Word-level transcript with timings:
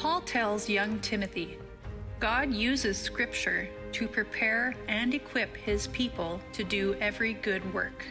Paul 0.00 0.22
tells 0.22 0.66
young 0.66 0.98
Timothy 1.00 1.58
God 2.20 2.54
uses 2.54 2.96
Scripture 2.96 3.68
to 3.92 4.08
prepare 4.08 4.74
and 4.88 5.12
equip 5.12 5.54
his 5.54 5.88
people 5.88 6.40
to 6.54 6.64
do 6.64 6.94
every 7.02 7.34
good 7.34 7.74
work. 7.74 8.06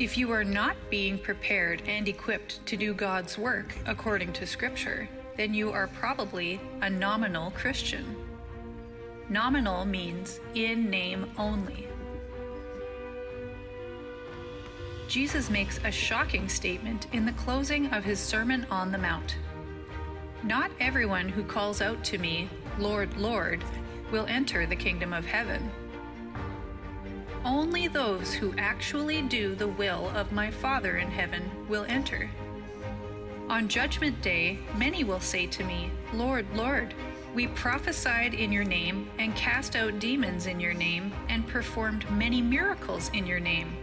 If 0.00 0.18
you 0.18 0.32
are 0.32 0.42
not 0.42 0.74
being 0.90 1.20
prepared 1.20 1.84
and 1.86 2.08
equipped 2.08 2.66
to 2.66 2.76
do 2.76 2.94
God's 2.94 3.38
work 3.38 3.76
according 3.86 4.32
to 4.32 4.44
Scripture, 4.44 5.08
then 5.36 5.54
you 5.54 5.70
are 5.70 5.86
probably 5.86 6.60
a 6.82 6.90
nominal 6.90 7.52
Christian. 7.52 8.16
Nominal 9.28 9.84
means 9.84 10.40
in 10.56 10.90
name 10.90 11.30
only. 11.38 11.86
Jesus 15.06 15.48
makes 15.48 15.78
a 15.84 15.92
shocking 15.92 16.48
statement 16.48 17.06
in 17.12 17.24
the 17.24 17.32
closing 17.34 17.86
of 17.92 18.02
his 18.02 18.18
Sermon 18.18 18.66
on 18.68 18.90
the 18.90 18.98
Mount. 18.98 19.36
Not 20.44 20.70
everyone 20.78 21.30
who 21.30 21.42
calls 21.42 21.80
out 21.80 22.04
to 22.04 22.18
me, 22.18 22.50
Lord, 22.78 23.16
Lord, 23.16 23.64
will 24.12 24.26
enter 24.26 24.66
the 24.66 24.76
kingdom 24.76 25.14
of 25.14 25.24
heaven. 25.24 25.70
Only 27.46 27.88
those 27.88 28.34
who 28.34 28.54
actually 28.58 29.22
do 29.22 29.54
the 29.54 29.68
will 29.68 30.10
of 30.10 30.32
my 30.32 30.50
Father 30.50 30.98
in 30.98 31.10
heaven 31.10 31.50
will 31.66 31.86
enter. 31.88 32.28
On 33.48 33.68
Judgment 33.68 34.20
Day, 34.20 34.58
many 34.76 35.02
will 35.02 35.18
say 35.18 35.46
to 35.46 35.64
me, 35.64 35.90
Lord, 36.12 36.46
Lord, 36.54 36.92
we 37.34 37.46
prophesied 37.48 38.34
in 38.34 38.52
your 38.52 38.64
name, 38.64 39.08
and 39.18 39.34
cast 39.34 39.74
out 39.74 39.98
demons 39.98 40.46
in 40.46 40.60
your 40.60 40.74
name, 40.74 41.10
and 41.30 41.48
performed 41.48 42.08
many 42.10 42.42
miracles 42.42 43.10
in 43.14 43.26
your 43.26 43.40
name. 43.40 43.74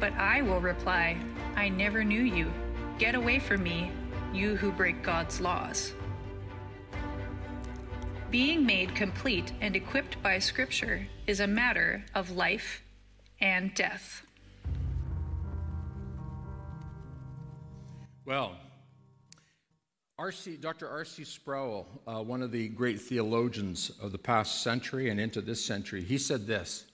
But 0.00 0.12
I 0.14 0.42
will 0.42 0.60
reply, 0.60 1.16
I 1.54 1.68
never 1.68 2.02
knew 2.02 2.22
you. 2.22 2.52
Get 2.98 3.14
away 3.14 3.38
from 3.38 3.62
me, 3.62 3.90
you 4.34 4.56
who 4.56 4.72
break 4.72 5.02
God's 5.02 5.40
laws. 5.40 5.92
Being 8.30 8.66
made 8.66 8.94
complete 8.96 9.52
and 9.60 9.76
equipped 9.76 10.20
by 10.22 10.40
Scripture 10.40 11.06
is 11.28 11.38
a 11.38 11.46
matter 11.46 12.04
of 12.16 12.32
life 12.32 12.82
and 13.40 13.72
death. 13.74 14.26
Well, 18.26 18.56
R.C., 20.18 20.56
Dr. 20.56 20.88
R.C. 20.88 21.24
Sproul, 21.24 21.86
uh, 22.06 22.22
one 22.22 22.42
of 22.42 22.50
the 22.50 22.68
great 22.68 23.00
theologians 23.00 23.92
of 24.00 24.10
the 24.10 24.18
past 24.18 24.62
century 24.62 25.10
and 25.10 25.20
into 25.20 25.40
this 25.40 25.64
century, 25.64 26.02
he 26.02 26.18
said 26.18 26.46
this 26.46 26.86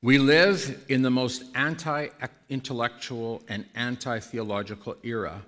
We 0.00 0.18
live 0.18 0.84
in 0.88 1.02
the 1.02 1.10
most 1.10 1.44
anti 1.54 2.08
intellectual 2.48 3.42
and 3.48 3.66
anti 3.74 4.20
theological 4.20 4.96
era 5.02 5.42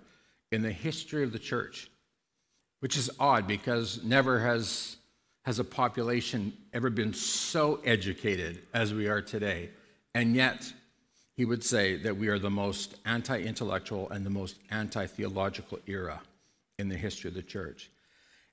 in 0.52 0.62
the 0.62 0.70
history 0.70 1.24
of 1.24 1.32
the 1.32 1.38
church, 1.38 1.90
which 2.80 2.96
is 2.96 3.10
odd 3.18 3.46
because 3.46 4.04
never 4.04 4.38
has, 4.38 4.96
has 5.44 5.58
a 5.58 5.64
population 5.64 6.52
ever 6.72 6.90
been 6.90 7.14
so 7.14 7.80
educated 7.84 8.60
as 8.74 8.92
we 8.92 9.08
are 9.08 9.22
today. 9.22 9.70
And 10.14 10.36
yet, 10.36 10.72
he 11.34 11.46
would 11.46 11.64
say 11.64 11.96
that 11.96 12.16
we 12.16 12.28
are 12.28 12.38
the 12.38 12.50
most 12.50 12.94
anti 13.06 13.40
intellectual 13.40 14.10
and 14.10 14.24
the 14.24 14.30
most 14.30 14.56
anti 14.70 15.06
theological 15.06 15.78
era 15.86 16.20
in 16.78 16.88
the 16.88 16.96
history 16.96 17.28
of 17.28 17.34
the 17.34 17.42
church. 17.42 17.90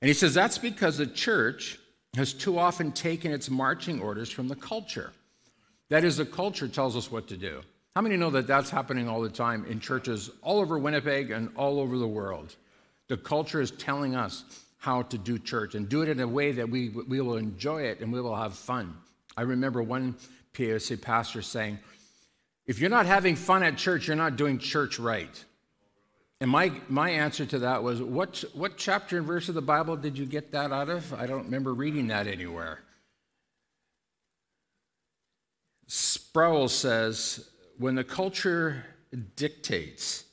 And 0.02 0.08
he 0.08 0.13
says 0.13 0.34
that's 0.34 0.58
because 0.58 0.97
the 0.97 1.06
church 1.06 1.78
has 2.16 2.34
too 2.34 2.58
often 2.58 2.91
taken 2.94 3.31
its 3.31 3.50
marching 3.50 4.02
orders 4.02 4.31
from 4.31 4.47
the 4.47 4.56
culture. 4.56 5.11
That 5.89 6.03
is, 6.03 6.17
the 6.17 6.25
culture 6.25 6.67
tells 6.67 6.95
us 6.95 7.11
what 7.11 7.28
to 7.28 7.38
do. 7.38 7.61
How 8.00 8.03
many 8.03 8.16
know 8.16 8.30
that 8.30 8.47
that's 8.47 8.69
happening 8.69 9.09
all 9.09 9.19
the 9.19 9.30
time 9.30 9.66
in 9.66 9.81
churches 9.81 10.30
all 10.42 10.61
over 10.61 10.80
Winnipeg 10.80 11.31
and 11.31 11.50
all 11.58 11.81
over 11.81 11.97
the 11.97 12.08
world? 12.08 12.56
The 13.09 13.17
culture 13.17 13.59
is 13.59 13.72
telling 13.72 14.16
us 14.16 14.45
how 14.78 15.01
to 15.01 15.18
do 15.18 15.38
church 15.38 15.75
and 15.75 15.90
do 15.90 16.01
it 16.01 16.07
in 16.07 16.22
a 16.22 16.25
way 16.25 16.53
that 16.53 16.69
we, 16.69 16.88
we 16.88 17.19
will 17.19 17.35
enjoy 17.35 17.81
it 17.81 18.00
and 18.00 18.13
we 18.13 18.22
will 18.22 18.38
have 18.38 18.53
fun. 18.53 18.96
I 19.35 19.41
remember 19.41 19.84
one 19.84 20.16
POC 20.53 21.01
pastor 21.01 21.41
saying, 21.41 21.78
if 22.68 22.79
you're 22.79 22.90
not 22.90 23.06
having 23.06 23.35
fun 23.35 23.63
at 23.63 23.75
church, 23.75 24.07
you're 24.07 24.16
not 24.16 24.38
doing 24.38 24.59
church 24.59 24.97
right. 24.97 25.44
And 26.40 26.50
my, 26.50 26.72
my 26.88 27.09
answer 27.09 27.46
to 27.47 27.59
that 27.59 27.84
was, 27.84 28.02
what, 28.02 28.46
what 28.53 28.78
chapter 28.78 29.18
and 29.18 29.28
verse 29.28 29.50
of 29.50 29.56
the 29.56 29.62
Bible 29.62 29.97
did 29.97 30.18
you 30.18 30.25
get 30.25 30.53
that 30.53 30.72
out 30.72 30.88
of? 30.88 31.13
I 31.16 31.28
don't 31.28 31.44
remember 31.44 31.73
reading 31.73 32.07
that 32.07 32.28
anywhere. 32.28 32.79
Sproul 35.88 36.69
says, 36.69 37.50
when 37.79 37.95
the 37.95 38.03
culture 38.03 38.84
dictates 39.38 40.25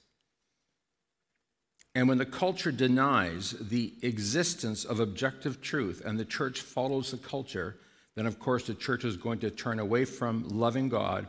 and 1.95 2.09
when 2.09 2.19
the 2.19 2.27
culture 2.27 2.73
denies 2.73 3.53
the 3.53 3.95
existence 4.03 4.85
of 4.85 5.01
objective 5.01 5.63
truth 5.63 6.03
and 6.05 6.19
the 6.19 6.25
church 6.25 6.61
follows 6.61 7.13
the 7.13 7.17
culture, 7.17 7.77
then 8.17 8.27
of 8.27 8.39
course 8.39 8.67
the 8.67 8.75
church 8.75 9.05
is 9.05 9.17
going 9.17 9.39
to 9.39 9.51
turn 9.51 9.79
away 9.79 10.05
from 10.05 10.47
loving 10.49 10.89
God 10.89 11.29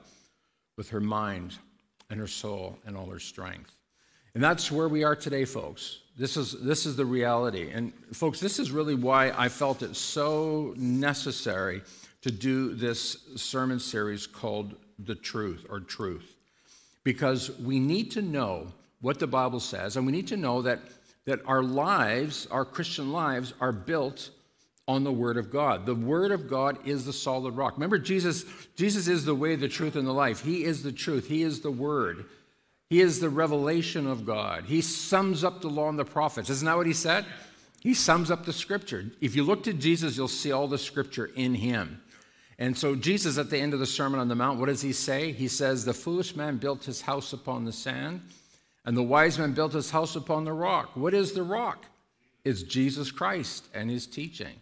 with 0.75 0.89
her 0.89 0.99
mind 0.99 1.53
and 2.09 2.19
her 2.19 2.27
soul 2.27 2.79
and 2.85 2.97
all 2.97 3.05
her 3.05 3.19
strength. 3.19 3.71
And 4.33 4.43
that's 4.43 4.71
where 4.71 4.89
we 4.89 5.03
are 5.03 5.15
today, 5.15 5.45
folks. 5.45 5.99
This 6.17 6.35
is, 6.35 6.53
this 6.61 6.85
is 6.85 6.95
the 6.95 7.05
reality. 7.05 7.69
And, 7.71 7.93
folks, 8.11 8.39
this 8.39 8.59
is 8.59 8.71
really 8.71 8.95
why 8.95 9.31
I 9.31 9.49
felt 9.49 9.83
it 9.83 9.95
so 9.95 10.73
necessary 10.77 11.83
to 12.21 12.31
do 12.31 12.73
this 12.73 13.17
sermon 13.35 13.79
series 13.79 14.27
called 14.27 14.75
The 14.99 15.15
Truth 15.15 15.65
or 15.69 15.79
Truth. 15.79 16.33
Because 17.03 17.51
we 17.59 17.79
need 17.79 18.11
to 18.11 18.21
know 18.21 18.67
what 19.01 19.19
the 19.19 19.27
Bible 19.27 19.59
says, 19.59 19.95
and 19.95 20.05
we 20.05 20.11
need 20.11 20.27
to 20.27 20.37
know 20.37 20.61
that, 20.63 20.79
that 21.25 21.39
our 21.45 21.63
lives, 21.63 22.47
our 22.51 22.65
Christian 22.65 23.11
lives, 23.11 23.53
are 23.61 23.71
built 23.71 24.31
on 24.87 25.03
the 25.03 25.11
word 25.11 25.37
of 25.37 25.51
god. 25.51 25.85
The 25.85 25.95
word 25.95 26.31
of 26.31 26.49
god 26.49 26.77
is 26.85 27.05
the 27.05 27.13
solid 27.13 27.55
rock. 27.55 27.73
Remember 27.75 27.97
jesus 27.97 28.45
jesus 28.75 29.07
is 29.07 29.25
the 29.25 29.35
way 29.35 29.55
the 29.55 29.67
truth 29.67 29.95
and 29.95 30.07
the 30.07 30.13
life. 30.13 30.41
He 30.41 30.63
is 30.63 30.83
the 30.83 30.91
truth. 30.91 31.27
He 31.27 31.43
is 31.43 31.59
the 31.59 31.71
word. 31.71 32.25
He 32.89 33.01
is 33.01 33.19
the 33.19 33.29
revelation 33.29 34.07
of 34.07 34.25
god. 34.25 34.65
He 34.65 34.81
sums 34.81 35.43
up 35.43 35.61
the 35.61 35.69
law 35.69 35.89
and 35.89 35.99
the 35.99 36.05
prophets. 36.05 36.49
Isn't 36.49 36.65
that 36.65 36.77
what 36.77 36.87
he 36.87 36.93
said? 36.93 37.25
He 37.81 37.93
sums 37.93 38.31
up 38.31 38.45
the 38.45 38.53
scripture. 38.53 39.05
If 39.19 39.35
you 39.35 39.43
look 39.43 39.63
to 39.63 39.73
jesus 39.73 40.15
you'll 40.15 40.29
see 40.29 40.53
all 40.53 40.67
the 40.67 40.77
scripture 40.77 41.29
in 41.35 41.55
him 41.55 42.01
and 42.59 42.77
so 42.77 42.95
jesus 42.95 43.37
at 43.37 43.49
the 43.49 43.57
end 43.57 43.73
of 43.73 43.79
the 43.79 43.85
sermon 43.85 44.19
on 44.19 44.27
the 44.27 44.35
mount 44.35 44.59
what 44.59 44.67
does 44.67 44.81
he 44.81 44.93
say 44.93 45.31
he 45.31 45.47
says 45.47 45.85
the 45.85 45.93
foolish 45.93 46.35
man 46.35 46.57
built 46.57 46.83
his 46.83 47.01
house 47.01 47.33
upon 47.33 47.65
the 47.65 47.73
sand 47.73 48.21
and 48.85 48.95
the 48.95 49.03
wise 49.03 49.37
man 49.37 49.53
built 49.53 49.73
his 49.73 49.91
house 49.91 50.15
upon 50.15 50.45
the 50.45 50.53
rock 50.53 50.95
what 50.95 51.13
is 51.13 51.33
the 51.33 51.43
rock 51.43 51.85
it's 52.43 52.63
jesus 52.63 53.11
christ 53.11 53.65
and 53.73 53.89
his 53.89 54.07
teaching 54.07 54.55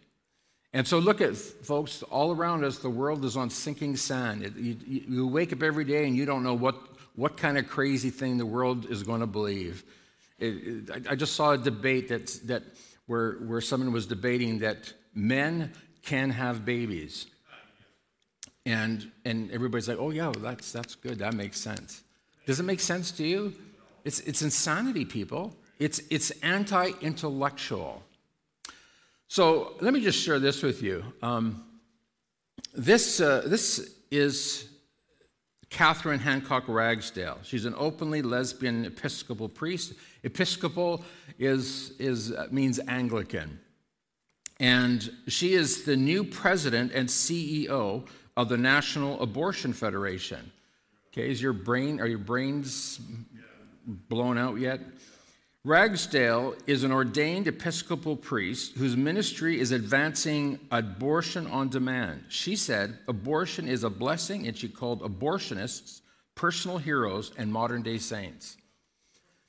and 0.75 0.85
so, 0.85 0.99
look 0.99 1.21
at 1.21 1.37
folks 1.37 2.03
all 2.03 2.35
around 2.35 2.65
us, 2.65 2.79
the 2.79 2.89
world 2.89 3.23
is 3.23 3.37
on 3.37 3.49
sinking 3.49 3.95
sand. 3.95 4.41
You, 4.57 4.75
you, 4.85 5.25
wake 5.25 5.53
up 5.53 5.63
every 5.63 5.85
day 5.85 6.05
and 6.05 6.17
you 6.17 6.25
don't 6.25 6.43
know 6.43 6.53
what, 6.53 6.75
what 7.15 7.37
kind 7.37 7.57
of 7.57 7.65
crazy 7.69 8.09
thing 8.09 8.37
the 8.37 8.45
world 8.45 8.85
is 8.91 9.01
going 9.01 9.21
to 9.21 9.25
believe. 9.25 9.85
It, 10.37 10.89
it, 10.89 11.07
I 11.09 11.15
just 11.15 11.33
saw 11.33 11.51
a 11.51 11.57
debate 11.57 12.09
that's, 12.09 12.39
that, 12.39 12.63
where, 13.05 13.35
where 13.35 13.61
someone 13.61 13.93
was 13.93 14.05
debating 14.05 14.59
that 14.59 14.91
men 15.13 15.71
can 16.03 16.29
have 16.29 16.65
babies. 16.65 17.27
And, 18.65 19.11
and 19.23 19.51
everybody's 19.51 19.87
like, 19.87 19.99
oh, 19.99 20.09
yeah, 20.09 20.25
well, 20.25 20.41
that's, 20.41 20.71
that's 20.71 20.95
good. 20.95 21.19
That 21.19 21.33
makes 21.33 21.59
sense. 21.59 22.01
Does 22.45 22.59
it 22.59 22.63
make 22.63 22.79
sense 22.79 23.11
to 23.11 23.25
you? 23.25 23.53
It's, 24.03 24.19
it's 24.21 24.41
insanity, 24.41 25.05
people. 25.05 25.55
It's, 25.79 26.01
it's 26.09 26.31
anti 26.41 26.91
intellectual. 27.01 28.03
So 29.27 29.75
let 29.81 29.93
me 29.93 30.01
just 30.01 30.19
share 30.19 30.39
this 30.39 30.63
with 30.63 30.81
you. 30.81 31.03
Um, 31.21 31.63
this, 32.73 33.19
uh, 33.19 33.43
this 33.45 33.95
is 34.11 34.69
Katherine 35.69 36.19
Hancock 36.19 36.65
Ragsdale. 36.67 37.39
She's 37.43 37.65
an 37.65 37.73
openly 37.77 38.21
lesbian 38.21 38.85
Episcopal 38.85 39.49
priest. 39.49 39.93
Episcopal 40.23 41.03
is, 41.39 41.93
is, 41.99 42.31
uh, 42.31 42.47
means 42.51 42.79
Anglican. 42.87 43.59
And 44.59 45.11
she 45.27 45.53
is 45.53 45.83
the 45.83 45.97
new 45.97 46.23
president 46.23 46.93
and 46.93 47.09
CEO 47.09 48.07
of 48.37 48.49
the 48.49 48.57
National 48.57 49.21
Abortion 49.21 49.73
Federation. 49.73 50.51
Okay, 51.13 51.29
is 51.29 51.41
your 51.41 51.53
brain, 51.53 52.01
are 52.01 52.07
your 52.07 52.19
brains 52.19 52.99
blown 53.85 54.37
out 54.37 54.57
yet? 54.59 54.81
Ragsdale 55.63 56.53
is 56.67 56.83
an 56.83 56.91
ordained 56.91 57.47
Episcopal 57.47 58.15
priest 58.15 58.75
whose 58.75 58.95
ministry 58.95 59.59
is 59.59 59.71
advancing 59.71 60.59
abortion 60.69 61.47
on 61.47 61.69
demand. 61.69 62.25
She 62.29 62.55
said 62.55 62.99
abortion 63.07 63.67
is 63.67 63.83
a 63.83 63.89
blessing, 63.89 64.47
and 64.47 64.55
she 64.55 64.69
called 64.69 65.01
abortionists 65.01 66.01
personal 66.35 66.77
heroes 66.77 67.31
and 67.37 67.51
modern 67.51 67.81
day 67.81 67.97
saints. 67.97 68.57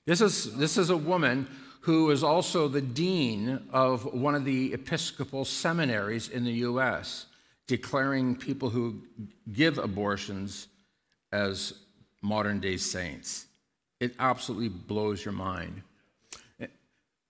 This 0.06 0.20
is, 0.20 0.56
this 0.56 0.78
is 0.78 0.88
a 0.88 0.96
woman 0.96 1.48
who 1.80 2.10
is 2.10 2.22
also 2.22 2.66
the 2.66 2.80
dean 2.80 3.68
of 3.70 4.14
one 4.14 4.34
of 4.34 4.44
the 4.44 4.72
Episcopal 4.72 5.44
seminaries 5.44 6.28
in 6.28 6.44
the 6.44 6.52
U.S., 6.52 7.26
declaring 7.66 8.36
people 8.36 8.70
who 8.70 9.02
give 9.52 9.78
abortions 9.78 10.68
as 11.32 11.74
modern 12.22 12.60
day 12.60 12.76
saints. 12.76 13.46
It 14.00 14.14
absolutely 14.18 14.68
blows 14.68 15.24
your 15.24 15.32
mind. 15.32 15.82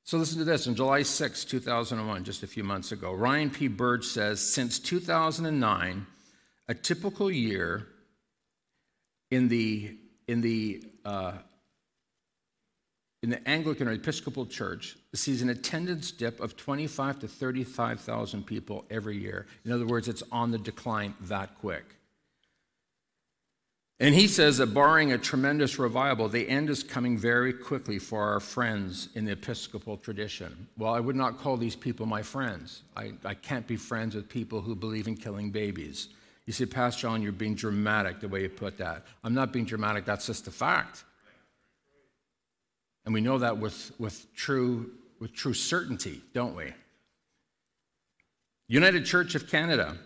So 0.07 0.19
listen 0.19 0.39
to 0.39 0.45
this. 0.45 0.69
On 0.69 0.75
July 0.77 1.03
6, 1.03 1.45
2001, 1.47 2.23
just 2.23 2.45
a 2.45 2.47
few 2.47 2.63
months 2.63 2.93
ago, 2.93 3.13
Ryan 3.13 3.51
P. 3.51 3.67
Burge 3.67 4.05
says 4.05 4.41
since 4.41 4.79
2009, 4.79 6.07
a 6.69 6.75
typical 6.75 7.29
year 7.29 7.89
in 9.33 9.49
the, 9.49 9.97
in 10.29 10.43
the, 10.43 10.85
uh, 11.05 11.33
in 13.27 13.31
the 13.31 13.49
Anglican 13.49 13.89
or 13.89 13.93
Episcopal 13.93 14.47
Church 14.47 14.97
sees 15.13 15.43
an 15.43 15.49
attendance 15.49 16.13
dip 16.13 16.39
of 16.39 16.57
25 16.57 17.19
to 17.19 17.27
35,000 17.27 18.47
people 18.47 18.85
every 18.89 19.19
year. 19.19 19.47
In 19.65 19.73
other 19.73 19.85
words, 19.85 20.07
it's 20.07 20.23
on 20.31 20.53
the 20.53 20.59
decline 20.59 21.13
that 21.23 21.59
quick. 21.59 21.97
And 23.99 24.15
he 24.15 24.29
says 24.29 24.59
that 24.59 24.73
barring 24.73 25.13
a 25.13 25.19
tremendous 25.19 25.77
revival, 25.77 26.29
the 26.29 26.49
end 26.49 26.71
is 26.71 26.85
coming 26.85 27.19
very 27.19 27.53
quickly 27.53 27.99
for 27.99 28.23
our 28.23 28.39
friends 28.39 29.09
in 29.17 29.25
the 29.25 29.33
Episcopal 29.33 29.97
tradition. 29.97 30.69
Well, 30.79 30.95
I 30.95 31.01
would 31.01 31.17
not 31.17 31.41
call 31.41 31.57
these 31.57 31.75
people 31.75 32.07
my 32.07 32.23
friends. 32.23 32.83
I, 32.97 33.11
I 33.25 33.35
can't 33.35 33.67
be 33.67 33.75
friends 33.75 34.15
with 34.15 34.29
people 34.29 34.61
who 34.61 34.77
believe 34.77 35.09
in 35.09 35.17
killing 35.17 35.51
babies. 35.51 36.11
You 36.45 36.53
see, 36.53 36.65
Pastor 36.65 37.09
John, 37.09 37.23
you're 37.23 37.33
being 37.33 37.57
dramatic 37.57 38.21
the 38.21 38.29
way 38.29 38.43
you 38.43 38.51
put 38.51 38.79
that. 38.79 39.05
I'm 39.25 39.35
not 39.35 39.53
being 39.53 39.65
dramatic, 39.65 40.05
that's 40.05 40.27
just 40.27 40.47
a 40.47 40.53
fact. 40.53 41.03
And 43.07 43.15
we 43.15 43.21
know 43.21 43.39
that 43.39 43.57
with, 43.57 43.93
with, 43.99 44.27
true, 44.35 44.91
with 45.21 45.33
true 45.33 45.55
certainty, 45.55 46.21
don't 46.35 46.57
we? 46.57 46.75
United 48.69 49.07
Church 49.07 49.37
of 49.37 49.49
Canada. 49.49 49.97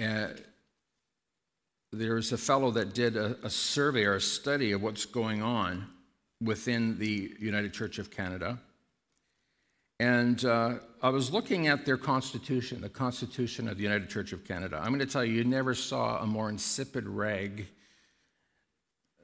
Uh, 0.00 0.28
there's 1.92 2.32
a 2.32 2.38
fellow 2.38 2.70
that 2.70 2.94
did 2.94 3.16
a, 3.16 3.36
a 3.42 3.50
survey 3.50 4.04
or 4.04 4.14
a 4.14 4.20
study 4.20 4.70
of 4.70 4.82
what's 4.82 5.04
going 5.04 5.42
on 5.42 5.88
within 6.40 6.96
the 6.98 7.34
United 7.40 7.74
Church 7.74 7.98
of 7.98 8.10
Canada. 8.10 8.58
And 9.98 10.44
uh, 10.44 10.74
I 11.02 11.10
was 11.10 11.32
looking 11.32 11.66
at 11.66 11.84
their 11.84 11.96
constitution, 11.96 12.80
the 12.80 12.88
Constitution 12.88 13.68
of 13.68 13.76
the 13.76 13.82
United 13.82 14.08
Church 14.08 14.32
of 14.32 14.44
Canada. 14.44 14.80
I'm 14.80 14.88
going 14.88 15.00
to 15.00 15.06
tell 15.06 15.24
you, 15.24 15.34
you 15.34 15.44
never 15.44 15.74
saw 15.74 16.22
a 16.22 16.26
more 16.26 16.48
insipid 16.48 17.06
rag 17.08 17.66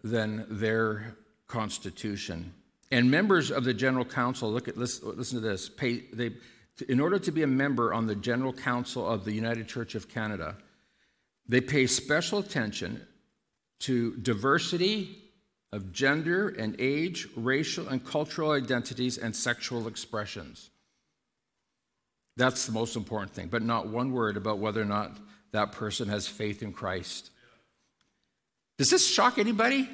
than 0.03 0.47
their 0.49 1.17
constitution. 1.49 2.53
And 2.91 3.11
members 3.11 3.51
of 3.51 3.65
the 3.65 3.75
General 3.75 4.05
Council, 4.05 4.51
look 4.51 4.69
at 4.69 4.77
listen, 4.77 5.17
listen 5.17 5.43
to 5.43 5.47
this. 5.47 5.69
Pay, 5.69 6.05
they, 6.13 6.33
in 6.89 7.01
order 7.01 7.19
to 7.19 7.33
be 7.33 7.43
a 7.43 7.47
member 7.47 7.93
on 7.93 8.07
the 8.07 8.15
General 8.15 8.53
Council 8.53 9.07
of 9.07 9.25
the 9.25 9.33
United 9.33 9.67
Church 9.69 9.95
of 9.95 10.09
Canada, 10.09 10.57
they 11.47 11.61
pay 11.61 11.87
special 11.87 12.39
attention 12.39 13.07
to 13.81 14.17
diversity 14.17 15.19
of 15.73 15.93
gender 15.93 16.49
and 16.49 16.77
age, 16.79 17.29
racial 17.37 17.89
and 17.89 18.05
cultural 18.05 18.53
identities, 18.53 19.19
and 19.19 19.35
sexual 19.35 19.87
expressions. 19.87 20.71
That's 22.37 22.67
the 22.67 22.73
most 22.73 22.97
important 22.97 23.33
thing, 23.33 23.49
but 23.49 23.63
not 23.63 23.89
one 23.89 24.13
word 24.13 24.37
about 24.37 24.59
whether 24.59 24.81
or 24.81 24.87
not 24.87 25.17
that 25.51 25.73
person 25.73 26.09
has 26.09 26.27
faith 26.27 26.63
in 26.63 26.73
Christ. 26.73 27.31
Does 28.79 28.91
this 28.91 29.07
shock 29.07 29.39
anybody? 29.39 29.89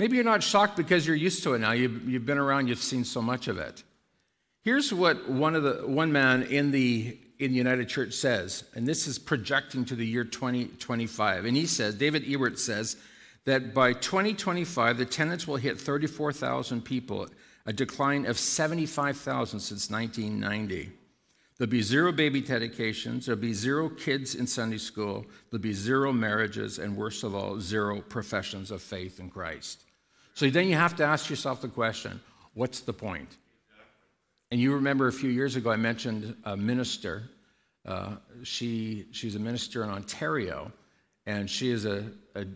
Maybe 0.00 0.16
you're 0.16 0.24
not 0.24 0.42
shocked 0.42 0.78
because 0.78 1.06
you're 1.06 1.14
used 1.14 1.42
to 1.42 1.52
it 1.52 1.58
now. 1.58 1.72
You've, 1.72 2.08
you've 2.08 2.24
been 2.24 2.38
around, 2.38 2.68
you've 2.68 2.78
seen 2.78 3.04
so 3.04 3.20
much 3.20 3.48
of 3.48 3.58
it. 3.58 3.82
Here's 4.62 4.94
what 4.94 5.28
one, 5.28 5.54
of 5.54 5.62
the, 5.62 5.86
one 5.86 6.10
man 6.10 6.44
in 6.44 6.70
the 6.70 7.18
in 7.38 7.50
the 7.50 7.58
United 7.58 7.86
Church 7.86 8.14
says, 8.14 8.64
and 8.74 8.86
this 8.86 9.06
is 9.06 9.18
projecting 9.18 9.84
to 9.86 9.94
the 9.94 10.06
year 10.06 10.24
2025. 10.24 11.44
And 11.44 11.54
he 11.54 11.66
says, 11.66 11.94
David 11.94 12.24
Ewart 12.24 12.58
says, 12.58 12.96
that 13.44 13.74
by 13.74 13.92
2025, 13.92 14.96
the 14.96 15.02
attendance 15.02 15.46
will 15.46 15.56
hit 15.56 15.78
34,000 15.78 16.82
people, 16.82 17.28
a 17.66 17.72
decline 17.72 18.24
of 18.24 18.38
75,000 18.38 19.60
since 19.60 19.90
1990. 19.90 20.92
There'll 21.58 21.70
be 21.70 21.82
zero 21.82 22.10
baby 22.10 22.40
dedications, 22.40 23.26
there'll 23.26 23.40
be 23.40 23.52
zero 23.52 23.90
kids 23.90 24.34
in 24.34 24.46
Sunday 24.46 24.78
school, 24.78 25.26
there'll 25.50 25.62
be 25.62 25.74
zero 25.74 26.10
marriages, 26.10 26.78
and 26.78 26.96
worst 26.96 27.22
of 27.22 27.34
all, 27.34 27.60
zero 27.60 28.00
professions 28.00 28.70
of 28.70 28.80
faith 28.80 29.20
in 29.20 29.28
Christ. 29.28 29.84
So 30.40 30.48
then 30.48 30.68
you 30.68 30.74
have 30.74 30.96
to 30.96 31.04
ask 31.04 31.28
yourself 31.28 31.60
the 31.60 31.68
question 31.68 32.18
what's 32.54 32.80
the 32.80 32.94
point? 32.94 33.36
And 34.50 34.58
you 34.58 34.72
remember 34.72 35.06
a 35.06 35.12
few 35.12 35.28
years 35.28 35.54
ago, 35.54 35.70
I 35.70 35.76
mentioned 35.76 36.34
a 36.44 36.56
minister. 36.56 37.24
Uh, 37.84 38.12
she, 38.42 39.04
she's 39.10 39.34
a 39.34 39.38
minister 39.38 39.84
in 39.84 39.90
Ontario, 39.90 40.72
and 41.26 41.50
she 41.50 41.70
is 41.70 41.84
a, 41.84 42.06
a, 42.34 42.46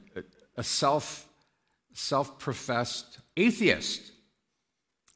a 0.57 0.63
self, 0.63 1.29
self-professed 1.93 3.19
atheist. 3.37 4.13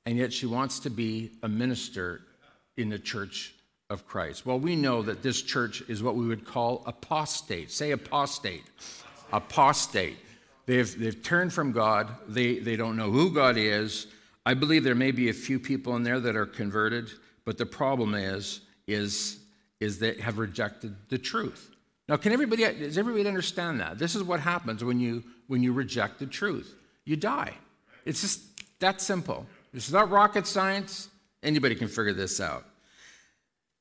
And 0.04 0.18
yet 0.18 0.30
she 0.30 0.44
wants 0.44 0.80
to 0.80 0.90
be 0.90 1.30
a 1.42 1.48
minister 1.48 2.20
in 2.76 2.90
the 2.90 2.98
church 2.98 3.54
of 3.88 4.06
Christ. 4.06 4.44
Well, 4.44 4.60
we 4.60 4.76
know 4.76 5.00
that 5.00 5.22
this 5.22 5.40
church 5.40 5.82
is 5.88 6.02
what 6.02 6.16
we 6.16 6.26
would 6.26 6.44
call 6.44 6.82
apostate. 6.86 7.70
Say 7.70 7.92
apostate. 7.92 8.64
Apostate. 9.32 10.18
They've, 10.68 10.98
they've 11.00 11.22
turned 11.22 11.54
from 11.54 11.72
God. 11.72 12.10
They, 12.28 12.58
they 12.58 12.76
don't 12.76 12.94
know 12.94 13.10
who 13.10 13.32
God 13.32 13.56
is. 13.56 14.06
I 14.44 14.52
believe 14.52 14.84
there 14.84 14.94
may 14.94 15.12
be 15.12 15.30
a 15.30 15.32
few 15.32 15.58
people 15.58 15.96
in 15.96 16.02
there 16.02 16.20
that 16.20 16.36
are 16.36 16.44
converted, 16.44 17.08
but 17.46 17.56
the 17.56 17.64
problem 17.64 18.14
is, 18.14 18.60
is, 18.86 19.38
is 19.80 19.98
they 19.98 20.20
have 20.20 20.36
rejected 20.36 20.94
the 21.08 21.16
truth. 21.16 21.70
Now, 22.06 22.18
can 22.18 22.32
everybody, 22.32 22.64
does 22.64 22.98
everybody 22.98 23.26
understand 23.26 23.80
that? 23.80 23.98
This 23.98 24.14
is 24.14 24.22
what 24.22 24.40
happens 24.40 24.84
when 24.84 25.00
you, 25.00 25.24
when 25.46 25.62
you 25.62 25.72
reject 25.72 26.18
the 26.18 26.26
truth. 26.26 26.74
You 27.06 27.16
die. 27.16 27.54
It's 28.04 28.20
just 28.20 28.42
that 28.80 29.00
simple. 29.00 29.46
Is 29.72 29.90
not 29.90 30.10
rocket 30.10 30.46
science. 30.46 31.08
Anybody 31.42 31.76
can 31.76 31.88
figure 31.88 32.12
this 32.12 32.42
out. 32.42 32.66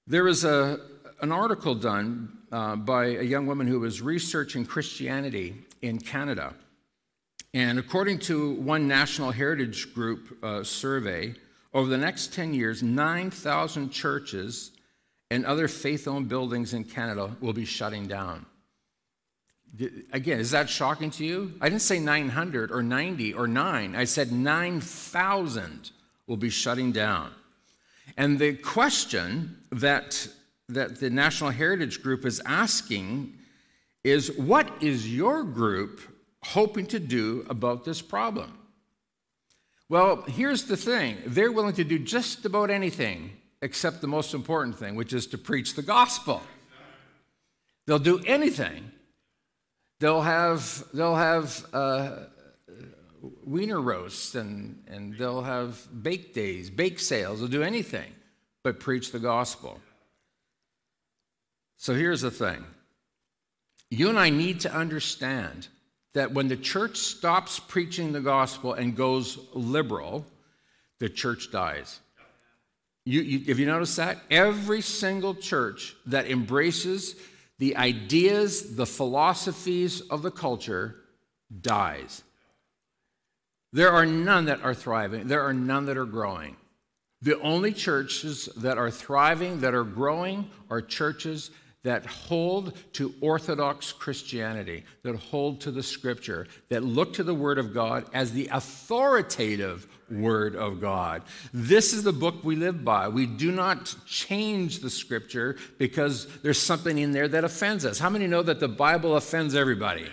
There 0.07 0.23
was 0.23 0.45
a, 0.45 0.79
an 1.21 1.33
article 1.33 1.75
done 1.75 2.37
uh, 2.49 2.77
by 2.77 3.07
a 3.07 3.23
young 3.23 3.45
woman 3.45 3.67
who 3.67 3.81
was 3.81 4.01
researching 4.01 4.65
Christianity 4.65 5.65
in 5.81 5.99
Canada. 5.99 6.53
And 7.57 7.79
according 7.79 8.19
to 8.19 8.51
one 8.51 8.87
National 8.87 9.31
Heritage 9.31 9.91
Group 9.91 10.37
uh, 10.43 10.63
survey, 10.63 11.33
over 11.73 11.89
the 11.89 11.97
next 11.97 12.31
10 12.31 12.53
years, 12.53 12.83
9,000 12.83 13.89
churches 13.89 14.73
and 15.31 15.43
other 15.43 15.67
faith 15.67 16.07
owned 16.07 16.29
buildings 16.29 16.75
in 16.75 16.83
Canada 16.83 17.35
will 17.41 17.53
be 17.53 17.65
shutting 17.65 18.05
down. 18.05 18.45
Again, 20.13 20.39
is 20.39 20.51
that 20.51 20.69
shocking 20.69 21.09
to 21.09 21.25
you? 21.25 21.53
I 21.59 21.67
didn't 21.67 21.81
say 21.81 21.97
900 21.97 22.71
or 22.71 22.83
90 22.83 23.33
or 23.33 23.47
9. 23.47 23.95
I 23.95 24.03
said 24.03 24.31
9,000 24.31 25.89
will 26.27 26.37
be 26.37 26.51
shutting 26.51 26.91
down. 26.91 27.31
And 28.17 28.37
the 28.37 28.53
question 28.53 29.57
that, 29.71 30.27
that 30.69 30.99
the 30.99 31.09
National 31.09 31.49
Heritage 31.49 32.03
Group 32.03 32.23
is 32.23 32.39
asking 32.45 33.33
is 34.03 34.31
what 34.37 34.69
is 34.79 35.11
your 35.11 35.43
group 35.43 36.01
hoping 36.43 36.85
to 36.87 36.99
do 36.99 37.45
about 37.49 37.85
this 37.85 38.01
problem? 38.01 38.57
Well, 39.89 40.23
here's 40.23 40.65
the 40.65 40.77
thing 40.77 41.17
they're 41.25 41.51
willing 41.51 41.75
to 41.75 41.83
do 41.83 41.99
just 41.99 42.45
about 42.45 42.69
anything 42.69 43.31
except 43.61 44.01
the 44.01 44.07
most 44.07 44.33
important 44.33 44.77
thing, 44.77 44.95
which 44.95 45.13
is 45.13 45.27
to 45.27 45.37
preach 45.37 45.75
the 45.75 45.81
gospel. 45.81 46.41
They'll 47.85 47.99
do 47.99 48.21
anything. 48.25 48.91
They'll 49.99 50.21
have, 50.21 50.83
they'll 50.93 51.15
have 51.15 51.65
uh, 51.73 52.17
wiener 53.43 53.81
roasts 53.81 54.35
and, 54.35 54.83
and 54.87 55.17
they'll 55.17 55.41
have 55.41 55.87
bake 56.03 56.33
days, 56.33 56.69
bake 56.69 56.99
sales. 56.99 57.39
They'll 57.39 57.49
do 57.49 57.63
anything 57.63 58.11
but 58.63 58.79
preach 58.79 59.11
the 59.11 59.19
gospel. 59.19 59.79
So 61.77 61.93
here's 61.93 62.21
the 62.21 62.31
thing 62.31 62.65
you 63.89 64.09
and 64.09 64.19
I 64.19 64.29
need 64.29 64.59
to 64.61 64.73
understand 64.73 65.69
that 66.13 66.31
when 66.31 66.47
the 66.47 66.57
church 66.57 66.97
stops 66.97 67.59
preaching 67.59 68.11
the 68.11 68.21
gospel 68.21 68.73
and 68.73 68.95
goes 68.95 69.37
liberal, 69.53 70.25
the 70.99 71.09
church 71.09 71.51
dies. 71.51 71.99
You, 73.05 73.21
you, 73.21 73.45
have 73.45 73.59
you 73.59 73.65
noticed 73.65 73.97
that? 73.97 74.17
Every 74.29 74.81
single 74.81 75.35
church 75.35 75.95
that 76.07 76.29
embraces 76.29 77.15
the 77.59 77.77
ideas, 77.77 78.75
the 78.75 78.85
philosophies 78.85 80.01
of 80.01 80.21
the 80.21 80.31
culture 80.31 80.95
dies. 81.61 82.23
There 83.73 83.91
are 83.91 84.05
none 84.05 84.45
that 84.45 84.61
are 84.63 84.73
thriving, 84.73 85.27
there 85.27 85.43
are 85.43 85.53
none 85.53 85.85
that 85.85 85.97
are 85.97 86.05
growing. 86.05 86.55
The 87.21 87.39
only 87.41 87.73
churches 87.73 88.47
that 88.57 88.77
are 88.77 88.91
thriving, 88.91 89.61
that 89.61 89.73
are 89.73 89.83
growing, 89.83 90.49
are 90.69 90.81
churches 90.81 91.51
that 91.83 92.05
hold 92.05 92.73
to 92.93 93.13
Orthodox 93.21 93.93
Christianity, 93.93 94.83
that 95.03 95.15
hold 95.15 95.61
to 95.61 95.71
the 95.71 95.83
Scripture, 95.83 96.47
that 96.69 96.83
look 96.83 97.13
to 97.13 97.23
the 97.23 97.33
Word 97.33 97.57
of 97.57 97.73
God 97.73 98.05
as 98.13 98.31
the 98.31 98.49
authoritative 98.51 99.87
Word 100.09 100.55
of 100.55 100.81
God. 100.81 101.23
This 101.53 101.93
is 101.93 102.03
the 102.03 102.13
book 102.13 102.43
we 102.43 102.55
live 102.55 102.83
by. 102.83 103.07
We 103.07 103.25
do 103.25 103.51
not 103.51 103.95
change 104.05 104.79
the 104.79 104.89
Scripture 104.89 105.55
because 105.77 106.27
there's 106.41 106.59
something 106.59 106.97
in 106.97 107.11
there 107.11 107.27
that 107.27 107.43
offends 107.43 107.85
us. 107.85 107.99
How 107.99 108.09
many 108.09 108.27
know 108.27 108.43
that 108.43 108.59
the 108.59 108.67
Bible 108.67 109.15
offends 109.15 109.55
everybody? 109.55 110.07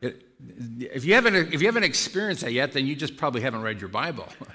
It, 0.00 0.26
if, 0.80 1.04
you 1.04 1.14
haven't, 1.14 1.34
if 1.52 1.60
you 1.60 1.68
haven't 1.68 1.84
experienced 1.84 2.42
that 2.42 2.52
yet, 2.52 2.72
then 2.72 2.86
you 2.86 2.96
just 2.96 3.16
probably 3.16 3.42
haven't 3.42 3.62
read 3.62 3.80
your 3.80 3.88
Bible. 3.90 4.28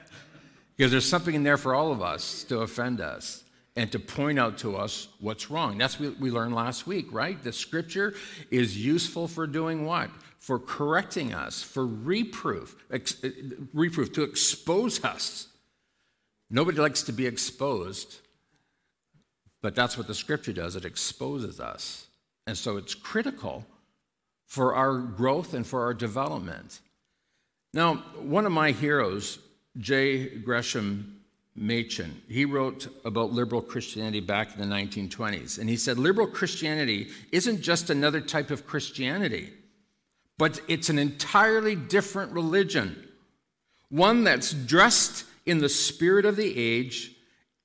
Because 0.75 0.91
there's 0.91 1.09
something 1.09 1.33
in 1.33 1.41
there 1.41 1.57
for 1.57 1.74
all 1.74 1.91
of 1.91 2.03
us 2.03 2.43
to 2.43 2.59
offend 2.59 3.01
us 3.01 3.43
and 3.77 3.91
to 3.91 4.00
point 4.00 4.39
out 4.39 4.57
to 4.57 4.75
us 4.75 5.07
what's 5.19 5.51
wrong. 5.51 5.77
That's 5.77 6.00
what 6.00 6.19
we 6.19 6.31
learned 6.31 6.55
last 6.55 6.88
week, 6.88 7.13
right? 7.13 7.41
The 7.41 7.53
scripture 7.53 8.15
is 8.50 8.75
useful 8.75 9.27
for 9.27 9.46
doing 9.46 9.86
what? 9.86 10.10
For 10.39 10.57
correcting 10.57 11.31
us, 11.31 11.62
for 11.62 11.86
reproof, 11.86 12.75
ex- 12.91 13.24
uh, 13.24 13.29
reproof, 13.74 14.12
to 14.13 14.24
expose 14.24 15.03
us. 15.03 15.48
Nobody 16.50 16.79
likes 16.79 17.03
to 17.03 17.12
be 17.12 17.27
exposed, 17.27 18.17
but 19.62 19.75
that's 19.75 19.96
what 19.96 20.07
the 20.07 20.15
scripture 20.15 20.53
does. 20.53 20.75
It 20.75 20.84
exposes 20.84 21.60
us. 21.60 22.07
And 22.48 22.57
so 22.57 22.77
it's 22.77 22.96
critical 22.96 23.63
for 24.48 24.74
our 24.74 24.98
growth 24.98 25.53
and 25.53 25.67
for 25.67 25.84
our 25.84 25.93
development. 25.93 26.79
Now, 27.75 27.98
one 28.15 28.48
of 28.48 28.51
my 28.51 28.72
heroes, 28.72 29.38
J. 29.77 30.29
Gresham 30.39 31.16
Machen. 31.57 32.21
He 32.29 32.45
wrote 32.45 32.87
about 33.03 33.33
liberal 33.33 33.61
Christianity 33.61 34.19
back 34.19 34.53
in 34.53 34.61
the 34.61 34.75
1920s. 34.75 35.57
And 35.57 35.67
he 35.67 35.75
said 35.75 35.97
liberal 35.97 36.27
Christianity 36.27 37.09
isn't 37.31 37.61
just 37.61 37.89
another 37.89 38.21
type 38.21 38.51
of 38.51 38.67
Christianity, 38.67 39.51
but 40.37 40.61
it's 40.67 40.89
an 40.89 40.99
entirely 40.99 41.75
different 41.75 42.31
religion, 42.31 43.07
one 43.89 44.23
that's 44.23 44.53
dressed 44.53 45.25
in 45.47 45.57
the 45.57 45.69
spirit 45.69 46.25
of 46.25 46.35
the 46.35 46.57
age, 46.57 47.13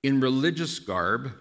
in 0.02 0.20
religious 0.20 0.78
garb. 0.78 1.32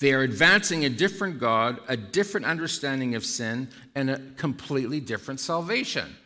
They 0.00 0.12
are 0.12 0.22
advancing 0.22 0.84
a 0.84 0.90
different 0.90 1.38
God, 1.38 1.78
a 1.86 1.96
different 1.96 2.46
understanding 2.46 3.14
of 3.14 3.24
sin, 3.24 3.68
and 3.94 4.10
a 4.10 4.20
completely 4.36 4.98
different 4.98 5.38
salvation. 5.38 6.16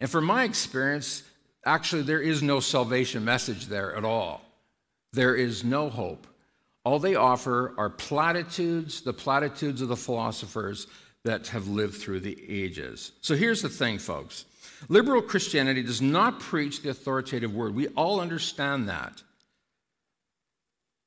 And 0.00 0.10
from 0.10 0.24
my 0.24 0.44
experience, 0.44 1.22
Actually, 1.64 2.02
there 2.02 2.20
is 2.20 2.42
no 2.42 2.60
salvation 2.60 3.24
message 3.24 3.66
there 3.66 3.94
at 3.96 4.04
all. 4.04 4.42
There 5.12 5.34
is 5.34 5.62
no 5.62 5.88
hope. 5.90 6.26
All 6.84 6.98
they 6.98 7.14
offer 7.14 7.74
are 7.78 7.90
platitudes, 7.90 9.02
the 9.02 9.12
platitudes 9.12 9.80
of 9.80 9.88
the 9.88 9.96
philosophers 9.96 10.88
that 11.24 11.46
have 11.48 11.68
lived 11.68 11.94
through 11.94 12.20
the 12.20 12.36
ages. 12.48 13.12
So 13.20 13.36
here's 13.36 13.62
the 13.62 13.68
thing, 13.68 13.98
folks 13.98 14.44
liberal 14.88 15.22
Christianity 15.22 15.82
does 15.82 16.02
not 16.02 16.40
preach 16.40 16.82
the 16.82 16.90
authoritative 16.90 17.54
word. 17.54 17.74
We 17.74 17.88
all 17.88 18.20
understand 18.20 18.88
that. 18.88 19.22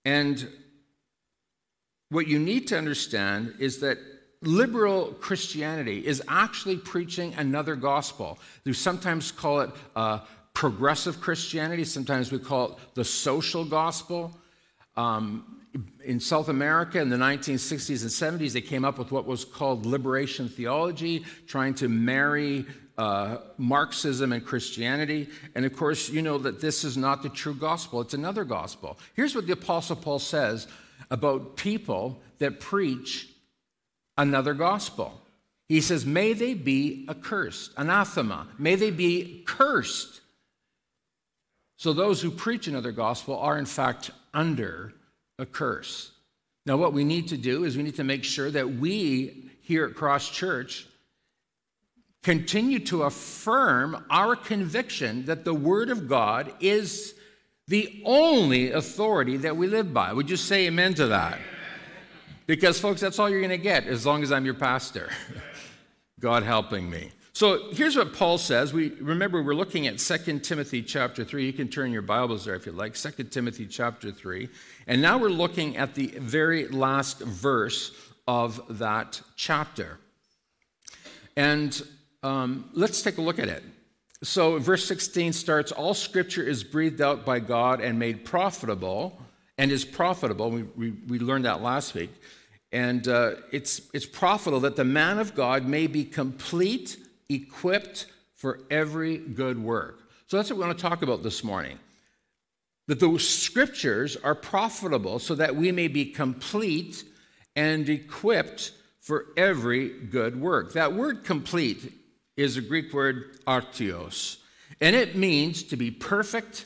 And 0.06 0.48
what 2.10 2.28
you 2.28 2.40
need 2.40 2.68
to 2.68 2.78
understand 2.78 3.56
is 3.60 3.80
that 3.80 3.98
liberal 4.42 5.08
Christianity 5.20 6.06
is 6.06 6.22
actually 6.28 6.78
preaching 6.78 7.34
another 7.34 7.76
gospel. 7.76 8.40
They 8.64 8.74
sometimes 8.74 9.32
call 9.32 9.62
it 9.62 9.72
uh, 9.96 10.20
progressive 10.56 11.22
Christianity. 11.22 11.84
Sometimes 11.84 12.32
we 12.32 12.40
call 12.40 12.72
it 12.72 12.78
the 12.96 13.06
social 13.06 13.64
gospel. 13.64 14.32
Um, 14.98 15.62
in 16.06 16.22
South 16.22 16.48
America 16.48 17.00
in 17.02 17.10
the 17.10 17.18
1960s 17.18 18.02
and 18.02 18.40
70s, 18.40 18.54
they 18.54 18.62
came 18.62 18.86
up 18.86 18.98
with 18.98 19.12
what 19.12 19.26
was 19.26 19.44
called 19.44 19.86
liberation 19.86 20.48
theology, 20.48 21.26
trying 21.48 21.74
to 21.76 21.90
marry 21.90 22.66
uh, 22.98 23.38
Marxism 23.58 24.32
and 24.32 24.46
Christianity. 24.46 25.28
And 25.54 25.66
of 25.66 25.76
course, 25.76 26.10
you 26.10 26.22
know 26.22 26.38
that 26.38 26.62
this 26.62 26.86
is 26.86 26.96
not 26.96 27.22
the 27.22 27.30
true 27.30 27.54
gospel, 27.54 28.00
it's 28.00 28.14
another 28.14 28.46
gospel. 28.46 28.98
Here's 29.14 29.36
what 29.36 29.48
the 29.48 29.54
Apostle 29.54 29.98
Paul 29.98 30.20
says 30.20 30.68
about 31.12 31.58
people 31.58 32.22
that 32.40 32.62
preach 32.62 33.28
another 34.18 34.54
gospel. 34.54 35.22
He 35.68 35.82
says, 35.82 36.06
May 36.06 36.32
they 36.32 36.54
be 36.54 37.06
accursed, 37.10 37.72
anathema, 37.76 38.48
may 38.58 38.76
they 38.76 38.92
be 38.92 39.44
cursed. 39.46 40.22
So 41.78 41.94
those 41.94 42.22
who 42.22 42.32
preach 42.32 42.68
another 42.68 42.92
gospel 42.92 43.38
are, 43.38 43.58
in 43.58 43.66
fact, 43.66 44.12
under 44.34 44.94
a 45.38 45.46
curse. 45.46 46.12
Now, 46.66 46.78
what 46.78 46.94
we 46.94 47.04
need 47.04 47.28
to 47.30 47.38
do 47.38 47.64
is 47.64 47.78
we 47.78 47.84
need 47.84 47.98
to 47.98 48.04
make 48.04 48.24
sure 48.24 48.50
that 48.52 48.76
we 48.76 49.52
here 49.62 49.86
at 49.86 49.96
Cross 49.96 50.30
Church 50.30 50.88
continue 52.24 52.80
to 52.80 53.04
affirm 53.04 54.04
our 54.10 54.36
conviction 54.36 55.26
that 55.26 55.46
the 55.46 55.54
Word 55.54 55.90
of 55.90 56.08
God 56.08 56.54
is 56.60 57.14
the 57.68 58.02
only 58.06 58.72
authority 58.72 59.38
that 59.38 59.58
we 59.58 59.68
live 59.68 59.94
by. 59.94 60.14
Would 60.14 60.30
you 60.30 60.38
say 60.38 60.68
amen 60.68 60.94
to 60.96 61.08
that? 61.08 61.40
Because, 62.48 62.80
folks, 62.80 63.02
that's 63.02 63.20
all 63.20 63.30
you're 63.30 63.42
going 63.42 63.50
to 63.50 63.58
get 63.58 63.86
as 63.86 64.06
long 64.06 64.24
as 64.24 64.32
I'm 64.32 64.46
your 64.46 64.54
pastor. 64.54 65.10
God 66.20 66.44
helping 66.44 66.90
me. 66.90 67.12
So 67.36 67.70
here's 67.74 67.98
what 67.98 68.14
Paul 68.14 68.38
says. 68.38 68.72
We 68.72 68.92
remember 68.92 69.44
we're 69.44 69.56
looking 69.56 69.88
at 69.88 69.98
2 69.98 70.40
Timothy 70.40 70.82
chapter 70.82 71.26
3. 71.26 71.46
You 71.46 71.52
can 71.52 71.68
turn 71.68 71.92
your 71.92 72.02
Bibles 72.02 72.46
there 72.46 72.56
if 72.56 72.66
you 72.66 72.72
like. 72.72 72.96
2 72.96 73.26
Timothy 73.26 73.68
chapter 73.68 74.10
3. 74.10 74.48
And 74.88 75.02
now 75.02 75.18
we're 75.18 75.28
looking 75.28 75.76
at 75.76 75.96
the 75.96 76.08
very 76.18 76.66
last 76.70 77.20
verse 77.20 77.92
of 78.26 78.62
that 78.80 79.22
chapter. 79.36 80.00
And 81.36 81.86
um, 82.24 82.70
let's 82.72 83.02
take 83.02 83.18
a 83.18 83.22
look 83.22 83.38
at 83.38 83.50
it. 83.50 83.64
So 84.24 84.58
verse 84.58 84.86
16 84.86 85.34
starts 85.34 85.74
All 85.74 85.94
scripture 85.94 86.42
is 86.42 86.64
breathed 86.64 87.02
out 87.02 87.26
by 87.26 87.40
God 87.40 87.82
and 87.82 88.00
made 88.00 88.24
profitable, 88.24 89.22
and 89.58 89.74
is 89.74 89.84
profitable. 89.84 90.52
We, 90.52 90.64
we, 90.64 90.92
we 91.06 91.20
learned 91.20 91.44
that 91.44 91.62
last 91.62 91.96
week. 91.96 92.12
And 92.72 93.06
uh, 93.10 93.32
it's, 93.52 93.82
it's 93.94 94.06
profitable 94.06 94.62
that 94.62 94.78
the 94.78 94.86
man 94.86 95.20
of 95.20 95.36
God 95.36 95.66
may 95.66 95.88
be 95.88 96.06
complete 96.06 96.96
equipped 97.30 98.08
for 98.36 98.60
every 98.70 99.18
good 99.18 99.62
work. 99.62 100.02
So 100.28 100.38
that's 100.38 100.50
what 100.50 100.58
we 100.58 100.66
want 100.66 100.78
to 100.78 100.82
talk 100.82 101.02
about 101.02 101.24
this 101.24 101.44
morning. 101.44 101.80
That 102.88 103.00
the 103.00 103.18
scriptures 103.18 104.16
are 104.18 104.36
profitable 104.36 105.20
so 105.20 105.36
that 105.36 105.56
we 105.56 105.72
may 105.72 105.88
be 105.88 106.06
complete 106.06 107.04
and 107.56 107.88
equipped 107.90 108.72
for 109.00 109.28
every 109.38 109.90
good 109.90 110.40
work. 110.40 110.74
That 110.74 110.94
word 110.94 111.24
complete 111.24 111.94
is 112.36 112.58
a 112.58 112.62
Greek 112.62 112.94
word 112.94 113.38
artios, 113.48 114.38
and 114.82 114.96
it 114.96 115.16
means 115.16 115.64
to 115.64 115.78
be 115.78 115.90
perfect, 115.90 116.66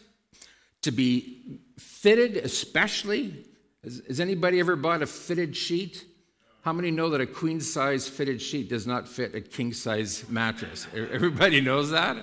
to 0.82 0.92
be 0.92 1.60
fitted, 1.78 2.38
especially. 2.38 3.46
Has, 3.84 4.02
has 4.08 4.20
anybody 4.20 4.60
ever 4.60 4.76
bought 4.76 5.04
a 5.04 5.06
fitted 5.06 5.56
sheet? 5.56 6.06
How 6.70 6.74
many 6.74 6.92
know 6.92 7.10
that 7.10 7.20
a 7.20 7.26
queen 7.26 7.62
size 7.62 8.08
fitted 8.08 8.40
sheet 8.40 8.70
does 8.70 8.86
not 8.86 9.08
fit 9.08 9.34
a 9.34 9.42
king 9.42 9.74
size 9.74 10.24
mattress? 10.30 10.86
Everybody 10.94 11.62
knows 11.62 11.90
that? 11.90 12.18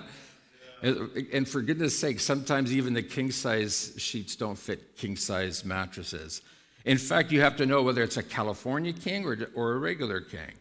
And 0.81 1.45
for 1.45 1.61
goodness 1.61 1.99
sake, 1.99 2.21
sometimes 2.21 2.73
even 2.73 2.93
the 2.93 3.03
king 3.03 3.29
size 3.29 3.93
sheets 3.97 4.37
don't 4.37 4.57
fit 4.57 4.95
king 4.95 5.17
size 5.17 5.65
mattresses. 5.65 6.41
In 6.85 6.97
fact, 6.97 7.33
you 7.33 7.41
have 7.41 7.57
to 7.57 7.65
know 7.65 7.83
whether 7.83 8.01
it's 8.01 8.15
a 8.15 8.23
California 8.23 8.93
king 8.93 9.25
or, 9.25 9.37
or 9.53 9.73
a 9.73 9.79
regular 9.79 10.21
king. 10.21 10.53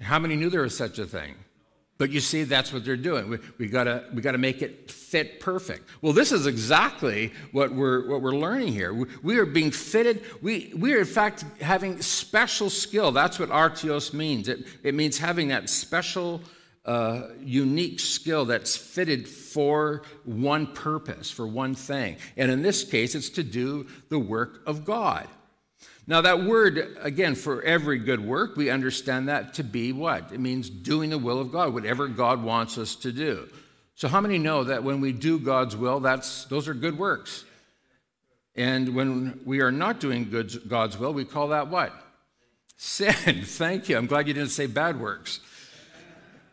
How 0.00 0.18
many 0.18 0.34
knew 0.34 0.48
there 0.48 0.62
was 0.62 0.74
such 0.74 0.98
a 0.98 1.04
thing? 1.04 1.34
But 1.98 2.10
you 2.10 2.20
see, 2.20 2.44
that's 2.44 2.72
what 2.72 2.84
they're 2.84 2.96
doing. 2.96 3.28
We, 3.28 3.38
we, 3.58 3.66
gotta, 3.66 4.04
we 4.14 4.22
gotta 4.22 4.38
make 4.38 4.62
it 4.62 4.88
fit 4.88 5.40
perfect. 5.40 5.88
Well, 6.00 6.12
this 6.12 6.30
is 6.30 6.46
exactly 6.46 7.32
what 7.50 7.72
we're, 7.72 8.08
what 8.08 8.22
we're 8.22 8.36
learning 8.36 8.72
here. 8.72 8.94
We, 8.94 9.06
we 9.24 9.38
are 9.38 9.46
being 9.46 9.72
fitted. 9.72 10.22
We, 10.40 10.72
we 10.76 10.94
are, 10.94 11.00
in 11.00 11.04
fact, 11.04 11.44
having 11.60 12.00
special 12.00 12.70
skill. 12.70 13.10
That's 13.10 13.40
what 13.40 13.48
artios 13.50 14.14
means. 14.14 14.48
It, 14.48 14.64
it 14.84 14.94
means 14.94 15.18
having 15.18 15.48
that 15.48 15.68
special, 15.68 16.40
uh, 16.84 17.30
unique 17.40 17.98
skill 17.98 18.44
that's 18.44 18.76
fitted 18.76 19.28
for 19.28 20.02
one 20.24 20.68
purpose, 20.68 21.32
for 21.32 21.48
one 21.48 21.74
thing. 21.74 22.16
And 22.36 22.48
in 22.48 22.62
this 22.62 22.84
case, 22.84 23.16
it's 23.16 23.30
to 23.30 23.42
do 23.42 23.88
the 24.08 24.20
work 24.20 24.62
of 24.66 24.84
God. 24.84 25.26
Now, 26.08 26.22
that 26.22 26.42
word, 26.42 26.96
again, 27.02 27.34
for 27.34 27.62
every 27.62 27.98
good 27.98 28.24
work, 28.24 28.56
we 28.56 28.70
understand 28.70 29.28
that 29.28 29.52
to 29.54 29.62
be 29.62 29.92
what? 29.92 30.32
It 30.32 30.40
means 30.40 30.70
doing 30.70 31.10
the 31.10 31.18
will 31.18 31.38
of 31.38 31.52
God, 31.52 31.74
whatever 31.74 32.08
God 32.08 32.42
wants 32.42 32.78
us 32.78 32.94
to 32.96 33.12
do. 33.12 33.46
So, 33.94 34.08
how 34.08 34.22
many 34.22 34.38
know 34.38 34.64
that 34.64 34.82
when 34.82 35.02
we 35.02 35.12
do 35.12 35.38
God's 35.38 35.76
will, 35.76 36.00
that's, 36.00 36.46
those 36.46 36.66
are 36.66 36.72
good 36.72 36.96
works? 36.96 37.44
And 38.56 38.94
when 38.94 39.40
we 39.44 39.60
are 39.60 39.70
not 39.70 40.00
doing 40.00 40.30
good, 40.30 40.66
God's 40.66 40.98
will, 40.98 41.12
we 41.12 41.26
call 41.26 41.48
that 41.48 41.68
what? 41.68 41.92
Sin. 42.78 43.12
Thank 43.44 43.90
you. 43.90 43.98
I'm 43.98 44.06
glad 44.06 44.26
you 44.28 44.34
didn't 44.34 44.48
say 44.48 44.66
bad 44.66 44.98
works. 44.98 45.40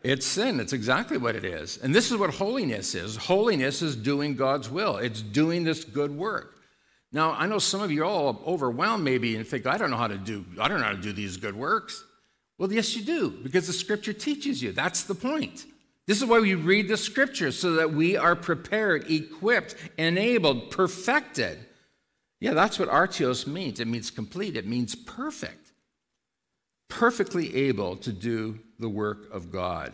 It's 0.03 0.25
sin. 0.25 0.59
It's 0.59 0.73
exactly 0.73 1.17
what 1.17 1.33
it 1.37 1.45
is. 1.45 1.77
And 1.77 1.95
this 1.95 2.11
is 2.11 2.17
what 2.17 2.31
holiness 2.31 2.93
is 2.93 3.15
holiness 3.15 3.81
is 3.81 3.95
doing 3.95 4.35
God's 4.35 4.69
will, 4.69 4.97
it's 4.97 5.21
doing 5.21 5.63
this 5.63 5.85
good 5.85 6.11
work. 6.11 6.54
Now, 7.15 7.31
I 7.31 7.45
know 7.45 7.59
some 7.59 7.81
of 7.81 7.91
you 7.91 8.01
are 8.01 8.05
all 8.05 8.43
overwhelmed 8.45 9.05
maybe 9.05 9.37
and 9.37 9.47
think, 9.47 9.65
I 9.65 9.77
don't 9.77 9.89
know 9.89 9.95
how 9.95 10.09
to 10.09 10.17
do, 10.17 10.43
I 10.59 10.67
don't 10.67 10.81
know 10.81 10.87
how 10.87 10.91
to 10.91 11.01
do 11.01 11.13
these 11.13 11.37
good 11.37 11.55
works. 11.55 12.03
Well, 12.57 12.71
yes, 12.73 12.93
you 12.93 13.05
do, 13.05 13.29
because 13.29 13.67
the 13.67 13.73
scripture 13.73 14.11
teaches 14.11 14.61
you. 14.61 14.73
That's 14.73 15.03
the 15.03 15.15
point. 15.15 15.65
This 16.07 16.21
is 16.21 16.25
why 16.25 16.41
we 16.41 16.55
read 16.55 16.89
the 16.89 16.97
scripture, 16.97 17.53
so 17.53 17.75
that 17.75 17.93
we 17.93 18.17
are 18.17 18.35
prepared, 18.35 19.09
equipped, 19.09 19.75
enabled, 19.97 20.71
perfected. 20.71 21.65
Yeah, 22.41 22.53
that's 22.53 22.77
what 22.77 22.89
artios 22.89 23.47
means. 23.47 23.79
It 23.79 23.87
means 23.87 24.11
complete, 24.11 24.57
it 24.57 24.67
means 24.67 24.93
perfect. 24.93 25.71
Perfectly 26.89 27.55
able 27.55 27.95
to 27.95 28.11
do 28.11 28.59
the 28.77 28.89
work 28.89 29.33
of 29.33 29.53
God. 29.53 29.93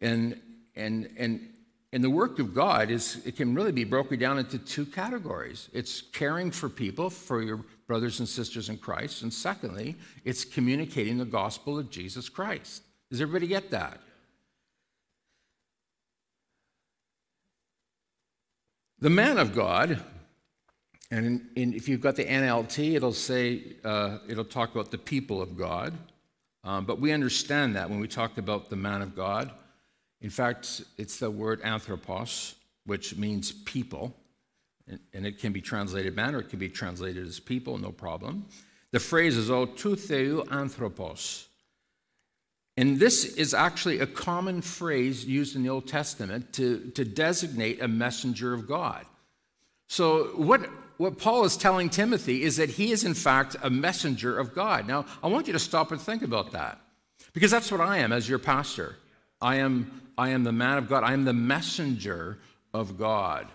And, 0.00 0.40
and, 0.74 1.10
and 1.18 1.50
and 1.92 2.04
the 2.04 2.10
work 2.10 2.38
of 2.38 2.54
God 2.54 2.90
is 2.90 3.22
it 3.24 3.36
can 3.36 3.54
really 3.54 3.72
be 3.72 3.84
broken 3.84 4.18
down 4.18 4.38
into 4.38 4.58
two 4.58 4.84
categories. 4.84 5.70
It's 5.72 6.02
caring 6.02 6.50
for 6.50 6.68
people, 6.68 7.08
for 7.08 7.42
your 7.42 7.64
brothers 7.86 8.18
and 8.18 8.28
sisters 8.28 8.68
in 8.68 8.76
Christ, 8.76 9.22
and 9.22 9.32
secondly, 9.32 9.96
it's 10.24 10.44
communicating 10.44 11.16
the 11.16 11.24
gospel 11.24 11.78
of 11.78 11.88
Jesus 11.88 12.28
Christ. 12.28 12.82
Does 13.10 13.22
everybody 13.22 13.46
get 13.46 13.70
that? 13.70 14.00
The 19.00 19.08
man 19.08 19.38
of 19.38 19.54
God, 19.54 20.02
and 21.10 21.24
in, 21.24 21.48
in, 21.56 21.72
if 21.72 21.88
you've 21.88 22.02
got 22.02 22.16
the 22.16 22.24
NLT, 22.24 22.96
it'll 22.96 23.12
say 23.12 23.76
uh, 23.82 24.18
it'll 24.28 24.44
talk 24.44 24.74
about 24.74 24.90
the 24.90 24.98
people 24.98 25.40
of 25.40 25.56
God. 25.56 25.96
Um, 26.64 26.84
but 26.84 27.00
we 27.00 27.12
understand 27.12 27.76
that 27.76 27.88
when 27.88 28.00
we 28.00 28.08
talk 28.08 28.36
about 28.36 28.68
the 28.68 28.76
man 28.76 29.00
of 29.00 29.16
God. 29.16 29.52
In 30.20 30.30
fact, 30.30 30.82
it's 30.96 31.18
the 31.18 31.30
word 31.30 31.60
anthropos, 31.62 32.54
which 32.86 33.16
means 33.16 33.52
people, 33.52 34.14
and 35.12 35.26
it 35.26 35.38
can 35.38 35.52
be 35.52 35.60
translated 35.60 36.16
man 36.16 36.34
or 36.34 36.40
it 36.40 36.48
can 36.48 36.58
be 36.58 36.68
translated 36.68 37.26
as 37.26 37.38
people, 37.38 37.78
no 37.78 37.92
problem. 37.92 38.46
The 38.90 39.00
phrase 39.00 39.36
is 39.36 39.50
o 39.50 39.66
tou 39.66 39.96
theou 39.96 40.50
anthropos. 40.50 41.46
And 42.76 42.98
this 43.00 43.24
is 43.24 43.54
actually 43.54 43.98
a 43.98 44.06
common 44.06 44.62
phrase 44.62 45.24
used 45.24 45.56
in 45.56 45.64
the 45.64 45.68
Old 45.68 45.88
Testament 45.88 46.52
to, 46.54 46.90
to 46.94 47.04
designate 47.04 47.82
a 47.82 47.88
messenger 47.88 48.54
of 48.54 48.68
God. 48.68 49.04
So, 49.88 50.26
what, 50.36 50.60
what 50.96 51.18
Paul 51.18 51.44
is 51.44 51.56
telling 51.56 51.90
Timothy 51.90 52.42
is 52.42 52.56
that 52.56 52.70
he 52.70 52.92
is, 52.92 53.02
in 53.02 53.14
fact, 53.14 53.56
a 53.62 53.70
messenger 53.70 54.38
of 54.38 54.54
God. 54.54 54.86
Now, 54.86 55.06
I 55.22 55.26
want 55.26 55.48
you 55.48 55.52
to 55.54 55.58
stop 55.58 55.90
and 55.90 56.00
think 56.00 56.22
about 56.22 56.52
that, 56.52 56.78
because 57.32 57.50
that's 57.50 57.72
what 57.72 57.80
I 57.80 57.98
am 57.98 58.12
as 58.12 58.28
your 58.28 58.38
pastor. 58.38 58.96
I 59.40 59.56
am 59.56 60.07
I 60.18 60.30
am 60.30 60.42
the 60.44 60.52
man 60.52 60.76
of 60.76 60.88
God. 60.88 61.04
I 61.04 61.12
am 61.12 61.24
the 61.24 61.32
messenger 61.32 62.38
of 62.74 62.98
God. 62.98 63.46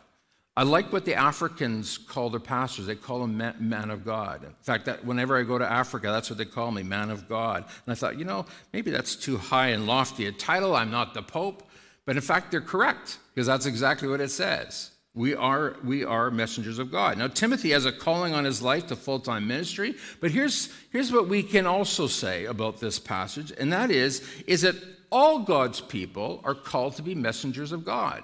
I 0.56 0.64
like 0.64 0.94
what 0.94 1.04
the 1.04 1.16
Africans 1.16 1.98
call 1.98 2.30
their 2.30 2.40
pastors. 2.40 2.86
They 2.86 2.96
call 2.96 3.20
them 3.20 3.38
man 3.38 3.90
of 3.90 4.06
God. 4.06 4.44
In 4.44 4.54
fact, 4.62 4.86
that 4.86 5.04
whenever 5.04 5.38
I 5.38 5.44
go 5.44 5.58
to 5.58 5.70
Africa, 5.70 6.08
that's 6.08 6.30
what 6.30 6.38
they 6.38 6.46
call 6.46 6.72
me, 6.72 6.84
man 6.84 7.10
of 7.10 7.28
God. 7.28 7.66
And 7.86 7.92
I 7.92 7.96
thought, 7.96 8.18
you 8.18 8.26
know, 8.26 8.46
maybe 8.72 8.92
that's 8.92 9.16
too 9.16 9.38
high 9.38 9.70
and 9.70 9.88
lofty 9.88 10.28
a 10.28 10.32
title. 10.32 10.76
I'm 10.76 10.92
not 10.92 11.14
the 11.14 11.24
Pope. 11.24 11.64
But 12.06 12.16
in 12.16 12.22
fact, 12.22 12.52
they're 12.52 12.62
correct 12.62 13.18
because 13.34 13.48
that's 13.48 13.66
exactly 13.66 14.08
what 14.08 14.22
it 14.22 14.30
says. 14.30 14.92
We 15.16 15.36
are, 15.36 15.76
we 15.84 16.04
are 16.04 16.32
messengers 16.32 16.80
of 16.80 16.92
God. 16.92 17.18
Now, 17.18 17.28
Timothy 17.28 17.72
has 17.72 17.86
a 17.86 17.92
calling 17.92 18.34
on 18.34 18.46
his 18.46 18.62
life 18.62 18.88
to 18.88 18.96
full 18.96 19.20
time 19.20 19.48
ministry, 19.48 19.96
but 20.20 20.32
here's, 20.32 20.70
here's 20.92 21.12
what 21.12 21.28
we 21.28 21.44
can 21.44 21.68
also 21.68 22.08
say 22.08 22.46
about 22.46 22.80
this 22.80 22.98
passage, 22.98 23.54
and 23.58 23.72
that 23.72 23.92
is, 23.92 24.28
is 24.48 24.62
that 24.62 24.76
all 25.14 25.40
God's 25.40 25.80
people 25.80 26.42
are 26.44 26.56
called 26.56 26.96
to 26.96 27.04
be 27.04 27.14
messengers 27.14 27.72
of 27.72 27.86
God. 27.86 28.24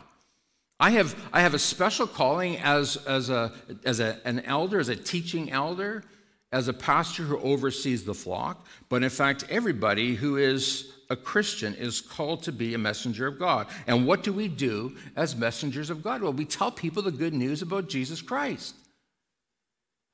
I 0.79 0.89
have, 0.91 1.15
I 1.31 1.41
have 1.41 1.53
a 1.53 1.59
special 1.59 2.07
calling 2.07 2.57
as, 2.57 2.97
as, 3.05 3.29
a, 3.29 3.53
as 3.85 3.99
a, 3.99 4.19
an 4.25 4.39
elder, 4.39 4.79
as 4.79 4.89
a 4.89 4.95
teaching 4.95 5.51
elder, 5.51 6.03
as 6.51 6.67
a 6.67 6.73
pastor 6.73 7.23
who 7.23 7.37
oversees 7.39 8.05
the 8.05 8.15
flock. 8.15 8.65
But 8.89 9.03
in 9.03 9.09
fact, 9.11 9.45
everybody 9.49 10.15
who 10.15 10.37
is 10.37 10.91
a 11.11 11.15
Christian 11.15 11.75
is 11.75 12.01
called 12.01 12.41
to 12.43 12.51
be 12.51 12.73
a 12.73 12.79
messenger 12.79 13.27
of 13.27 13.37
God. 13.37 13.67
And 13.85 14.07
what 14.07 14.23
do 14.23 14.33
we 14.33 14.47
do 14.47 14.95
as 15.15 15.35
messengers 15.35 15.91
of 15.91 16.01
God? 16.01 16.23
Well, 16.23 16.33
we 16.33 16.45
tell 16.45 16.71
people 16.71 17.03
the 17.03 17.11
good 17.11 17.35
news 17.35 17.61
about 17.61 17.87
Jesus 17.87 18.21
Christ. 18.21 18.73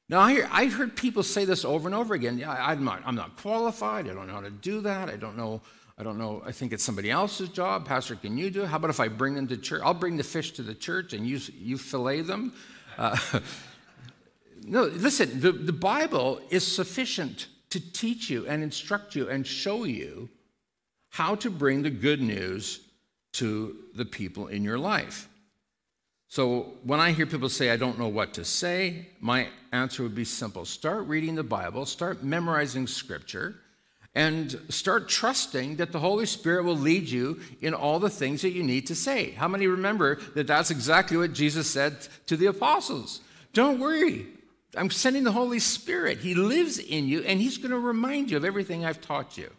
Now, 0.10 0.20
I, 0.20 0.32
hear, 0.34 0.50
I 0.51 0.65
heard 0.65 0.98
people 0.98 1.24
say 1.24 1.46
this 1.46 1.63
over 1.63 1.88
and 1.88 1.96
over 1.96 2.13
again. 2.13 2.38
Yeah, 2.38 2.51
I'm 2.51 2.84
not, 2.84 3.01
I'm 3.05 3.15
not 3.15 3.38
qualified. 3.38 4.10
I 4.10 4.13
don't 4.13 4.27
know 4.27 4.34
how 4.34 4.41
to 4.41 4.50
do 4.50 4.82
that. 4.82 5.10
I 5.10 5.15
don't 5.15 5.38
know 5.38 5.62
I 5.97 6.03
don't 6.03 6.17
know. 6.17 6.43
I 6.45 6.51
think 6.51 6.73
it's 6.73 6.83
somebody 6.83 7.09
else's 7.09 7.49
job. 7.49 7.85
Pastor, 7.85 8.15
can 8.15 8.37
you 8.37 8.49
do 8.49 8.63
it? 8.63 8.67
How 8.67 8.77
about 8.77 8.89
if 8.89 8.99
I 8.99 9.07
bring 9.07 9.35
them 9.35 9.47
to 9.47 9.57
church? 9.57 9.81
I'll 9.83 9.93
bring 9.93 10.17
the 10.17 10.23
fish 10.23 10.51
to 10.53 10.61
the 10.61 10.75
church 10.75 11.13
and 11.13 11.25
you, 11.25 11.39
you 11.57 11.77
fillet 11.77 12.22
them. 12.22 12.53
Uh, 12.98 13.17
no, 14.65 14.83
listen, 14.83 15.39
the, 15.39 15.53
the 15.53 15.74
Bible 15.74 16.41
is 16.50 16.67
sufficient 16.67 17.48
to 17.70 17.79
teach 17.79 18.29
you 18.29 18.46
and 18.46 18.61
instruct 18.61 19.15
you 19.15 19.29
and 19.29 19.48
show 19.48 19.85
you 19.85 20.29
how 21.09 21.35
to 21.35 21.50
bring 21.50 21.83
the 21.83 21.89
good 21.89 22.22
news 22.22 22.81
to 23.33 23.75
the 23.96 24.05
people 24.05 24.48
in 24.48 24.63
your 24.63 24.77
life. 24.77 25.29
So 26.27 26.74
when 26.83 27.00
I 27.00 27.11
hear 27.11 27.25
people 27.25 27.48
say, 27.48 27.70
I 27.70 27.77
don't 27.77 27.98
know 27.98 28.09
what 28.09 28.33
to 28.33 28.43
say, 28.43 29.07
my 29.22 29.48
answer 29.72 30.03
would 30.03 30.15
be 30.15 30.25
simple 30.25 30.65
start 30.65 31.07
reading 31.07 31.35
the 31.35 31.43
Bible, 31.43 31.85
start 31.85 32.22
memorizing 32.22 32.85
scripture 32.85 33.55
and 34.15 34.57
start 34.69 35.09
trusting 35.09 35.75
that 35.75 35.91
the 35.91 35.99
Holy 35.99 36.25
Spirit 36.25 36.63
will 36.63 36.77
lead 36.77 37.09
you 37.09 37.39
in 37.61 37.73
all 37.73 37.99
the 37.99 38.09
things 38.09 38.41
that 38.41 38.51
you 38.51 38.63
need 38.63 38.87
to 38.87 38.95
say. 38.95 39.31
How 39.31 39.49
many 39.49 39.67
remember 39.67 40.15
that 40.35 40.47
that's 40.47 40.71
exactly 40.71 41.17
what 41.17 41.33
Jesus 41.33 41.69
said 41.69 42.07
to 42.27 42.37
the 42.37 42.45
apostles? 42.45 43.19
Don't 43.53 43.79
worry. 43.79 44.27
I'm 44.77 44.89
sending 44.89 45.25
the 45.25 45.33
Holy 45.33 45.59
Spirit. 45.59 46.19
He 46.19 46.33
lives 46.33 46.79
in 46.79 47.07
you, 47.07 47.21
and 47.21 47.41
He's 47.41 47.57
going 47.57 47.71
to 47.71 47.79
remind 47.79 48.31
you 48.31 48.37
of 48.37 48.45
everything 48.45 48.85
I've 48.85 49.01
taught 49.01 49.37
you. 49.37 49.51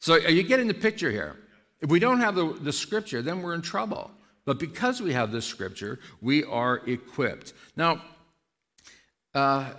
So, 0.00 0.14
are 0.14 0.30
you 0.30 0.42
getting 0.42 0.66
the 0.66 0.74
picture 0.74 1.10
here? 1.10 1.36
If 1.80 1.90
we 1.90 2.00
don't 2.00 2.20
have 2.20 2.34
the, 2.34 2.52
the 2.52 2.72
scripture, 2.72 3.22
then 3.22 3.42
we're 3.42 3.54
in 3.54 3.62
trouble. 3.62 4.10
But 4.44 4.58
because 4.58 5.00
we 5.00 5.12
have 5.12 5.30
the 5.30 5.42
scripture, 5.42 6.00
we 6.20 6.42
are 6.44 6.82
equipped. 6.86 7.52
Now, 7.76 8.02
uh, 9.34 9.70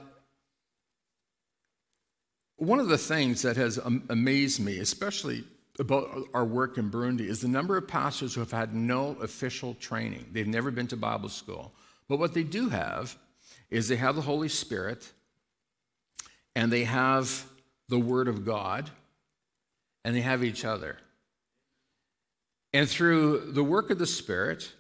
one 2.64 2.80
of 2.80 2.88
the 2.88 2.98
things 2.98 3.42
that 3.42 3.58
has 3.58 3.78
amazed 3.78 4.60
me, 4.60 4.80
especially 4.80 5.44
about 5.80 6.10
our 6.34 6.46
work 6.46 6.78
in 6.78 6.90
Burundi, 6.90 7.28
is 7.28 7.42
the 7.42 7.48
number 7.48 7.78
of 7.78 7.88
pastors 7.88 8.34
who 8.34 8.42
have 8.42 8.52
had 8.52 8.74
no 8.74 9.18
official 9.22 9.74
training. 9.76 10.28
They've 10.32 10.48
never 10.48 10.72
been 10.72 10.88
to 10.88 10.98
Bible 10.98 11.30
school. 11.30 11.74
But 12.08 12.20
what 12.20 12.34
they 12.34 12.44
do 12.44 12.70
have 12.70 13.18
is 13.70 13.88
they 13.88 13.96
have 13.96 14.16
the 14.16 14.22
Holy 14.22 14.50
Spirit 14.50 15.12
and 16.56 16.72
they 16.72 16.84
have 16.84 17.46
the 17.90 18.00
Word 18.00 18.28
of 18.28 18.46
God 18.46 18.90
and 20.06 20.16
they 20.16 20.22
have 20.22 20.44
each 20.44 20.64
other. 20.64 20.98
And 22.72 22.90
through 22.90 23.52
the 23.52 23.64
work 23.64 23.90
of 23.90 24.00
the 24.00 24.08
Spirit 24.08 24.72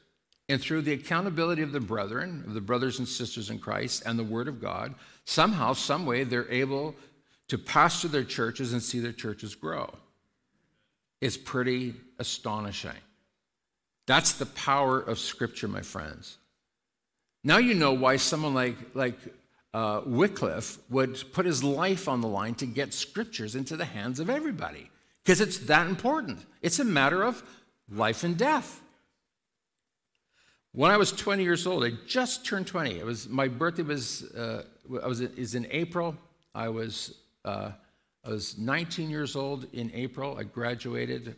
and 0.50 0.62
through 0.62 0.82
the 0.82 0.94
accountability 0.94 1.62
of 1.62 1.72
the 1.72 1.80
brethren, 1.80 2.44
of 2.46 2.54
the 2.54 2.62
brothers 2.62 3.00
and 3.00 3.08
sisters 3.08 3.50
in 3.50 3.60
Christ, 3.60 4.04
and 4.06 4.20
the 4.20 4.24
Word 4.24 4.48
of 4.48 4.62
God, 4.62 4.94
somehow, 5.26 5.74
some 5.74 6.06
way, 6.06 6.24
they're 6.24 6.52
able 6.52 6.96
to 7.54 7.58
pastor 7.60 8.08
their 8.08 8.24
churches 8.24 8.74
and 8.74 8.82
see 8.82 9.00
their 9.00 9.12
churches 9.12 9.54
grow. 9.54 9.88
It's 11.22 11.38
pretty 11.38 11.94
astonishing. 12.18 12.98
That's 14.08 14.32
the 14.32 14.48
power 14.48 15.00
of 15.00 15.20
Scripture, 15.20 15.68
my 15.68 15.84
friends. 15.84 16.40
Now 17.44 17.58
you 17.58 17.76
know 17.76 17.94
why 17.94 18.18
someone 18.18 18.56
like, 18.56 18.96
like 18.96 19.20
uh, 19.72 20.02
Wycliffe 20.04 20.80
would 20.90 21.24
put 21.32 21.46
his 21.46 21.64
life 21.64 22.08
on 22.08 22.22
the 22.22 22.28
line 22.28 22.56
to 22.56 22.66
get 22.66 22.92
Scriptures 22.92 23.54
into 23.54 23.78
the 23.78 23.86
hands 23.86 24.20
of 24.20 24.32
everybody, 24.32 24.90
because 25.24 25.40
it's 25.40 25.60
that 25.60 25.86
important. 25.86 26.44
It's 26.64 26.80
a 26.80 26.84
matter 26.84 27.22
of 27.22 27.44
life 27.88 28.24
and 28.24 28.36
death. 28.36 28.82
When 30.72 30.90
I 30.90 30.98
was 30.98 31.12
20 31.12 31.44
years 31.44 31.68
old, 31.68 31.84
I 31.84 31.92
just 32.08 32.48
turned 32.48 32.66
20. 32.66 32.98
It 32.98 33.06
was 33.06 33.30
my 33.30 33.48
birthday 33.48 33.84
was 33.84 34.24
uh, 34.32 34.64
I 35.04 35.06
was 35.06 35.22
is 35.22 35.54
in 35.54 35.68
April. 35.70 36.18
I 36.56 36.70
was 36.70 37.14
uh, 37.46 37.72
I 38.26 38.30
was 38.30 38.58
19 38.58 39.10
years 39.10 39.36
old 39.36 39.68
in 39.74 39.92
April. 39.94 40.38
I 40.38 40.44
graduated 40.44 41.36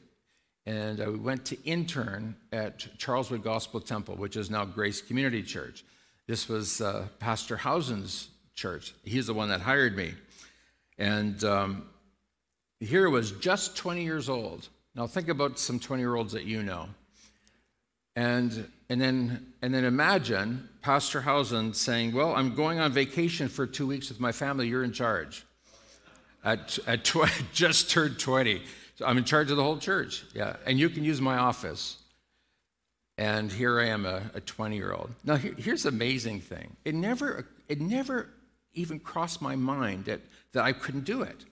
and 0.68 1.00
I 1.00 1.10
went 1.10 1.46
to 1.46 1.64
intern 1.64 2.36
at 2.52 2.80
Charleswood 2.98 3.44
Gospel 3.44 3.80
Temple, 3.80 4.16
which 4.16 4.36
is 4.36 4.50
now 4.50 4.66
Grace 4.66 5.02
Community 5.02 5.44
Church. 5.44 5.84
This 6.28 6.50
was 6.50 6.82
uh, 6.82 7.08
Pastor 7.20 7.56
Hausen's 7.56 8.30
church. 8.56 8.94
He's 9.04 9.28
the 9.28 9.34
one 9.34 9.50
that 9.50 9.62
hired 9.62 9.96
me. 9.96 10.14
And 10.98 11.44
um, 11.44 11.88
here 12.80 13.10
was 13.10 13.32
just 13.32 13.78
20 13.78 14.04
years 14.04 14.28
old. 14.28 14.68
Now 14.96 15.06
think 15.08 15.28
about 15.28 15.60
some 15.60 15.80
20 15.80 16.02
year 16.02 16.16
olds 16.16 16.34
that 16.34 16.46
you 16.46 16.64
know. 16.64 16.90
And, 18.16 18.70
and, 18.90 19.00
then, 19.00 19.54
and 19.62 19.74
then 19.74 19.84
imagine 19.86 20.70
Pastor 20.82 21.22
Hausen 21.22 21.74
saying, 21.74 22.14
Well, 22.14 22.34
I'm 22.34 22.56
going 22.56 22.80
on 22.80 22.92
vacation 22.94 23.50
for 23.50 23.68
two 23.68 23.86
weeks 23.86 24.10
with 24.10 24.20
my 24.20 24.32
family, 24.32 24.68
you're 24.68 24.84
in 24.84 24.94
charge 24.94 25.46
at, 26.46 26.80
at 26.88 27.04
tw- 27.04 27.30
just 27.54 27.90
turned 27.90 28.20
20. 28.20 28.62
So 28.96 29.06
I'm 29.06 29.18
in 29.18 29.26
charge 29.26 29.52
of 29.52 29.58
the 29.58 29.64
whole 29.64 29.78
church. 29.78 30.24
Yeah. 30.34 30.56
And 30.66 30.80
you 30.80 30.90
can 30.90 31.04
use 31.04 31.20
my 31.20 31.38
office. 31.38 31.98
And 33.18 33.52
here 33.52 33.80
I 33.80 33.88
am, 33.88 34.06
a 34.06 34.22
20 34.46 34.76
year 34.76 34.94
old. 34.94 35.10
Now, 35.24 35.36
here, 35.36 35.54
here's 35.58 35.84
the 35.84 35.90
amazing 35.90 36.42
thing 36.42 36.76
it 36.86 36.96
never, 36.96 37.48
it 37.68 37.82
never 37.82 38.30
even 38.74 39.00
crossed 39.00 39.42
my 39.42 39.56
mind 39.56 40.06
that, 40.06 40.22
that 40.52 40.64
I 40.64 40.72
couldn't 40.72 41.06
do 41.06 41.22
it. 41.22 41.46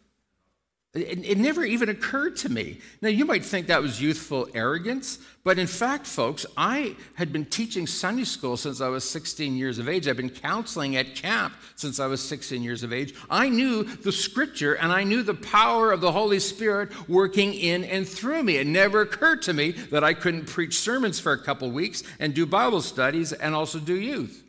It, 0.95 1.25
it, 1.25 1.37
never 1.39 1.65
even 1.65 1.89
occurred 1.89 2.35
to 2.37 2.49
me. 2.49 2.77
Now, 3.01 3.09
you 3.09 3.25
might 3.25 3.43
think 3.43 3.65
that 3.65 3.81
was 3.81 3.99
youthful 3.99 4.47
arrogance, 4.53 5.17
but 5.43 5.57
in 5.57 5.65
fact, 5.65 6.05
folks, 6.05 6.45
I 6.55 6.95
had 7.15 7.33
been 7.33 7.45
teaching 7.45 7.87
Sunday 7.87 8.25
school 8.25 8.57
since 8.57 8.79
I 8.79 8.89
was 8.89 9.03
16 9.09 9.57
years 9.57 9.79
of 9.79 9.89
age. 9.89 10.07
I've 10.07 10.17
been 10.17 10.29
counseling 10.29 10.95
at 10.95 11.15
camp 11.15 11.55
since 11.75 11.99
I 11.99 12.05
was 12.05 12.21
16 12.21 12.61
years 12.61 12.83
of 12.83 12.93
age. 12.93 13.15
I 13.27 13.49
knew 13.49 13.83
the 13.85 14.11
scripture 14.11 14.75
and 14.75 14.91
I 14.91 15.03
knew 15.03 15.23
the 15.23 15.33
power 15.33 15.91
of 15.91 15.99
the 15.99 16.11
Holy 16.11 16.39
Spirit 16.39 16.91
working 17.09 17.55
in 17.55 17.83
and 17.85 18.07
through 18.07 18.43
me. 18.43 18.57
It 18.57 18.67
never 18.67 19.01
occurred 19.01 19.41
to 19.43 19.53
me 19.53 19.71
that 19.71 20.03
I 20.03 20.13
couldn't 20.13 20.45
preach 20.45 20.77
sermons 20.77 21.19
for 21.19 21.31
a 21.31 21.41
couple 21.41 21.71
weeks 21.71 22.03
and 22.19 22.35
do 22.35 22.45
Bible 22.45 22.81
studies 22.81 23.33
and 23.33 23.55
also 23.55 23.79
do 23.79 23.95
youth. 23.95 24.43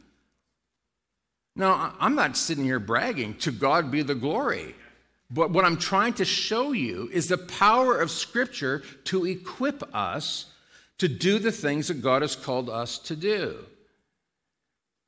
Now, 1.57 1.95
I'm 1.99 2.17
not 2.17 2.37
sitting 2.37 2.65
here 2.65 2.81
bragging. 2.81 3.37
To 3.39 3.51
God 3.51 3.91
be 3.91 4.03
the 4.03 4.15
glory. 4.15 4.75
But 5.31 5.51
what 5.51 5.65
I'm 5.65 5.79
trying 5.79 6.15
to 6.15 6.25
show 6.25 6.73
you 6.73 7.09
is 7.13 7.29
the 7.29 7.39
power 7.39 7.99
of 7.99 8.11
Scripture 8.11 8.83
to 9.05 9.25
equip 9.25 9.83
us 9.95 10.47
to 10.99 11.09
do 11.09 11.39
the 11.39 11.53
things 11.53 11.89
that 11.89 12.03
God 12.03 12.23
has 12.23 12.37
called 12.37 12.71
us 12.71 12.99
to 13.01 13.17
do. 13.17 13.65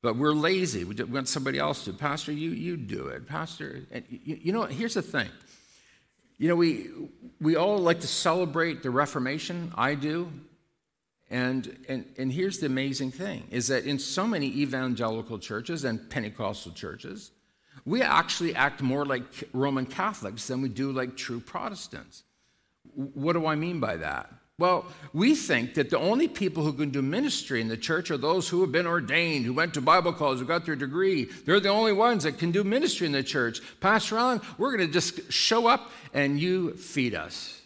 But 0.02 0.16
we're 0.16 0.32
lazy. 0.32 0.84
We 0.84 0.94
want 1.04 1.28
somebody 1.28 1.58
else 1.58 1.84
to. 1.84 1.92
Pastor, 1.92 2.32
you, 2.32 2.50
you 2.50 2.76
do 2.76 3.08
it. 3.08 3.26
Pastor, 3.26 3.82
you, 4.08 4.38
you 4.42 4.52
know, 4.52 4.64
here's 4.64 4.94
the 4.94 5.02
thing. 5.02 5.28
You 6.38 6.48
know, 6.48 6.56
we, 6.56 6.88
we 7.40 7.56
all 7.56 7.78
like 7.78 8.00
to 8.00 8.06
celebrate 8.06 8.82
the 8.82 8.90
Reformation. 8.90 9.72
I 9.74 9.94
do. 9.94 10.30
And, 11.30 11.76
and, 11.88 12.04
and 12.18 12.32
here's 12.32 12.58
the 12.58 12.66
amazing 12.66 13.10
thing 13.10 13.44
is 13.50 13.68
that 13.68 13.84
in 13.84 13.98
so 13.98 14.26
many 14.26 14.46
evangelical 14.46 15.38
churches 15.38 15.84
and 15.84 16.08
Pentecostal 16.08 16.72
churches, 16.72 17.32
we 17.86 18.02
actually 18.02 18.54
act 18.54 18.82
more 18.82 19.06
like 19.06 19.22
Roman 19.52 19.86
Catholics 19.86 20.48
than 20.48 20.60
we 20.60 20.68
do 20.68 20.92
like 20.92 21.16
true 21.16 21.40
Protestants. 21.40 22.24
What 22.94 23.34
do 23.34 23.46
I 23.46 23.54
mean 23.54 23.80
by 23.80 23.96
that? 23.98 24.30
Well, 24.58 24.86
we 25.12 25.34
think 25.34 25.74
that 25.74 25.90
the 25.90 25.98
only 25.98 26.28
people 26.28 26.64
who 26.64 26.72
can 26.72 26.88
do 26.88 27.02
ministry 27.02 27.60
in 27.60 27.68
the 27.68 27.76
church 27.76 28.10
are 28.10 28.16
those 28.16 28.48
who 28.48 28.62
have 28.62 28.72
been 28.72 28.86
ordained, 28.86 29.44
who 29.44 29.52
went 29.52 29.74
to 29.74 29.82
Bible 29.82 30.14
college, 30.14 30.38
who 30.38 30.46
got 30.46 30.64
their 30.64 30.76
degree. 30.76 31.24
They're 31.24 31.60
the 31.60 31.68
only 31.68 31.92
ones 31.92 32.24
that 32.24 32.38
can 32.38 32.52
do 32.52 32.64
ministry 32.64 33.06
in 33.06 33.12
the 33.12 33.22
church. 33.22 33.60
Pastor 33.80 34.16
Allen, 34.16 34.40
we're 34.56 34.74
going 34.74 34.86
to 34.86 34.92
just 34.92 35.30
show 35.30 35.66
up 35.66 35.92
and 36.14 36.40
you 36.40 36.72
feed 36.72 37.14
us. 37.14 37.60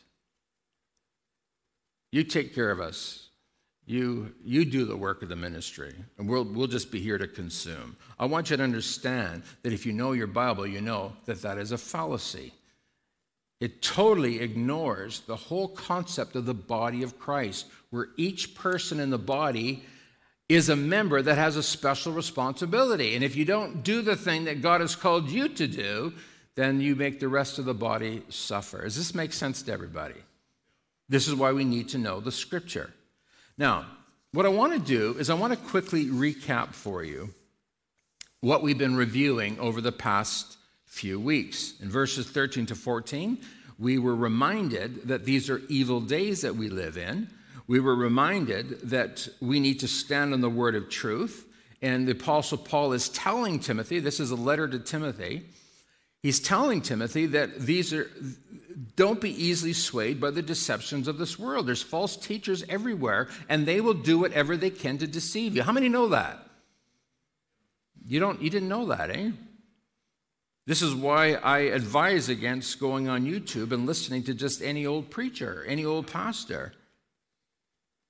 You 2.10 2.24
take 2.24 2.54
care 2.54 2.72
of 2.72 2.80
us. 2.80 3.29
You, 3.90 4.32
you 4.44 4.64
do 4.64 4.84
the 4.84 4.96
work 4.96 5.20
of 5.20 5.30
the 5.30 5.34
ministry, 5.34 5.92
and 6.16 6.28
we'll, 6.28 6.44
we'll 6.44 6.68
just 6.68 6.92
be 6.92 7.00
here 7.00 7.18
to 7.18 7.26
consume. 7.26 7.96
I 8.20 8.26
want 8.26 8.48
you 8.48 8.56
to 8.56 8.62
understand 8.62 9.42
that 9.64 9.72
if 9.72 9.84
you 9.84 9.92
know 9.92 10.12
your 10.12 10.28
Bible, 10.28 10.64
you 10.64 10.80
know 10.80 11.14
that 11.24 11.42
that 11.42 11.58
is 11.58 11.72
a 11.72 11.76
fallacy. 11.76 12.52
It 13.58 13.82
totally 13.82 14.38
ignores 14.38 15.22
the 15.22 15.34
whole 15.34 15.66
concept 15.66 16.36
of 16.36 16.46
the 16.46 16.54
body 16.54 17.02
of 17.02 17.18
Christ, 17.18 17.66
where 17.90 18.10
each 18.16 18.54
person 18.54 19.00
in 19.00 19.10
the 19.10 19.18
body 19.18 19.82
is 20.48 20.68
a 20.68 20.76
member 20.76 21.20
that 21.20 21.36
has 21.36 21.56
a 21.56 21.62
special 21.62 22.12
responsibility. 22.12 23.16
And 23.16 23.24
if 23.24 23.34
you 23.34 23.44
don't 23.44 23.82
do 23.82 24.02
the 24.02 24.14
thing 24.14 24.44
that 24.44 24.62
God 24.62 24.82
has 24.82 24.94
called 24.94 25.28
you 25.28 25.48
to 25.48 25.66
do, 25.66 26.12
then 26.54 26.80
you 26.80 26.94
make 26.94 27.18
the 27.18 27.26
rest 27.26 27.58
of 27.58 27.64
the 27.64 27.74
body 27.74 28.22
suffer. 28.28 28.82
Does 28.82 28.96
this 28.96 29.16
make 29.16 29.32
sense 29.32 29.62
to 29.62 29.72
everybody? 29.72 30.22
This 31.08 31.26
is 31.26 31.34
why 31.34 31.50
we 31.50 31.64
need 31.64 31.88
to 31.88 31.98
know 31.98 32.20
the 32.20 32.30
scripture. 32.30 32.94
Now, 33.60 33.84
what 34.32 34.46
I 34.46 34.48
want 34.48 34.72
to 34.72 34.78
do 34.78 35.18
is 35.18 35.28
I 35.28 35.34
want 35.34 35.52
to 35.52 35.68
quickly 35.68 36.06
recap 36.06 36.72
for 36.72 37.04
you 37.04 37.34
what 38.40 38.62
we've 38.62 38.78
been 38.78 38.96
reviewing 38.96 39.60
over 39.60 39.82
the 39.82 39.92
past 39.92 40.56
few 40.86 41.20
weeks. 41.20 41.74
In 41.82 41.90
verses 41.90 42.26
13 42.26 42.64
to 42.66 42.74
14, 42.74 43.36
we 43.78 43.98
were 43.98 44.16
reminded 44.16 45.08
that 45.08 45.26
these 45.26 45.50
are 45.50 45.60
evil 45.68 46.00
days 46.00 46.40
that 46.40 46.56
we 46.56 46.70
live 46.70 46.96
in. 46.96 47.28
We 47.66 47.80
were 47.80 47.94
reminded 47.94 48.80
that 48.88 49.28
we 49.42 49.60
need 49.60 49.80
to 49.80 49.88
stand 49.88 50.32
on 50.32 50.40
the 50.40 50.48
word 50.48 50.74
of 50.74 50.88
truth. 50.88 51.44
And 51.82 52.08
the 52.08 52.12
Apostle 52.12 52.56
Paul 52.56 52.94
is 52.94 53.10
telling 53.10 53.60
Timothy, 53.60 53.98
this 53.98 54.20
is 54.20 54.30
a 54.30 54.36
letter 54.36 54.68
to 54.68 54.78
Timothy, 54.78 55.42
he's 56.22 56.40
telling 56.40 56.80
Timothy 56.80 57.26
that 57.26 57.60
these 57.60 57.92
are 57.92 58.10
don't 58.96 59.20
be 59.20 59.30
easily 59.30 59.72
swayed 59.72 60.20
by 60.20 60.30
the 60.30 60.42
deceptions 60.42 61.08
of 61.08 61.18
this 61.18 61.38
world. 61.38 61.66
There's 61.66 61.82
false 61.82 62.16
teachers 62.16 62.64
everywhere, 62.68 63.28
and 63.48 63.66
they 63.66 63.80
will 63.80 63.94
do 63.94 64.18
whatever 64.18 64.56
they 64.56 64.70
can 64.70 64.98
to 64.98 65.06
deceive 65.06 65.56
you. 65.56 65.62
How 65.62 65.72
many 65.72 65.88
know 65.88 66.08
that? 66.08 66.46
You 68.06 68.20
don't 68.20 68.42
you 68.42 68.50
didn't 68.50 68.68
know 68.68 68.86
that, 68.86 69.10
eh? 69.10 69.30
This 70.66 70.82
is 70.82 70.94
why 70.94 71.32
I 71.34 71.60
advise 71.60 72.28
against 72.28 72.78
going 72.78 73.08
on 73.08 73.24
YouTube 73.24 73.72
and 73.72 73.86
listening 73.86 74.22
to 74.24 74.34
just 74.34 74.62
any 74.62 74.86
old 74.86 75.10
preacher, 75.10 75.64
any 75.66 75.84
old 75.84 76.06
pastor. 76.06 76.74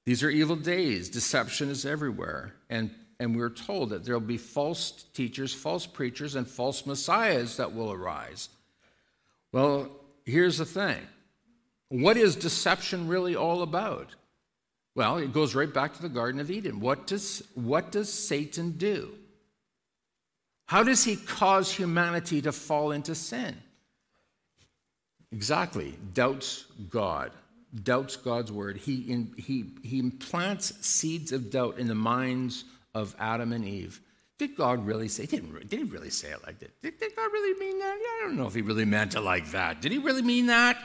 These 0.04 0.22
are 0.22 0.30
evil 0.30 0.56
days. 0.56 1.08
Deception 1.08 1.70
is 1.70 1.86
everywhere. 1.86 2.54
And, 2.68 2.90
and 3.18 3.36
we're 3.36 3.50
told 3.50 3.90
that 3.90 4.04
there'll 4.04 4.20
be 4.20 4.36
false 4.36 5.04
teachers, 5.14 5.54
false 5.54 5.86
preachers, 5.86 6.34
and 6.34 6.46
false 6.46 6.84
messiahs 6.84 7.56
that 7.56 7.74
will 7.74 7.92
arise. 7.92 8.48
Well, 9.52 9.88
here's 10.24 10.59
the 10.59 10.64
thing 10.64 11.00
what 11.88 12.16
is 12.16 12.37
deception 12.37 13.09
really 13.09 13.35
all 13.37 13.62
about? 13.62 14.14
Well, 14.94 15.18
it 15.18 15.33
goes 15.33 15.54
right 15.54 15.72
back 15.72 15.94
to 15.94 16.02
the 16.02 16.09
Garden 16.09 16.40
of 16.40 16.50
Eden. 16.50 16.80
What 16.80 17.06
does, 17.06 17.42
what 17.54 17.92
does 17.92 18.12
Satan 18.12 18.72
do? 18.72 19.12
How 20.66 20.83
does 20.83 21.04
he 21.04 21.16
cause 21.16 21.72
humanity 21.72 22.42
to 22.42 22.52
fall 22.52 22.92
into 22.92 23.14
sin? 23.14 23.56
Exactly, 25.33 25.94
doubts 26.12 26.66
God, 26.88 27.33
doubts 27.83 28.16
God's 28.16 28.50
word. 28.50 28.76
He, 28.76 29.12
in, 29.12 29.33
he, 29.37 29.66
he 29.83 29.98
implants 29.98 30.87
seeds 30.87 31.33
of 31.33 31.50
doubt 31.50 31.78
in 31.78 31.87
the 31.87 31.94
minds 31.94 32.64
of 32.94 33.14
Adam 33.18 33.52
and 33.52 33.64
Eve. 33.64 34.00
Did 34.40 34.57
God 34.57 34.87
really 34.87 35.09
say? 35.09 35.26
Didn't 35.26 35.68
did 35.68 35.81
he 35.81 35.85
really 35.85 36.09
say 36.09 36.31
it 36.31 36.42
like 36.46 36.59
that? 36.61 36.81
Did, 36.81 36.98
did 36.98 37.14
God 37.14 37.31
really 37.31 37.61
mean 37.61 37.79
that? 37.79 37.98
Yeah, 38.00 38.09
I 38.09 38.20
don't 38.22 38.38
know 38.38 38.46
if 38.46 38.55
he 38.55 38.62
really 38.62 38.87
meant 38.87 39.14
it 39.14 39.20
like 39.20 39.50
that. 39.50 39.83
Did 39.83 39.92
he 39.92 39.98
really 39.98 40.22
mean 40.22 40.46
that? 40.46 40.79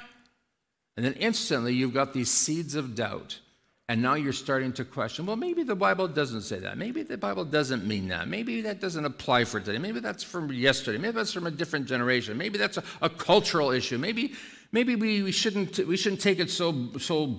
And 0.98 1.06
then 1.06 1.14
instantly 1.14 1.74
you've 1.74 1.94
got 1.94 2.12
these 2.12 2.30
seeds 2.30 2.76
of 2.76 2.96
doubt. 2.96 3.40
And 3.88 4.02
now 4.02 4.16
you're 4.16 4.34
starting 4.34 4.74
to 4.74 4.84
question, 4.84 5.26
well, 5.26 5.38
maybe 5.38 5.64
the 5.64 5.74
Bible 5.74 6.10
doesn't 6.10 6.42
say 6.42 6.60
that. 6.60 6.78
Maybe 6.78 7.02
the 7.04 7.18
Bible 7.18 7.46
doesn't 7.46 7.88
mean 7.88 8.10
that. 8.10 8.28
Maybe 8.28 8.60
that 8.60 8.82
doesn't 8.82 9.06
apply 9.06 9.46
for 9.46 9.62
today. 9.62 9.78
Maybe 9.78 10.02
that's 10.02 10.22
from 10.22 10.52
yesterday. 10.52 10.98
Maybe 10.98 11.14
that's 11.14 11.32
from 11.32 11.48
a 11.48 11.52
different 11.52 11.86
generation. 11.86 12.38
Maybe 12.38 12.58
that's 12.58 12.76
a, 12.76 12.84
a 13.02 13.10
cultural 13.10 13.72
issue. 13.72 13.98
Maybe, 13.98 14.34
maybe 14.74 14.98
we, 14.98 15.24
we, 15.24 15.32
shouldn't, 15.32 15.78
we 15.88 15.96
shouldn't 15.96 16.20
take 16.20 16.40
it 16.40 16.50
so, 16.50 16.90
so 17.00 17.38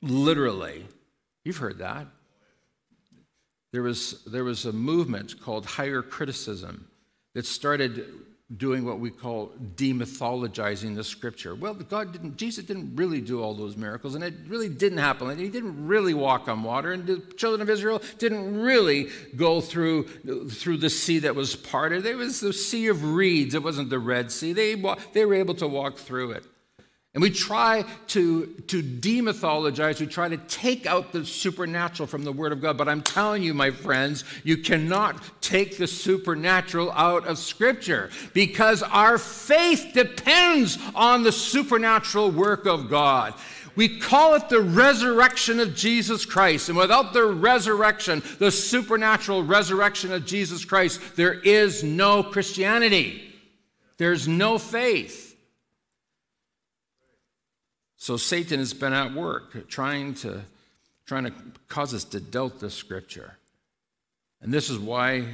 literally. 0.00 0.86
You've 1.44 1.58
heard 1.58 1.80
that 1.80 2.06
there 3.72 3.82
was, 3.82 4.22
there 4.24 4.44
was 4.44 4.64
a 4.64 4.72
movement 4.72 5.40
called 5.40 5.66
higher 5.66 6.02
criticism 6.02 6.88
that 7.34 7.46
started 7.46 8.04
doing 8.56 8.82
what 8.82 8.98
we 8.98 9.10
call 9.10 9.52
demythologizing 9.76 10.96
the 10.96 11.04
scripture. 11.04 11.54
Well, 11.54 11.74
God 11.74 12.12
didn't, 12.12 12.38
Jesus 12.38 12.64
didn't 12.64 12.96
really 12.96 13.20
do 13.20 13.42
all 13.42 13.54
those 13.54 13.76
miracles, 13.76 14.14
and 14.14 14.24
it 14.24 14.32
really 14.46 14.70
didn't 14.70 14.98
happen. 14.98 15.28
And 15.28 15.38
he 15.38 15.50
didn't 15.50 15.86
really 15.86 16.14
walk 16.14 16.48
on 16.48 16.62
water, 16.62 16.92
and 16.92 17.06
the 17.06 17.18
children 17.36 17.60
of 17.60 17.68
Israel 17.68 18.00
didn't 18.16 18.58
really 18.58 19.10
go 19.36 19.60
through, 19.60 20.04
through 20.48 20.78
the 20.78 20.88
sea 20.88 21.18
that 21.20 21.34
was 21.34 21.56
parted. 21.56 22.06
It 22.06 22.16
was 22.16 22.40
the 22.40 22.54
sea 22.54 22.86
of 22.86 23.04
reeds, 23.04 23.54
it 23.54 23.62
wasn't 23.62 23.90
the 23.90 23.98
Red 23.98 24.32
Sea. 24.32 24.54
They, 24.54 24.82
they 25.12 25.26
were 25.26 25.34
able 25.34 25.54
to 25.56 25.68
walk 25.68 25.98
through 25.98 26.30
it. 26.30 26.44
And 27.14 27.22
we 27.22 27.30
try 27.30 27.84
to, 28.08 28.46
to 28.68 28.82
demythologize, 28.82 29.98
we 29.98 30.06
try 30.06 30.28
to 30.28 30.36
take 30.36 30.86
out 30.86 31.10
the 31.10 31.24
supernatural 31.24 32.06
from 32.06 32.22
the 32.22 32.32
Word 32.32 32.52
of 32.52 32.60
God. 32.60 32.76
But 32.76 32.88
I'm 32.88 33.02
telling 33.02 33.42
you, 33.42 33.54
my 33.54 33.70
friends, 33.70 34.24
you 34.44 34.58
cannot 34.58 35.20
take 35.40 35.78
the 35.78 35.86
supernatural 35.86 36.92
out 36.92 37.26
of 37.26 37.38
Scripture 37.38 38.10
because 38.34 38.82
our 38.82 39.16
faith 39.16 39.92
depends 39.94 40.78
on 40.94 41.22
the 41.22 41.32
supernatural 41.32 42.30
work 42.30 42.66
of 42.66 42.90
God. 42.90 43.34
We 43.74 43.98
call 43.98 44.34
it 44.34 44.48
the 44.48 44.60
resurrection 44.60 45.60
of 45.60 45.74
Jesus 45.74 46.26
Christ. 46.26 46.68
And 46.68 46.76
without 46.76 47.12
the 47.12 47.26
resurrection, 47.26 48.22
the 48.38 48.50
supernatural 48.50 49.44
resurrection 49.44 50.12
of 50.12 50.26
Jesus 50.26 50.64
Christ, 50.64 51.00
there 51.16 51.34
is 51.34 51.82
no 51.82 52.22
Christianity. 52.22 53.32
There's 53.96 54.28
no 54.28 54.58
faith. 54.58 55.27
So 57.98 58.16
Satan 58.16 58.60
has 58.60 58.72
been 58.72 58.92
at 58.92 59.12
work 59.12 59.68
trying 59.68 60.14
to, 60.14 60.42
trying 61.04 61.24
to 61.24 61.32
cause 61.66 61.92
us 61.92 62.04
to 62.04 62.20
doubt 62.20 62.60
the 62.60 62.70
scripture. 62.70 63.36
And 64.40 64.54
this 64.54 64.70
is 64.70 64.78
why 64.78 65.24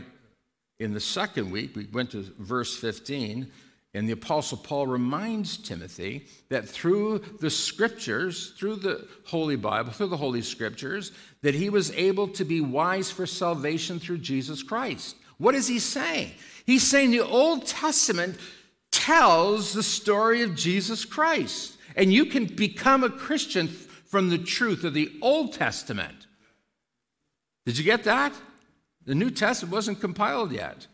in 0.80 0.94
the 0.94 1.00
second 1.00 1.50
week 1.50 1.76
we 1.76 1.86
went 1.92 2.10
to 2.12 2.24
verse 2.38 2.76
15, 2.76 3.50
and 3.92 4.08
the 4.08 4.14
Apostle 4.14 4.58
Paul 4.58 4.86
reminds 4.86 5.58
Timothy 5.58 6.26
that 6.48 6.66
through 6.66 7.18
the 7.40 7.50
scriptures, 7.50 8.54
through 8.58 8.76
the 8.76 9.06
Holy 9.26 9.56
Bible, 9.56 9.92
through 9.92 10.08
the 10.08 10.16
Holy 10.16 10.42
Scriptures, 10.42 11.12
that 11.42 11.54
he 11.54 11.70
was 11.70 11.92
able 11.92 12.26
to 12.28 12.44
be 12.44 12.60
wise 12.60 13.10
for 13.10 13.26
salvation 13.26 14.00
through 14.00 14.18
Jesus 14.18 14.64
Christ. 14.64 15.16
What 15.38 15.54
is 15.54 15.68
he 15.68 15.78
saying? 15.78 16.32
He's 16.66 16.82
saying 16.82 17.10
the 17.10 17.20
Old 17.20 17.66
Testament 17.66 18.36
tells 18.90 19.74
the 19.74 19.82
story 19.82 20.42
of 20.42 20.56
Jesus 20.56 21.04
Christ. 21.04 21.73
And 21.96 22.12
you 22.12 22.26
can 22.26 22.46
become 22.46 23.04
a 23.04 23.10
Christian 23.10 23.68
from 23.68 24.30
the 24.30 24.38
truth 24.38 24.84
of 24.84 24.94
the 24.94 25.12
Old 25.22 25.52
Testament. 25.52 26.26
Did 27.66 27.78
you 27.78 27.84
get 27.84 28.04
that? 28.04 28.32
The 29.06 29.14
New 29.14 29.30
Testament 29.30 29.72
wasn't 29.72 30.00
compiled 30.00 30.52
yet. 30.52 30.86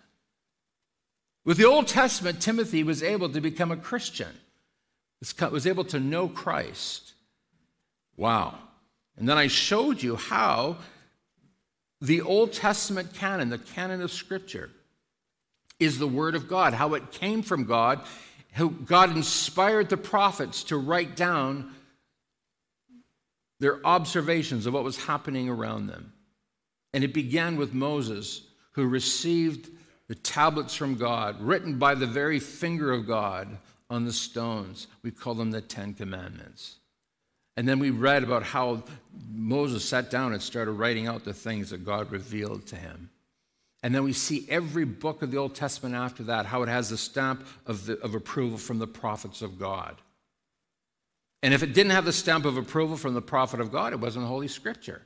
With 1.45 1.57
the 1.57 1.67
Old 1.67 1.89
Testament, 1.89 2.41
Timothy 2.41 2.83
was 2.83 3.03
able 3.03 3.29
to 3.31 3.41
become 3.41 3.71
a 3.71 3.77
Christian, 3.77 4.29
was 5.51 5.67
able 5.67 5.85
to 5.85 5.99
know 5.99 6.29
Christ. 6.29 7.15
Wow. 8.17 8.59
And 9.17 9.29
then 9.29 9.39
I 9.39 9.47
showed 9.47 10.03
you 10.03 10.17
how 10.17 10.79
the 12.01 12.21
Old 12.21 12.53
Testament 12.53 13.15
canon, 13.15 13.51
the 13.51 13.59
canon 13.59 14.01
of 14.03 14.13
Scripture, 14.13 14.71
is 15.79 15.99
the 15.99 16.09
Word 16.09 16.35
of 16.35 16.49
God, 16.49 16.75
how 16.75 16.95
it 16.95 17.11
came 17.11 17.43
from 17.43 17.65
God, 17.65 18.01
how 18.53 18.69
God 18.69 19.17
inspired 19.17 19.89
the 19.89 19.97
prophets 19.97 20.65
to 20.65 20.77
write 20.77 21.17
down 21.17 21.73
their 23.61 23.85
observations 23.87 24.67
of 24.67 24.75
what 24.75 24.85
was 24.85 25.05
happening 25.05 25.49
around 25.49 25.87
them. 25.87 26.13
And 26.93 27.05
it 27.05 27.15
began 27.15 27.57
with 27.57 27.75
Moses, 27.75 28.43
who 28.73 28.87
received 28.87 29.69
the 30.09 30.15
tablets 30.15 30.75
from 30.75 30.97
God, 30.97 31.41
written 31.41 31.79
by 31.79 31.95
the 31.95 32.07
very 32.07 32.41
finger 32.41 32.91
of 32.91 33.07
God 33.07 33.59
on 33.89 34.05
the 34.05 34.13
stones. 34.13 34.89
We 35.03 35.11
call 35.11 35.35
them 35.35 35.51
the 35.51 35.61
Ten 35.61 35.95
Commandments. 35.95 36.77
And 37.57 37.69
then 37.69 37.79
we 37.79 37.91
read 37.91 38.23
about 38.23 38.43
how 38.43 38.83
Moses 39.31 39.85
sat 39.85 40.11
down 40.11 40.33
and 40.33 40.41
started 40.41 40.73
writing 40.73 41.07
out 41.07 41.25
the 41.25 41.35
things 41.35 41.71
that 41.71 41.85
God 41.85 42.11
revealed 42.11 42.67
to 42.69 42.77
him. 42.77 43.11
And 43.83 43.95
then 43.95 44.05
we 44.05 44.13
see 44.13 44.47
every 44.49 44.85
book 44.85 45.23
of 45.23 45.31
the 45.31 45.39
Old 45.39 45.55
Testament 45.55 45.95
after 45.95 46.23
that, 46.25 46.47
how 46.47 46.63
it 46.63 46.69
has 46.69 46.91
the 46.91 46.99
stamp 46.99 47.47
of, 47.67 47.87
the, 47.87 47.99
of 48.01 48.15
approval 48.15 48.59
from 48.59 48.79
the 48.79 48.87
prophets 48.87 49.41
of 49.41 49.59
God. 49.59 49.97
And 51.43 51.55
if 51.55 51.63
it 51.63 51.73
didn't 51.73 51.93
have 51.93 52.05
the 52.05 52.13
stamp 52.13 52.45
of 52.45 52.59
approval 52.59 52.97
from 52.97 53.15
the 53.15 53.23
prophet 53.23 53.61
of 53.61 53.73
God, 53.73 53.93
it 53.93 54.01
wasn't 54.01 54.27
Holy 54.27 54.49
Scripture. 54.49 55.03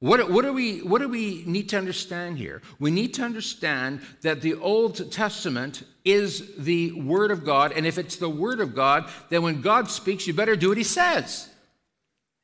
What, 0.00 0.30
what, 0.30 0.42
do 0.46 0.52
we, 0.54 0.78
what 0.78 1.02
do 1.02 1.08
we 1.08 1.44
need 1.46 1.68
to 1.70 1.78
understand 1.78 2.38
here? 2.38 2.62
We 2.78 2.90
need 2.90 3.12
to 3.14 3.22
understand 3.22 4.00
that 4.22 4.40
the 4.40 4.54
Old 4.54 5.12
Testament 5.12 5.82
is 6.06 6.56
the 6.56 6.92
Word 6.92 7.30
of 7.30 7.44
God, 7.44 7.72
and 7.72 7.86
if 7.86 7.98
it's 7.98 8.16
the 8.16 8.30
Word 8.30 8.60
of 8.60 8.74
God, 8.74 9.10
then 9.28 9.42
when 9.42 9.60
God 9.60 9.90
speaks, 9.90 10.26
you 10.26 10.32
better 10.32 10.56
do 10.56 10.68
what 10.68 10.78
He 10.78 10.84
says. 10.84 11.49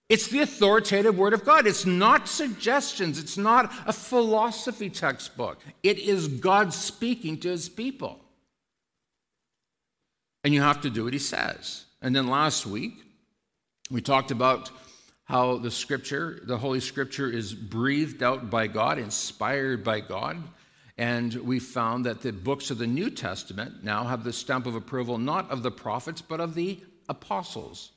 It's 0.08 0.28
the 0.28 0.40
authoritative 0.40 1.18
Word 1.18 1.32
of 1.32 1.44
God. 1.44 1.66
It's 1.66 1.84
not 1.84 2.28
suggestions, 2.28 3.18
it's 3.18 3.36
not 3.36 3.72
a 3.86 3.92
philosophy 3.92 4.88
textbook. 4.88 5.60
It 5.82 5.98
is 5.98 6.28
God 6.28 6.72
speaking 6.72 7.38
to 7.40 7.48
His 7.48 7.68
people. 7.68 8.20
And 10.44 10.54
you 10.54 10.62
have 10.62 10.80
to 10.82 10.90
do 10.90 11.04
what 11.04 11.12
He 11.12 11.18
says. 11.18 11.86
And 12.00 12.14
then 12.14 12.28
last 12.28 12.66
week, 12.66 12.94
we 13.90 14.00
talked 14.00 14.30
about 14.30 14.70
how 15.24 15.56
the 15.58 15.72
Scripture, 15.72 16.40
the 16.44 16.58
Holy 16.58 16.78
Scripture, 16.78 17.28
is 17.28 17.52
breathed 17.52 18.22
out 18.22 18.48
by 18.48 18.68
God, 18.68 18.98
inspired 18.98 19.82
by 19.82 19.98
God. 19.98 20.40
And 20.98 21.34
we 21.34 21.58
found 21.58 22.06
that 22.06 22.22
the 22.22 22.32
books 22.32 22.70
of 22.70 22.78
the 22.78 22.86
New 22.86 23.10
Testament 23.10 23.82
now 23.82 24.04
have 24.04 24.22
the 24.22 24.32
stamp 24.32 24.66
of 24.66 24.76
approval 24.76 25.18
not 25.18 25.50
of 25.50 25.64
the 25.64 25.70
prophets, 25.72 26.22
but 26.22 26.40
of 26.40 26.54
the 26.54 26.80
apostles. 27.08 27.90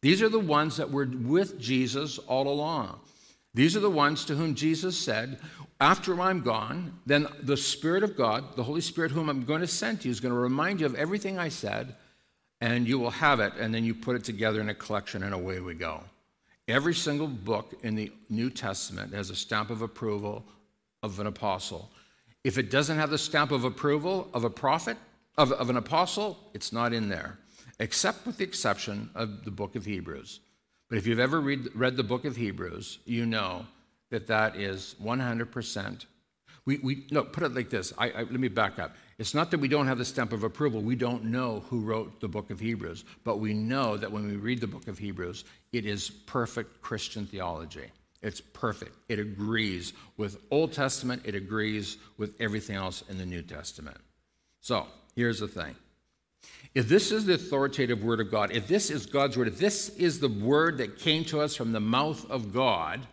These 0.00 0.22
are 0.22 0.28
the 0.28 0.38
ones 0.38 0.76
that 0.76 0.90
were 0.90 1.06
with 1.06 1.58
Jesus 1.58 2.18
all 2.18 2.48
along. 2.48 3.00
These 3.54 3.76
are 3.76 3.80
the 3.80 3.90
ones 3.90 4.24
to 4.26 4.36
whom 4.36 4.54
Jesus 4.54 4.96
said, 4.96 5.40
After 5.80 6.20
I'm 6.20 6.42
gone, 6.42 7.00
then 7.06 7.26
the 7.42 7.56
Spirit 7.56 8.04
of 8.04 8.16
God, 8.16 8.56
the 8.56 8.62
Holy 8.62 8.80
Spirit, 8.80 9.10
whom 9.10 9.28
I'm 9.28 9.44
going 9.44 9.62
to 9.62 9.66
send 9.66 10.00
to 10.00 10.08
you, 10.08 10.12
is 10.12 10.20
going 10.20 10.34
to 10.34 10.38
remind 10.38 10.80
you 10.80 10.86
of 10.86 10.94
everything 10.94 11.38
I 11.38 11.48
said, 11.48 11.96
and 12.60 12.86
you 12.86 12.98
will 12.98 13.10
have 13.10 13.40
it, 13.40 13.54
and 13.58 13.74
then 13.74 13.84
you 13.84 13.94
put 13.94 14.16
it 14.16 14.24
together 14.24 14.60
in 14.60 14.68
a 14.68 14.74
collection, 14.74 15.22
and 15.22 15.34
away 15.34 15.60
we 15.60 15.74
go. 15.74 16.02
Every 16.68 16.94
single 16.94 17.26
book 17.26 17.74
in 17.82 17.94
the 17.94 18.12
New 18.28 18.50
Testament 18.50 19.14
has 19.14 19.30
a 19.30 19.36
stamp 19.36 19.70
of 19.70 19.82
approval 19.82 20.44
of 21.02 21.18
an 21.18 21.26
apostle. 21.26 21.90
If 22.44 22.58
it 22.58 22.70
doesn't 22.70 22.98
have 22.98 23.10
the 23.10 23.18
stamp 23.18 23.50
of 23.50 23.64
approval 23.64 24.28
of 24.34 24.44
a 24.44 24.50
prophet, 24.50 24.96
of, 25.36 25.50
of 25.52 25.70
an 25.70 25.76
apostle, 25.76 26.38
it's 26.54 26.72
not 26.72 26.92
in 26.92 27.08
there 27.08 27.38
except 27.80 28.26
with 28.26 28.38
the 28.38 28.44
exception 28.44 29.10
of 29.14 29.44
the 29.44 29.50
book 29.50 29.76
of 29.76 29.84
Hebrews. 29.84 30.40
But 30.88 30.98
if 30.98 31.06
you've 31.06 31.18
ever 31.18 31.40
read, 31.40 31.68
read 31.74 31.96
the 31.96 32.02
book 32.02 32.24
of 32.24 32.36
Hebrews, 32.36 32.98
you 33.04 33.26
know 33.26 33.66
that 34.10 34.26
that 34.28 34.56
is 34.56 34.94
100%. 35.02 36.06
We, 36.64 36.78
we 36.78 37.06
no, 37.10 37.24
put 37.24 37.44
it 37.44 37.54
like 37.54 37.70
this. 37.70 37.92
I, 37.96 38.10
I, 38.10 38.18
let 38.20 38.40
me 38.40 38.48
back 38.48 38.78
up. 38.78 38.94
It's 39.18 39.34
not 39.34 39.50
that 39.50 39.58
we 39.58 39.68
don't 39.68 39.86
have 39.86 39.98
the 39.98 40.04
stamp 40.04 40.32
of 40.32 40.44
approval. 40.44 40.80
We 40.80 40.96
don't 40.96 41.24
know 41.24 41.64
who 41.68 41.80
wrote 41.80 42.20
the 42.20 42.28
book 42.28 42.50
of 42.50 42.60
Hebrews, 42.60 43.04
but 43.24 43.38
we 43.38 43.54
know 43.54 43.96
that 43.96 44.12
when 44.12 44.26
we 44.26 44.36
read 44.36 44.60
the 44.60 44.66
book 44.66 44.86
of 44.86 44.98
Hebrews, 44.98 45.44
it 45.72 45.86
is 45.86 46.10
perfect 46.10 46.80
Christian 46.80 47.26
theology. 47.26 47.86
It's 48.22 48.40
perfect. 48.40 48.96
It 49.08 49.18
agrees 49.18 49.92
with 50.16 50.42
Old 50.50 50.72
Testament. 50.72 51.22
It 51.24 51.34
agrees 51.34 51.98
with 52.16 52.34
everything 52.40 52.76
else 52.76 53.02
in 53.08 53.18
the 53.18 53.26
New 53.26 53.42
Testament. 53.42 53.98
So 54.60 54.86
here's 55.14 55.40
the 55.40 55.48
thing. 55.48 55.74
If 56.74 56.88
this 56.88 57.10
is 57.10 57.24
the 57.24 57.34
authoritative 57.34 58.04
word 58.04 58.20
of 58.20 58.30
God, 58.30 58.52
if 58.52 58.68
this 58.68 58.90
is 58.90 59.06
God's 59.06 59.36
word, 59.36 59.48
if 59.48 59.58
this 59.58 59.88
is 59.90 60.20
the 60.20 60.28
word 60.28 60.78
that 60.78 60.98
came 60.98 61.24
to 61.26 61.40
us 61.40 61.56
from 61.56 61.72
the 61.72 61.80
mouth 61.80 62.28
of 62.30 62.52
God, 62.52 63.06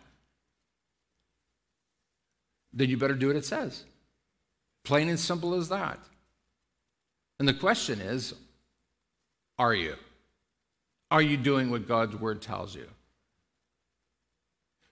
then 2.72 2.90
you 2.90 2.96
better 2.96 3.14
do 3.14 3.28
what 3.28 3.36
it 3.36 3.44
says. 3.44 3.84
Plain 4.84 5.08
and 5.08 5.18
simple 5.18 5.54
as 5.54 5.68
that. 5.70 5.98
And 7.38 7.48
the 7.48 7.54
question 7.54 8.00
is 8.00 8.34
are 9.58 9.74
you? 9.74 9.96
Are 11.10 11.22
you 11.22 11.36
doing 11.36 11.70
what 11.70 11.88
God's 11.88 12.16
word 12.16 12.42
tells 12.42 12.74
you? 12.74 12.86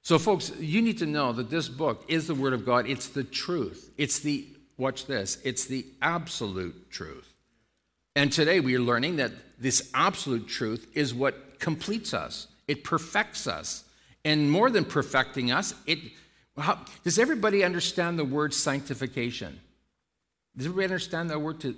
So, 0.03 0.19
folks, 0.19 0.53
you 0.59 0.83
need 0.83 0.99
to 0.99 1.07
know 1.07 1.33
that 1.33 1.51
this 1.51 1.69
book 1.69 2.05
is 2.09 2.27
the 2.27 2.35
word 2.35 2.53
of 2.53 2.65
God. 2.65 2.87
It's 2.87 3.09
the 3.09 3.25
truth. 3.25 3.91
It's 3.97 4.19
the, 4.19 4.47
watch 4.77 5.07
this, 5.07 5.39
it's 5.45 5.65
the 5.65 5.87
absolute 6.03 6.91
truth. 6.91 7.34
And 8.17 8.33
today 8.33 8.61
we 8.61 8.77
are 8.77 8.81
learning 8.81 9.17
that 9.17 9.33
this 9.59 9.91
absolute 9.95 10.49
truth 10.49 10.91
is 10.95 11.13
what 11.15 11.59
completes 11.59 12.15
us, 12.15 12.49
it 12.69 12.85
perfects 12.85 13.47
us. 13.47 13.85
And 14.27 14.51
more 14.51 14.71
than 14.71 14.85
perfecting 14.87 15.53
us, 15.53 15.75
it 15.87 15.99
how, 16.57 16.79
does 17.03 17.19
everybody 17.19 17.65
understand 17.65 18.19
the 18.19 18.25
word 18.25 18.55
sanctification? 18.55 19.61
Does 20.57 20.67
everybody 20.67 20.85
understand 20.85 21.31
that 21.31 21.43
word 21.43 21.61
to 21.61 21.75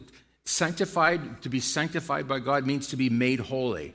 sanctified, 0.47 1.43
to 1.43 1.49
be 1.49 1.61
sanctified 1.61 2.27
by 2.27 2.39
God 2.39 2.67
means 2.67 2.89
to 2.89 2.97
be 2.97 3.11
made 3.11 3.41
holy. 3.41 3.93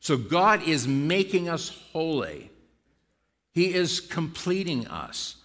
So 0.00 0.16
God 0.16 0.66
is 0.66 0.88
making 0.88 1.48
us 1.48 1.68
holy. 1.92 2.50
He 3.52 3.74
is 3.74 4.00
completing 4.00 4.88
us 4.88 5.36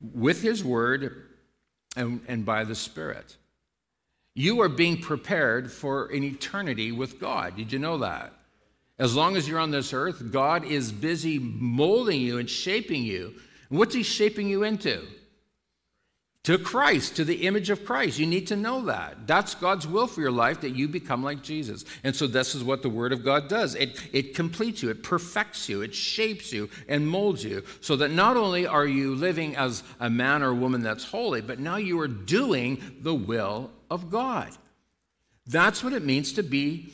with 0.00 0.42
His 0.42 0.62
word 0.62 1.26
and, 1.96 2.20
and 2.28 2.44
by 2.44 2.64
the 2.64 2.74
Spirit. 2.74 3.36
You 4.34 4.60
are 4.62 4.68
being 4.68 5.00
prepared 5.00 5.70
for 5.70 6.06
an 6.06 6.24
eternity 6.24 6.90
with 6.90 7.20
God. 7.20 7.56
Did 7.56 7.72
you 7.72 7.78
know 7.78 7.98
that? 7.98 8.32
As 8.98 9.14
long 9.14 9.36
as 9.36 9.48
you're 9.48 9.60
on 9.60 9.70
this 9.70 9.92
earth, 9.92 10.32
God 10.32 10.64
is 10.64 10.90
busy 10.92 11.38
molding 11.38 12.20
you 12.20 12.38
and 12.38 12.50
shaping 12.50 13.02
you. 13.02 13.34
And 13.70 13.78
what's 13.78 13.94
He 13.94 14.02
shaping 14.02 14.48
you 14.48 14.62
into? 14.64 15.06
To 16.44 16.58
Christ, 16.58 17.16
to 17.16 17.24
the 17.24 17.46
image 17.46 17.70
of 17.70 17.86
Christ. 17.86 18.18
You 18.18 18.26
need 18.26 18.48
to 18.48 18.56
know 18.56 18.84
that. 18.84 19.26
That's 19.26 19.54
God's 19.54 19.86
will 19.86 20.06
for 20.06 20.20
your 20.20 20.30
life, 20.30 20.60
that 20.60 20.76
you 20.76 20.88
become 20.88 21.22
like 21.22 21.42
Jesus. 21.42 21.86
And 22.04 22.14
so, 22.14 22.26
this 22.26 22.54
is 22.54 22.62
what 22.62 22.82
the 22.82 22.90
Word 22.90 23.14
of 23.14 23.24
God 23.24 23.48
does 23.48 23.74
it, 23.74 23.98
it 24.12 24.34
completes 24.34 24.82
you, 24.82 24.90
it 24.90 25.02
perfects 25.02 25.68
you, 25.70 25.80
it 25.80 25.94
shapes 25.94 26.52
you, 26.52 26.68
and 26.86 27.08
molds 27.08 27.42
you, 27.42 27.64
so 27.80 27.96
that 27.96 28.10
not 28.10 28.36
only 28.36 28.66
are 28.66 28.86
you 28.86 29.14
living 29.14 29.56
as 29.56 29.82
a 30.00 30.10
man 30.10 30.42
or 30.42 30.54
woman 30.54 30.82
that's 30.82 31.04
holy, 31.04 31.40
but 31.40 31.58
now 31.58 31.76
you 31.76 31.98
are 32.00 32.08
doing 32.08 32.80
the 33.00 33.14
will 33.14 33.70
of 33.90 34.10
God. 34.10 34.50
That's 35.46 35.82
what 35.82 35.94
it 35.94 36.04
means 36.04 36.34
to 36.34 36.42
be 36.42 36.92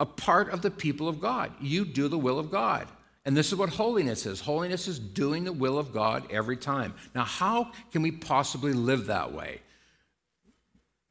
a 0.00 0.06
part 0.06 0.50
of 0.50 0.60
the 0.60 0.70
people 0.70 1.08
of 1.08 1.20
God. 1.20 1.52
You 1.60 1.84
do 1.84 2.08
the 2.08 2.18
will 2.18 2.38
of 2.38 2.50
God. 2.50 2.88
And 3.26 3.36
this 3.36 3.48
is 3.48 3.58
what 3.58 3.70
holiness 3.70 4.26
is 4.26 4.40
holiness 4.40 4.86
is 4.86 4.98
doing 4.98 5.44
the 5.44 5.52
will 5.52 5.78
of 5.78 5.92
God 5.92 6.30
every 6.30 6.56
time. 6.56 6.94
Now, 7.14 7.24
how 7.24 7.72
can 7.90 8.02
we 8.02 8.10
possibly 8.10 8.72
live 8.72 9.06
that 9.06 9.32
way? 9.32 9.60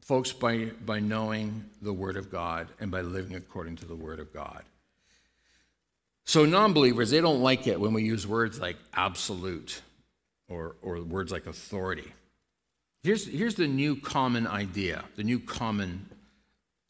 Folks, 0.02 0.32
by, 0.32 0.65
by 0.86 0.99
knowing 0.99 1.63
the 1.82 1.93
Word 1.93 2.17
of 2.17 2.30
God 2.30 2.67
and 2.80 2.91
by 2.91 3.02
living 3.02 3.36
according 3.36 3.78
to 3.78 3.86
the 3.86 3.95
Word 3.95 4.19
of 4.19 4.34
God. 4.34 4.63
So, 6.26 6.45
non 6.45 6.73
believers, 6.73 7.10
they 7.10 7.21
don't 7.21 7.41
like 7.41 7.67
it 7.67 7.80
when 7.80 7.93
we 7.93 8.04
use 8.04 8.28
words 8.28 8.60
like 8.60 8.78
absolute 8.93 9.82
or, 10.49 10.76
or 10.82 11.02
words 11.02 11.32
like 11.32 11.47
authority. 11.47 12.13
Here's, 13.02 13.28
here's 13.28 13.56
the 13.56 13.67
new 13.67 13.95
common 13.95 14.47
idea, 14.47 15.04
the 15.15 15.23
new 15.23 15.39
common 15.39 16.06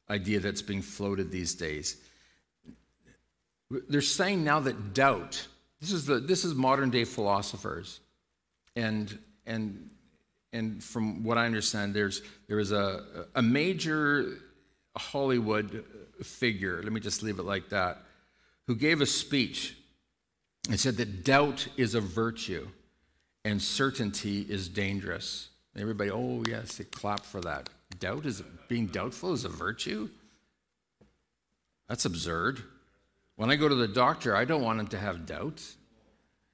idea 0.09 0.39
that's 0.39 0.61
being 0.61 0.81
floated 0.81 1.31
these 1.31 1.55
days. 1.55 1.97
They're 3.89 4.01
saying 4.01 4.43
now 4.43 4.59
that 4.61 4.93
doubt, 4.93 5.47
this 5.79 5.91
is, 5.91 6.05
the, 6.05 6.19
this 6.19 6.45
is 6.45 6.53
modern 6.53 6.89
day 6.89 7.05
philosophers. 7.05 7.99
And, 8.75 9.17
and, 9.45 9.89
and 10.51 10.83
from 10.83 11.23
what 11.23 11.37
I 11.37 11.45
understand, 11.45 11.93
there's, 11.93 12.21
there 12.47 12.59
is 12.59 12.71
a, 12.71 13.25
a 13.35 13.41
major 13.41 14.37
Hollywood 14.95 15.83
figure, 16.21 16.81
let 16.83 16.91
me 16.91 16.99
just 16.99 17.23
leave 17.23 17.39
it 17.39 17.43
like 17.43 17.69
that, 17.69 17.99
who 18.67 18.75
gave 18.75 19.01
a 19.01 19.05
speech 19.05 19.75
and 20.69 20.79
said 20.79 20.97
that 20.97 21.23
doubt 21.23 21.67
is 21.75 21.95
a 21.95 22.01
virtue 22.01 22.67
and 23.43 23.61
certainty 23.61 24.41
is 24.41 24.69
dangerous. 24.69 25.49
Everybody, 25.75 26.11
oh 26.11 26.43
yes, 26.47 26.77
they 26.77 26.85
clap 26.85 27.25
for 27.25 27.41
that. 27.41 27.69
Doubt 27.99 28.25
is 28.25 28.41
being 28.67 28.87
doubtful 28.87 29.33
is 29.33 29.45
a 29.45 29.49
virtue? 29.49 30.09
That's 31.89 32.05
absurd. 32.05 32.63
When 33.35 33.49
I 33.49 33.55
go 33.55 33.67
to 33.67 33.75
the 33.75 33.87
doctor, 33.87 34.35
I 34.35 34.45
don't 34.45 34.61
want 34.61 34.79
him 34.79 34.87
to 34.87 34.99
have 34.99 35.25
doubts. 35.25 35.75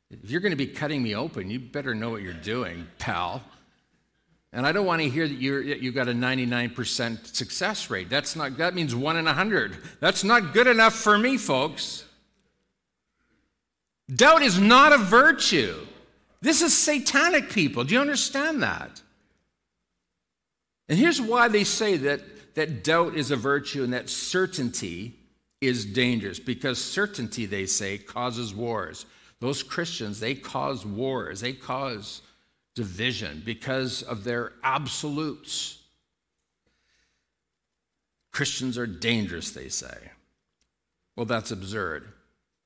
If 0.09 0.31
you're 0.31 0.41
going 0.41 0.51
to 0.51 0.55
be 0.55 0.67
cutting 0.67 1.03
me 1.03 1.15
open, 1.15 1.49
you 1.49 1.59
better 1.59 1.93
know 1.93 2.09
what 2.09 2.21
you're 2.21 2.33
doing, 2.33 2.87
pal. 2.97 3.43
And 4.51 4.65
I 4.65 4.71
don't 4.71 4.85
want 4.85 5.01
to 5.01 5.09
hear 5.09 5.27
that 5.27 5.35
you're, 5.35 5.61
you 5.61 5.91
got 5.91 6.07
a 6.07 6.13
99% 6.13 7.35
success 7.35 7.89
rate. 7.91 8.09
That's 8.09 8.35
not, 8.35 8.57
that 8.57 8.73
means 8.73 8.95
one 8.95 9.17
in 9.17 9.27
a 9.27 9.33
hundred. 9.33 9.77
That's 9.99 10.23
not 10.23 10.53
good 10.53 10.65
enough 10.65 10.95
for 10.95 11.17
me, 11.17 11.37
folks. 11.37 12.05
Doubt 14.13 14.41
is 14.41 14.59
not 14.59 14.91
a 14.91 14.97
virtue. 14.97 15.85
This 16.41 16.63
is 16.63 16.75
satanic 16.75 17.51
people. 17.51 17.83
Do 17.83 17.93
you 17.93 18.01
understand 18.01 18.63
that? 18.63 19.01
And 20.87 20.97
here's 20.97 21.21
why 21.21 21.47
they 21.49 21.63
say 21.63 21.97
that, 21.97 22.55
that 22.55 22.83
doubt 22.83 23.13
is 23.13 23.29
a 23.29 23.35
virtue 23.35 23.83
and 23.83 23.93
that 23.93 24.09
certainty 24.09 25.18
is 25.61 25.85
dangerous. 25.85 26.39
Because 26.39 26.83
certainty, 26.83 27.45
they 27.45 27.65
say, 27.65 27.97
causes 27.97 28.53
wars. 28.53 29.05
Those 29.39 29.63
Christians, 29.63 30.19
they 30.19 30.35
cause 30.35 30.85
wars, 30.85 31.41
they 31.41 31.53
cause 31.53 32.21
division 32.75 33.41
because 33.45 34.03
of 34.03 34.23
their 34.23 34.53
absolutes. 34.63 35.77
Christians 38.31 38.77
are 38.77 38.87
dangerous, 38.87 39.51
they 39.51 39.69
say. 39.69 40.11
Well, 41.15 41.25
that's 41.25 41.51
absurd. 41.51 42.13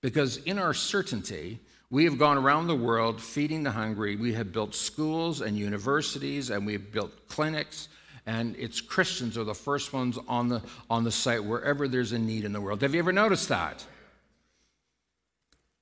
Because 0.02 0.38
in 0.38 0.60
our 0.60 0.74
certainty, 0.74 1.60
we 1.90 2.04
have 2.06 2.18
gone 2.18 2.38
around 2.38 2.68
the 2.68 2.76
world 2.76 3.22
feeding 3.22 3.64
the 3.64 3.72
hungry. 3.72 4.16
We 4.16 4.34
have 4.34 4.52
built 4.52 4.76
schools 4.76 5.42
and 5.42 5.58
universities, 5.58 6.50
and 6.50 6.66
we've 6.66 6.92
built 6.92 7.28
clinics. 7.28 7.88
And 8.26 8.56
it's 8.58 8.80
Christians 8.80 9.38
are 9.38 9.44
the 9.44 9.54
first 9.54 9.92
ones 9.92 10.18
on 10.28 10.48
the, 10.48 10.62
on 10.90 11.04
the 11.04 11.12
site 11.12 11.44
wherever 11.44 11.88
there's 11.88 12.14
a 12.14 12.20
need 12.20 12.46
in 12.46 12.54
the 12.54 12.62
world. 12.62 12.82
Have 12.82 12.94
you 12.94 13.00
ever 13.00 13.12
noticed 13.12 13.50
that? 13.50 13.86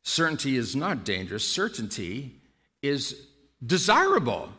Certainty 0.03 0.57
is 0.57 0.75
not 0.75 1.03
dangerous, 1.03 1.47
certainty 1.47 2.35
is 2.81 3.27
desirable. 3.65 4.49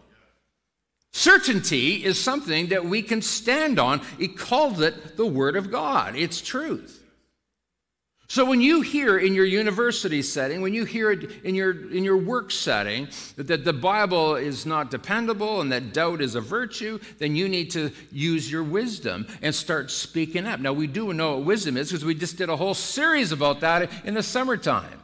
Certainty 1.15 2.05
is 2.05 2.19
something 2.19 2.69
that 2.69 2.87
we 2.87 3.03
can 3.03 3.21
stand 3.21 3.79
on. 3.79 4.01
He 4.19 4.29
calls 4.29 4.81
it 4.81 5.17
the 5.17 5.27
Word 5.27 5.57
of 5.57 5.71
God, 5.71 6.17
it's 6.17 6.41
truth. 6.41 7.02
So 8.33 8.47
when 8.47 8.63
you 8.63 8.81
hear 8.81 9.19
in 9.19 9.35
your 9.35 9.45
university 9.45 10.23
setting, 10.23 10.63
when 10.63 10.73
you 10.73 10.87
hear 10.87 11.11
it 11.11 11.45
in 11.45 11.55
your, 11.55 11.91
in 11.91 12.03
your 12.03 12.17
work 12.17 12.51
setting, 12.51 13.09
that, 13.37 13.47
that 13.49 13.67
the 13.67 13.75
Bible 13.75 14.37
is 14.37 14.65
not 14.65 14.91
dependable 14.91 15.61
and 15.61 15.71
that 15.71 15.93
doubt 15.93 16.23
is 16.23 16.35
a 16.35 16.41
virtue, 16.41 16.99
then 17.19 17.37
you 17.37 17.47
need 17.47 17.71
to 17.73 17.91
use 18.11 18.51
your 18.51 18.65
wisdom 18.65 19.27
and 19.43 19.55
start 19.55 19.91
speaking 19.91 20.47
up. 20.47 20.61
Now, 20.61 20.73
we 20.73 20.87
do 20.87 21.13
know 21.13 21.37
what 21.37 21.45
wisdom 21.45 21.77
is 21.77 21.91
because 21.91 22.07
we 22.07 22.15
just 22.15 22.39
did 22.39 22.49
a 22.49 22.57
whole 22.57 22.73
series 22.73 23.33
about 23.33 23.61
that 23.61 23.91
in 24.03 24.15
the 24.15 24.23
summertime. 24.23 25.03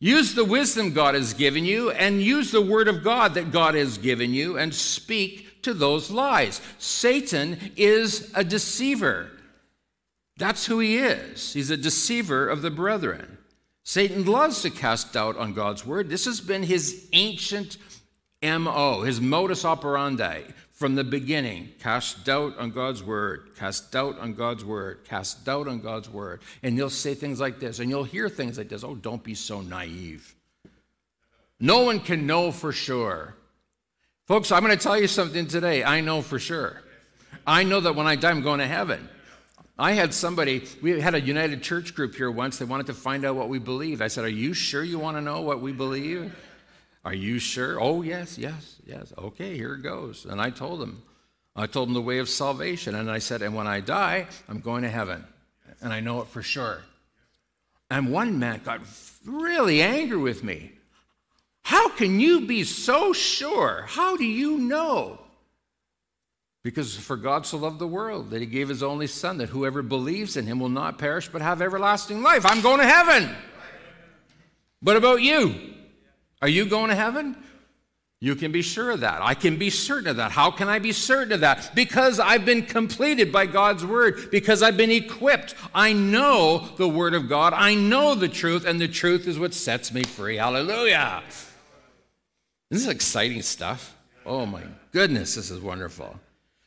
Use 0.00 0.34
the 0.34 0.44
wisdom 0.44 0.92
God 0.92 1.14
has 1.14 1.34
given 1.34 1.64
you 1.64 1.92
and 1.92 2.20
use 2.20 2.50
the 2.50 2.60
word 2.60 2.88
of 2.88 3.04
God 3.04 3.34
that 3.34 3.52
God 3.52 3.76
has 3.76 3.96
given 3.96 4.34
you 4.34 4.58
and 4.58 4.74
speak 4.74 5.62
to 5.62 5.72
those 5.72 6.10
lies. 6.10 6.60
Satan 6.78 7.70
is 7.76 8.32
a 8.34 8.42
deceiver. 8.42 9.30
That's 10.38 10.66
who 10.66 10.78
he 10.78 10.98
is. 10.98 11.52
He's 11.52 11.70
a 11.70 11.76
deceiver 11.76 12.48
of 12.48 12.62
the 12.62 12.70
brethren. 12.70 13.38
Satan 13.82 14.24
loves 14.24 14.62
to 14.62 14.70
cast 14.70 15.12
doubt 15.12 15.36
on 15.36 15.52
God's 15.52 15.84
word. 15.84 16.08
This 16.08 16.24
has 16.26 16.40
been 16.40 16.62
his 16.62 17.08
ancient 17.12 17.76
MO, 18.42 19.02
his 19.02 19.20
modus 19.20 19.64
operandi 19.64 20.42
from 20.72 20.94
the 20.94 21.02
beginning 21.02 21.70
cast 21.80 22.24
doubt 22.24 22.56
on 22.56 22.70
God's 22.70 23.02
word, 23.02 23.50
cast 23.56 23.90
doubt 23.90 24.16
on 24.20 24.34
God's 24.34 24.64
word, 24.64 25.04
cast 25.04 25.44
doubt 25.44 25.66
on 25.66 25.80
God's 25.80 26.08
word. 26.08 26.40
And 26.62 26.76
you'll 26.76 26.88
say 26.88 27.14
things 27.14 27.40
like 27.40 27.58
this, 27.58 27.80
and 27.80 27.90
you'll 27.90 28.04
hear 28.04 28.28
things 28.28 28.58
like 28.58 28.68
this 28.68 28.84
oh, 28.84 28.94
don't 28.94 29.24
be 29.24 29.34
so 29.34 29.60
naive. 29.60 30.36
No 31.58 31.80
one 31.80 31.98
can 31.98 32.28
know 32.28 32.52
for 32.52 32.70
sure. 32.70 33.34
Folks, 34.26 34.52
I'm 34.52 34.62
going 34.62 34.76
to 34.76 34.80
tell 34.80 35.00
you 35.00 35.08
something 35.08 35.48
today. 35.48 35.82
I 35.82 36.00
know 36.00 36.22
for 36.22 36.38
sure. 36.38 36.80
I 37.44 37.64
know 37.64 37.80
that 37.80 37.96
when 37.96 38.06
I 38.06 38.14
die, 38.14 38.30
I'm 38.30 38.42
going 38.42 38.60
to 38.60 38.66
heaven. 38.66 39.08
I 39.78 39.92
had 39.92 40.12
somebody, 40.12 40.64
we 40.82 41.00
had 41.00 41.14
a 41.14 41.20
United 41.20 41.62
Church 41.62 41.94
group 41.94 42.16
here 42.16 42.30
once. 42.30 42.58
They 42.58 42.64
wanted 42.64 42.86
to 42.86 42.94
find 42.94 43.24
out 43.24 43.36
what 43.36 43.48
we 43.48 43.60
believe. 43.60 44.02
I 44.02 44.08
said, 44.08 44.24
Are 44.24 44.28
you 44.28 44.52
sure 44.52 44.82
you 44.82 44.98
want 44.98 45.16
to 45.16 45.20
know 45.20 45.42
what 45.42 45.60
we 45.60 45.72
believe? 45.72 46.34
Are 47.04 47.14
you 47.14 47.38
sure? 47.38 47.80
Oh, 47.80 48.02
yes, 48.02 48.36
yes, 48.36 48.76
yes. 48.84 49.12
Okay, 49.16 49.56
here 49.56 49.74
it 49.74 49.82
goes. 49.82 50.24
And 50.24 50.40
I 50.40 50.50
told 50.50 50.80
them. 50.80 51.02
I 51.54 51.66
told 51.66 51.88
them 51.88 51.94
the 51.94 52.02
way 52.02 52.18
of 52.18 52.28
salvation. 52.28 52.94
And 52.96 53.10
I 53.10 53.18
said, 53.18 53.40
And 53.40 53.54
when 53.54 53.68
I 53.68 53.78
die, 53.78 54.26
I'm 54.48 54.60
going 54.60 54.82
to 54.82 54.90
heaven. 54.90 55.24
And 55.80 55.92
I 55.92 56.00
know 56.00 56.22
it 56.22 56.28
for 56.28 56.42
sure. 56.42 56.82
And 57.88 58.12
one 58.12 58.38
man 58.38 58.60
got 58.64 58.80
really 59.24 59.80
angry 59.80 60.18
with 60.18 60.42
me. 60.42 60.72
How 61.62 61.88
can 61.88 62.18
you 62.18 62.46
be 62.46 62.64
so 62.64 63.12
sure? 63.12 63.84
How 63.86 64.16
do 64.16 64.24
you 64.24 64.58
know? 64.58 65.20
Because 66.64 66.96
for 66.96 67.16
God 67.16 67.46
so 67.46 67.56
loved 67.56 67.78
the 67.78 67.86
world 67.86 68.30
that 68.30 68.40
he 68.40 68.46
gave 68.46 68.68
his 68.68 68.82
only 68.82 69.06
Son, 69.06 69.38
that 69.38 69.48
whoever 69.48 69.82
believes 69.82 70.36
in 70.36 70.46
him 70.46 70.58
will 70.60 70.68
not 70.68 70.98
perish 70.98 71.28
but 71.28 71.40
have 71.40 71.62
everlasting 71.62 72.22
life. 72.22 72.44
I'm 72.44 72.60
going 72.60 72.78
to 72.78 72.86
heaven. 72.86 73.34
What 74.80 74.96
about 74.96 75.22
you? 75.22 75.54
Are 76.42 76.48
you 76.48 76.66
going 76.66 76.90
to 76.90 76.96
heaven? 76.96 77.36
You 78.20 78.34
can 78.34 78.50
be 78.50 78.62
sure 78.62 78.90
of 78.90 79.00
that. 79.00 79.22
I 79.22 79.34
can 79.34 79.56
be 79.56 79.70
certain 79.70 80.08
of 80.08 80.16
that. 80.16 80.32
How 80.32 80.50
can 80.50 80.68
I 80.68 80.80
be 80.80 80.90
certain 80.90 81.32
of 81.32 81.40
that? 81.40 81.70
Because 81.74 82.18
I've 82.18 82.44
been 82.44 82.62
completed 82.62 83.30
by 83.30 83.46
God's 83.46 83.86
word, 83.86 84.30
because 84.32 84.60
I've 84.60 84.76
been 84.76 84.90
equipped. 84.90 85.54
I 85.72 85.92
know 85.92 86.68
the 86.76 86.88
word 86.88 87.14
of 87.14 87.28
God, 87.28 87.52
I 87.54 87.76
know 87.76 88.16
the 88.16 88.28
truth, 88.28 88.64
and 88.64 88.80
the 88.80 88.88
truth 88.88 89.28
is 89.28 89.38
what 89.38 89.54
sets 89.54 89.92
me 89.92 90.02
free. 90.02 90.36
Hallelujah. 90.36 91.22
This 92.70 92.82
is 92.82 92.88
exciting 92.88 93.42
stuff. 93.42 93.96
Oh 94.26 94.44
my 94.44 94.64
goodness, 94.90 95.36
this 95.36 95.50
is 95.52 95.60
wonderful. 95.60 96.18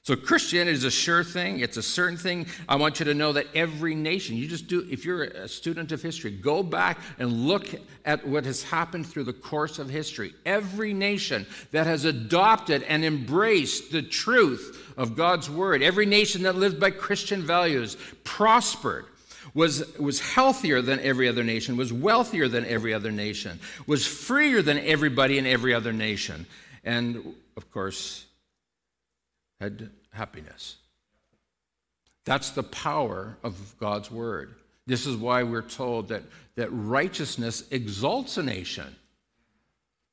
So 0.03 0.15
Christianity 0.15 0.71
is 0.71 0.83
a 0.83 0.89
sure 0.89 1.23
thing. 1.23 1.59
It's 1.59 1.77
a 1.77 1.83
certain 1.83 2.17
thing. 2.17 2.47
I 2.67 2.75
want 2.75 2.99
you 2.99 3.05
to 3.05 3.13
know 3.13 3.33
that 3.33 3.45
every 3.53 3.93
nation, 3.93 4.35
you 4.35 4.47
just 4.47 4.65
do, 4.65 4.87
if 4.89 5.05
you're 5.05 5.25
a 5.25 5.47
student 5.47 5.91
of 5.91 6.01
history, 6.01 6.31
go 6.31 6.63
back 6.63 6.97
and 7.19 7.31
look 7.31 7.67
at 8.03 8.27
what 8.27 8.43
has 8.45 8.63
happened 8.63 9.05
through 9.05 9.25
the 9.25 9.33
course 9.33 9.77
of 9.77 9.91
history. 9.91 10.33
Every 10.43 10.91
nation 10.91 11.45
that 11.69 11.85
has 11.85 12.05
adopted 12.05 12.81
and 12.83 13.05
embraced 13.05 13.91
the 13.91 14.01
truth 14.01 14.91
of 14.97 15.15
God's 15.15 15.51
word, 15.51 15.83
every 15.83 16.07
nation 16.07 16.43
that 16.43 16.55
lived 16.55 16.79
by 16.79 16.89
Christian 16.89 17.43
values, 17.43 17.95
prospered 18.23 19.05
was, 19.53 19.95
was 19.99 20.19
healthier 20.19 20.81
than 20.81 20.99
every 21.01 21.27
other 21.27 21.43
nation, 21.43 21.77
was 21.77 21.93
wealthier 21.93 22.47
than 22.47 22.65
every 22.65 22.91
other 22.91 23.11
nation, 23.11 23.59
was 23.85 24.07
freer 24.07 24.63
than 24.63 24.79
everybody 24.79 25.37
in 25.37 25.45
every 25.45 25.75
other 25.75 25.93
nation. 25.93 26.47
And 26.83 27.35
of 27.55 27.71
course, 27.71 28.25
had 29.61 29.91
happiness. 30.11 30.77
That's 32.25 32.49
the 32.49 32.63
power 32.63 33.37
of 33.43 33.75
God's 33.79 34.09
word. 34.09 34.55
This 34.87 35.05
is 35.05 35.15
why 35.15 35.43
we're 35.43 35.61
told 35.61 36.09
that, 36.09 36.23
that 36.55 36.69
righteousness 36.71 37.63
exalts 37.69 38.37
a 38.37 38.43
nation. 38.43 38.95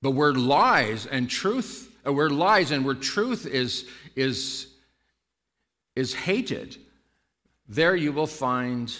But 0.02 0.11
where 0.11 0.34
lies 0.34 1.06
and 1.06 1.28
truth, 1.30 1.90
uh, 2.06 2.12
where 2.12 2.30
lies 2.30 2.70
and 2.70 2.84
where 2.84 2.94
truth 2.94 3.46
is, 3.46 3.87
is, 4.14 4.68
is 5.96 6.14
hated, 6.14 6.76
there 7.68 7.96
you 7.96 8.12
will 8.12 8.26
find 8.26 8.94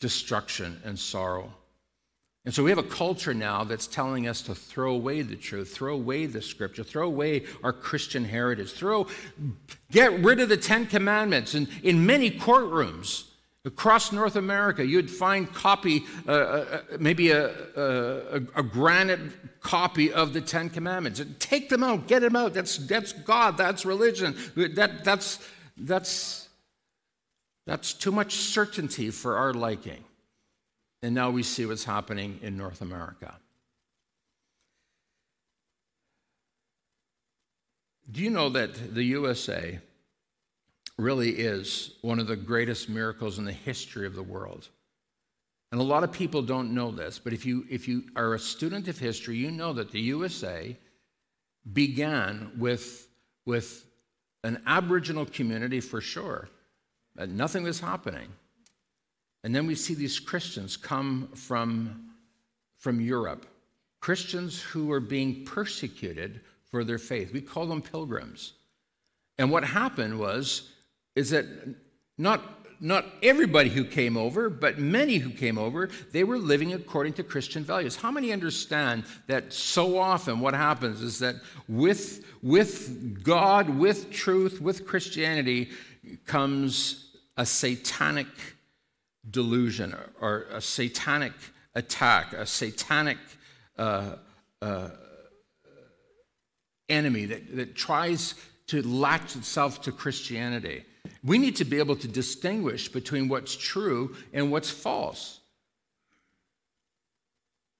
destruction 0.00 0.80
and 0.84 0.98
sorrow. 0.98 1.52
And 2.44 2.52
so 2.52 2.64
we 2.64 2.70
have 2.70 2.78
a 2.78 2.82
culture 2.82 3.34
now 3.34 3.62
that's 3.62 3.86
telling 3.86 4.26
us 4.26 4.42
to 4.42 4.54
throw 4.54 4.94
away 4.94 5.22
the 5.22 5.36
truth, 5.36 5.72
throw 5.72 5.94
away 5.94 6.26
the 6.26 6.42
scripture, 6.42 6.82
throw 6.82 7.06
away 7.06 7.44
our 7.62 7.72
Christian 7.72 8.24
heritage, 8.24 8.72
throw, 8.72 9.06
get 9.92 10.12
rid 10.24 10.40
of 10.40 10.48
the 10.48 10.56
Ten 10.56 10.86
Commandments. 10.86 11.54
And 11.54 11.68
in 11.84 12.04
many 12.04 12.32
courtrooms 12.32 13.28
across 13.64 14.10
North 14.10 14.34
America, 14.34 14.84
you'd 14.84 15.08
find 15.08 15.52
copy, 15.54 16.02
uh, 16.26 16.32
uh, 16.32 16.34
uh 16.34 16.80
maybe 16.98 17.30
a, 17.30 17.48
a, 17.76 18.36
a, 18.56 18.62
granite 18.64 19.20
copy 19.60 20.12
of 20.12 20.32
the 20.32 20.40
Ten 20.40 20.68
Commandments. 20.68 21.22
Take 21.38 21.68
them 21.68 21.84
out, 21.84 22.08
get 22.08 22.22
them 22.22 22.34
out. 22.34 22.54
That's, 22.54 22.76
that's 22.76 23.12
God, 23.12 23.56
that's 23.56 23.86
religion. 23.86 24.36
That, 24.56 25.04
that's, 25.04 25.38
that's, 25.76 26.48
that's 27.66 27.92
too 27.92 28.10
much 28.10 28.34
certainty 28.34 29.10
for 29.10 29.36
our 29.36 29.54
liking. 29.54 30.02
And 31.02 31.14
now 31.14 31.30
we 31.30 31.42
see 31.42 31.66
what's 31.66 31.84
happening 31.84 32.38
in 32.42 32.56
North 32.56 32.80
America. 32.80 33.34
Do 38.10 38.20
you 38.20 38.30
know 38.30 38.48
that 38.50 38.94
the 38.94 39.02
USA 39.04 39.80
really 41.02 41.30
is 41.30 41.94
one 42.02 42.18
of 42.18 42.26
the 42.26 42.36
greatest 42.36 42.88
miracles 42.88 43.38
in 43.38 43.44
the 43.44 43.52
history 43.52 44.06
of 44.06 44.14
the 44.14 44.22
world. 44.22 44.68
And 45.70 45.80
a 45.80 45.84
lot 45.84 46.04
of 46.04 46.12
people 46.12 46.42
don't 46.42 46.74
know 46.74 46.90
this, 46.90 47.18
but 47.18 47.32
if 47.32 47.46
you, 47.46 47.64
if 47.70 47.88
you 47.88 48.04
are 48.14 48.34
a 48.34 48.38
student 48.38 48.88
of 48.88 48.98
history, 48.98 49.36
you 49.36 49.50
know 49.50 49.72
that 49.72 49.90
the 49.90 50.00
USA 50.00 50.76
began 51.72 52.52
with, 52.58 53.08
with 53.46 53.86
an 54.44 54.62
Aboriginal 54.66 55.24
community 55.24 55.80
for 55.80 56.00
sure. 56.00 56.48
And 57.16 57.36
nothing 57.36 57.62
was 57.62 57.80
happening. 57.80 58.28
And 59.44 59.54
then 59.54 59.66
we 59.66 59.74
see 59.74 59.94
these 59.94 60.20
Christians 60.20 60.76
come 60.76 61.28
from, 61.34 62.10
from 62.78 63.00
Europe, 63.00 63.46
Christians 64.00 64.60
who 64.60 64.90
are 64.92 65.00
being 65.00 65.44
persecuted 65.44 66.40
for 66.70 66.84
their 66.84 66.98
faith. 66.98 67.32
We 67.32 67.40
call 67.40 67.66
them 67.66 67.82
pilgrims. 67.82 68.52
And 69.38 69.50
what 69.50 69.64
happened 69.64 70.18
was, 70.18 70.70
is 71.14 71.30
that 71.30 71.46
not, 72.16 72.42
not 72.80 73.04
everybody 73.22 73.68
who 73.68 73.84
came 73.84 74.16
over, 74.16 74.48
but 74.48 74.78
many 74.78 75.16
who 75.16 75.30
came 75.30 75.58
over, 75.58 75.88
they 76.12 76.24
were 76.24 76.38
living 76.38 76.72
according 76.72 77.14
to 77.14 77.22
Christian 77.22 77.64
values. 77.64 77.96
How 77.96 78.10
many 78.10 78.32
understand 78.32 79.04
that 79.26 79.52
so 79.52 79.98
often 79.98 80.40
what 80.40 80.54
happens 80.54 81.02
is 81.02 81.18
that 81.18 81.36
with, 81.68 82.24
with 82.42 83.22
God, 83.22 83.68
with 83.68 84.10
truth, 84.10 84.60
with 84.60 84.86
Christianity 84.86 85.70
comes 86.26 87.10
a 87.36 87.46
satanic 87.46 88.28
delusion 89.30 89.94
or 90.20 90.46
a 90.50 90.60
satanic 90.60 91.32
attack, 91.74 92.32
a 92.32 92.46
satanic 92.46 93.18
uh, 93.78 94.16
uh, 94.60 94.88
enemy 96.88 97.24
that, 97.26 97.56
that 97.56 97.74
tries 97.74 98.34
to 98.68 98.82
latch 98.82 99.36
itself 99.36 99.82
to 99.82 99.92
Christianity. 99.92 100.84
We 101.24 101.38
need 101.38 101.56
to 101.56 101.64
be 101.64 101.78
able 101.78 101.96
to 101.96 102.08
distinguish 102.08 102.88
between 102.88 103.28
what's 103.28 103.56
true 103.56 104.16
and 104.32 104.50
what's 104.50 104.70
false. 104.70 105.40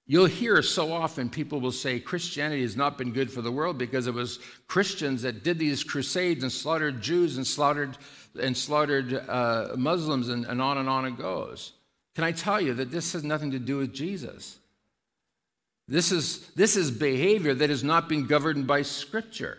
You'll 0.06 0.26
hear 0.26 0.60
so 0.62 0.92
often 0.92 1.30
people 1.30 1.60
will 1.60 1.72
say 1.72 2.00
Christianity 2.00 2.62
has 2.62 2.76
not 2.76 2.98
been 2.98 3.12
good 3.12 3.30
for 3.30 3.40
the 3.40 3.52
world 3.52 3.78
because 3.78 4.06
it 4.06 4.14
was 4.14 4.40
Christians 4.66 5.22
that 5.22 5.44
did 5.44 5.58
these 5.58 5.84
crusades 5.84 6.42
and 6.42 6.50
slaughtered 6.50 7.00
Jews 7.00 7.36
and 7.36 7.46
slaughtered 7.46 7.96
and 8.40 8.56
slaughtered 8.56 9.12
uh, 9.28 9.68
Muslims 9.76 10.28
and, 10.28 10.44
and 10.44 10.60
on 10.60 10.78
and 10.78 10.88
on 10.88 11.04
it 11.04 11.18
goes. 11.18 11.72
Can 12.14 12.24
I 12.24 12.32
tell 12.32 12.60
you 12.60 12.74
that 12.74 12.90
this 12.90 13.12
has 13.12 13.24
nothing 13.24 13.50
to 13.52 13.58
do 13.58 13.78
with 13.78 13.92
Jesus? 13.92 14.58
This 15.88 16.12
is, 16.12 16.46
this 16.50 16.76
is 16.76 16.90
behavior 16.90 17.54
that 17.54 17.70
has 17.70 17.82
not 17.82 18.08
been 18.08 18.26
governed 18.26 18.66
by 18.66 18.82
Scripture. 18.82 19.58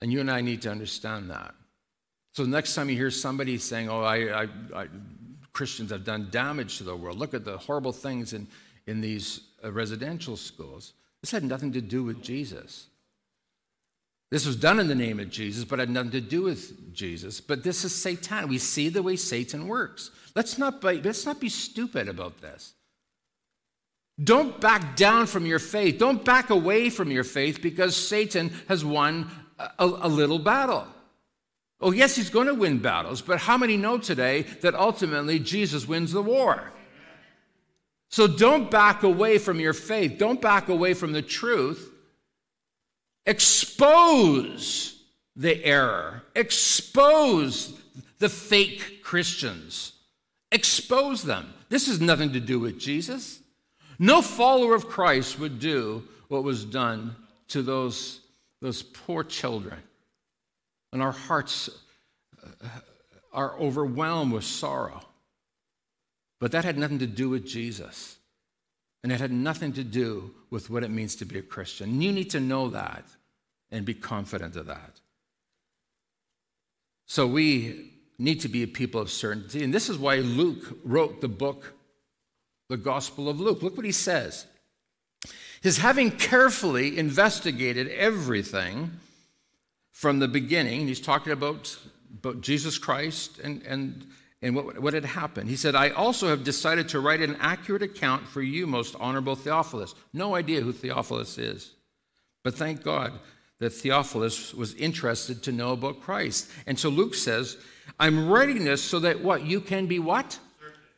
And 0.00 0.12
you 0.12 0.20
and 0.20 0.30
I 0.30 0.40
need 0.40 0.62
to 0.62 0.70
understand 0.70 1.30
that. 1.30 1.54
So 2.32 2.42
the 2.42 2.50
next 2.50 2.74
time 2.74 2.90
you 2.90 2.96
hear 2.96 3.10
somebody 3.10 3.56
saying, 3.56 3.88
Oh, 3.88 4.02
I, 4.02 4.42
I, 4.42 4.48
I 4.74 4.88
Christians 5.52 5.90
have 5.90 6.04
done 6.04 6.28
damage 6.30 6.76
to 6.78 6.84
the 6.84 6.94
world. 6.94 7.18
Look 7.18 7.32
at 7.32 7.46
the 7.46 7.56
horrible 7.56 7.92
things 7.92 8.34
in, 8.34 8.46
in 8.86 9.00
these 9.00 9.40
uh, 9.64 9.72
residential 9.72 10.36
schools. 10.36 10.92
This 11.22 11.30
had 11.30 11.44
nothing 11.44 11.72
to 11.72 11.80
do 11.80 12.04
with 12.04 12.22
Jesus. 12.22 12.88
This 14.30 14.46
was 14.46 14.56
done 14.56 14.80
in 14.80 14.88
the 14.88 14.94
name 14.94 15.20
of 15.20 15.30
Jesus, 15.30 15.64
but 15.64 15.78
had 15.78 15.88
nothing 15.88 16.10
to 16.12 16.20
do 16.20 16.42
with 16.42 16.92
Jesus. 16.92 17.40
But 17.40 17.62
this 17.62 17.84
is 17.84 17.94
Satan. 17.94 18.48
We 18.48 18.58
see 18.58 18.88
the 18.88 19.02
way 19.02 19.16
Satan 19.16 19.68
works. 19.68 20.10
Let's 20.34 20.58
not 20.58 20.80
be, 20.80 21.00
let's 21.00 21.24
not 21.24 21.40
be 21.40 21.48
stupid 21.48 22.08
about 22.08 22.40
this. 22.40 22.74
Don't 24.22 24.60
back 24.60 24.96
down 24.96 25.26
from 25.26 25.46
your 25.46 25.58
faith. 25.58 25.98
Don't 25.98 26.24
back 26.24 26.50
away 26.50 26.90
from 26.90 27.10
your 27.10 27.24
faith 27.24 27.62
because 27.62 27.94
Satan 27.94 28.50
has 28.68 28.84
won 28.84 29.30
a, 29.58 29.84
a 29.84 30.08
little 30.08 30.38
battle. 30.38 30.86
Oh, 31.80 31.92
yes, 31.92 32.16
he's 32.16 32.30
going 32.30 32.46
to 32.46 32.54
win 32.54 32.78
battles, 32.78 33.20
but 33.20 33.38
how 33.38 33.58
many 33.58 33.76
know 33.76 33.98
today 33.98 34.42
that 34.62 34.74
ultimately 34.74 35.38
Jesus 35.38 35.86
wins 35.86 36.12
the 36.12 36.22
war? 36.22 36.72
So 38.08 38.26
don't 38.26 38.70
back 38.70 39.02
away 39.02 39.36
from 39.36 39.60
your 39.60 39.74
faith. 39.74 40.16
Don't 40.18 40.40
back 40.40 40.68
away 40.68 40.94
from 40.94 41.12
the 41.12 41.22
truth. 41.22 41.92
Expose 43.26 45.02
the 45.34 45.64
error, 45.64 46.22
expose 46.34 47.78
the 48.18 48.28
fake 48.28 49.02
Christians, 49.02 49.92
expose 50.52 51.22
them. 51.22 51.52
This 51.68 51.88
has 51.88 52.00
nothing 52.00 52.32
to 52.32 52.40
do 52.40 52.58
with 52.58 52.78
Jesus. 52.78 53.40
No 53.98 54.22
follower 54.22 54.74
of 54.74 54.88
Christ 54.88 55.38
would 55.38 55.58
do 55.58 56.04
what 56.28 56.44
was 56.44 56.64
done 56.64 57.16
to 57.48 57.62
those, 57.62 58.20
those 58.60 58.82
poor 58.82 59.24
children 59.24 59.82
and 60.92 61.02
our 61.02 61.12
hearts 61.12 61.68
uh, 62.42 62.68
are 63.32 63.58
overwhelmed 63.58 64.32
with 64.32 64.44
sorrow. 64.44 65.02
But 66.40 66.52
that 66.52 66.64
had 66.64 66.78
nothing 66.78 67.00
to 67.00 67.06
do 67.06 67.28
with 67.28 67.46
Jesus. 67.46 68.15
And 69.06 69.12
it 69.12 69.20
had 69.20 69.30
nothing 69.30 69.72
to 69.74 69.84
do 69.84 70.34
with 70.50 70.68
what 70.68 70.82
it 70.82 70.90
means 70.90 71.14
to 71.14 71.24
be 71.24 71.38
a 71.38 71.42
Christian. 71.42 72.02
You 72.02 72.10
need 72.10 72.28
to 72.30 72.40
know 72.40 72.70
that 72.70 73.04
and 73.70 73.84
be 73.84 73.94
confident 73.94 74.56
of 74.56 74.66
that. 74.66 75.00
So 77.06 77.24
we 77.24 77.92
need 78.18 78.40
to 78.40 78.48
be 78.48 78.64
a 78.64 78.66
people 78.66 79.00
of 79.00 79.12
certainty. 79.12 79.62
And 79.62 79.72
this 79.72 79.88
is 79.88 79.96
why 79.96 80.16
Luke 80.16 80.80
wrote 80.82 81.20
the 81.20 81.28
book, 81.28 81.74
the 82.68 82.76
Gospel 82.76 83.28
of 83.28 83.38
Luke. 83.38 83.62
Look 83.62 83.76
what 83.76 83.86
he 83.86 83.92
says. 83.92 84.44
His 85.60 85.78
having 85.78 86.10
carefully 86.10 86.98
investigated 86.98 87.86
everything, 87.90 88.90
from 89.92 90.18
the 90.18 90.26
beginning. 90.26 90.88
He's 90.88 91.00
talking 91.00 91.32
about, 91.32 91.78
about 92.18 92.40
Jesus 92.40 92.76
Christ 92.76 93.38
and, 93.38 93.62
and, 93.62 94.04
and 94.42 94.54
what, 94.54 94.78
what 94.80 94.94
had 94.94 95.04
happened. 95.04 95.48
He 95.48 95.56
said, 95.56 95.74
I 95.74 95.90
also 95.90 96.28
have 96.28 96.44
decided 96.44 96.88
to 96.90 97.00
write 97.00 97.22
an 97.22 97.36
accurate 97.40 97.82
account 97.82 98.26
for 98.26 98.42
you, 98.42 98.66
most 98.66 98.94
honorable 99.00 99.34
Theophilus. 99.34 99.94
No 100.12 100.34
idea 100.34 100.60
who 100.60 100.72
Theophilus 100.72 101.38
is. 101.38 101.72
But 102.44 102.54
thank 102.54 102.82
God 102.82 103.12
that 103.58 103.70
Theophilus 103.70 104.52
was 104.52 104.74
interested 104.74 105.42
to 105.44 105.52
know 105.52 105.72
about 105.72 106.00
Christ. 106.00 106.50
And 106.66 106.78
so 106.78 106.90
Luke 106.90 107.14
says, 107.14 107.56
I'm 107.98 108.28
writing 108.28 108.64
this 108.64 108.82
so 108.82 108.98
that 109.00 109.22
what? 109.22 109.44
You 109.44 109.60
can 109.60 109.86
be 109.86 109.98
what? 109.98 110.38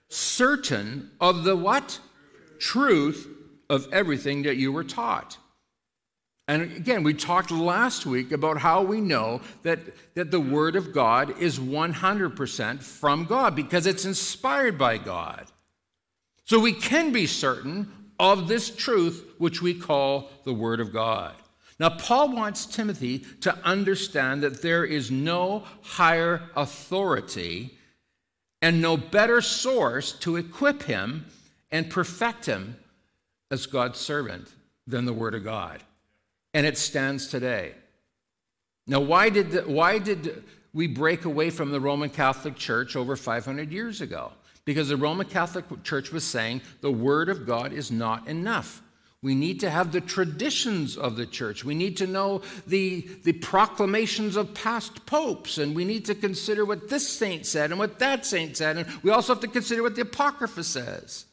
Certain, 0.08 0.66
Certain 0.68 1.10
of 1.20 1.44
the 1.44 1.56
what? 1.56 2.00
Truth 2.58 3.28
of 3.70 3.86
everything 3.92 4.42
that 4.42 4.56
you 4.56 4.72
were 4.72 4.84
taught. 4.84 5.38
And 6.48 6.62
again, 6.62 7.02
we 7.02 7.12
talked 7.12 7.50
last 7.50 8.06
week 8.06 8.32
about 8.32 8.56
how 8.56 8.82
we 8.82 9.02
know 9.02 9.42
that, 9.64 9.80
that 10.14 10.30
the 10.30 10.40
Word 10.40 10.76
of 10.76 10.94
God 10.94 11.38
is 11.38 11.58
100% 11.58 12.82
from 12.82 13.26
God 13.26 13.54
because 13.54 13.86
it's 13.86 14.06
inspired 14.06 14.78
by 14.78 14.96
God. 14.96 15.44
So 16.46 16.58
we 16.58 16.72
can 16.72 17.12
be 17.12 17.26
certain 17.26 17.92
of 18.18 18.48
this 18.48 18.74
truth, 18.74 19.34
which 19.36 19.60
we 19.60 19.74
call 19.74 20.30
the 20.44 20.54
Word 20.54 20.80
of 20.80 20.90
God. 20.90 21.34
Now, 21.78 21.90
Paul 21.90 22.34
wants 22.34 22.64
Timothy 22.64 23.18
to 23.42 23.54
understand 23.62 24.42
that 24.42 24.62
there 24.62 24.86
is 24.86 25.10
no 25.10 25.64
higher 25.82 26.48
authority 26.56 27.76
and 28.62 28.80
no 28.80 28.96
better 28.96 29.42
source 29.42 30.12
to 30.20 30.36
equip 30.36 30.84
him 30.84 31.26
and 31.70 31.90
perfect 31.90 32.46
him 32.46 32.78
as 33.50 33.66
God's 33.66 34.00
servant 34.00 34.48
than 34.86 35.04
the 35.04 35.12
Word 35.12 35.34
of 35.34 35.44
God 35.44 35.82
and 36.58 36.66
it 36.66 36.76
stands 36.76 37.28
today. 37.28 37.72
Now, 38.88 38.98
why 38.98 39.30
did, 39.30 39.52
the, 39.52 39.60
why 39.62 40.00
did 40.00 40.42
we 40.72 40.88
break 40.88 41.24
away 41.24 41.50
from 41.50 41.70
the 41.70 41.78
Roman 41.78 42.10
Catholic 42.10 42.56
Church 42.56 42.96
over 42.96 43.14
500 43.14 43.70
years 43.70 44.00
ago? 44.00 44.32
Because 44.64 44.88
the 44.88 44.96
Roman 44.96 45.28
Catholic 45.28 45.66
Church 45.84 46.10
was 46.10 46.24
saying 46.24 46.62
the 46.80 46.90
Word 46.90 47.28
of 47.28 47.46
God 47.46 47.72
is 47.72 47.92
not 47.92 48.26
enough. 48.26 48.82
We 49.22 49.36
need 49.36 49.60
to 49.60 49.70
have 49.70 49.92
the 49.92 50.00
traditions 50.00 50.96
of 50.96 51.14
the 51.14 51.26
church. 51.26 51.64
We 51.64 51.76
need 51.76 51.96
to 51.98 52.08
know 52.08 52.42
the, 52.66 53.06
the 53.22 53.34
proclamations 53.34 54.34
of 54.34 54.52
past 54.52 55.06
popes, 55.06 55.58
and 55.58 55.76
we 55.76 55.84
need 55.84 56.06
to 56.06 56.14
consider 56.16 56.64
what 56.64 56.88
this 56.88 57.08
saint 57.08 57.46
said 57.46 57.70
and 57.70 57.78
what 57.78 58.00
that 58.00 58.26
saint 58.26 58.56
said, 58.56 58.78
and 58.78 59.04
we 59.04 59.12
also 59.12 59.32
have 59.32 59.42
to 59.42 59.48
consider 59.48 59.84
what 59.84 59.94
the 59.94 60.02
Apocrypha 60.02 60.64
says. 60.64 61.24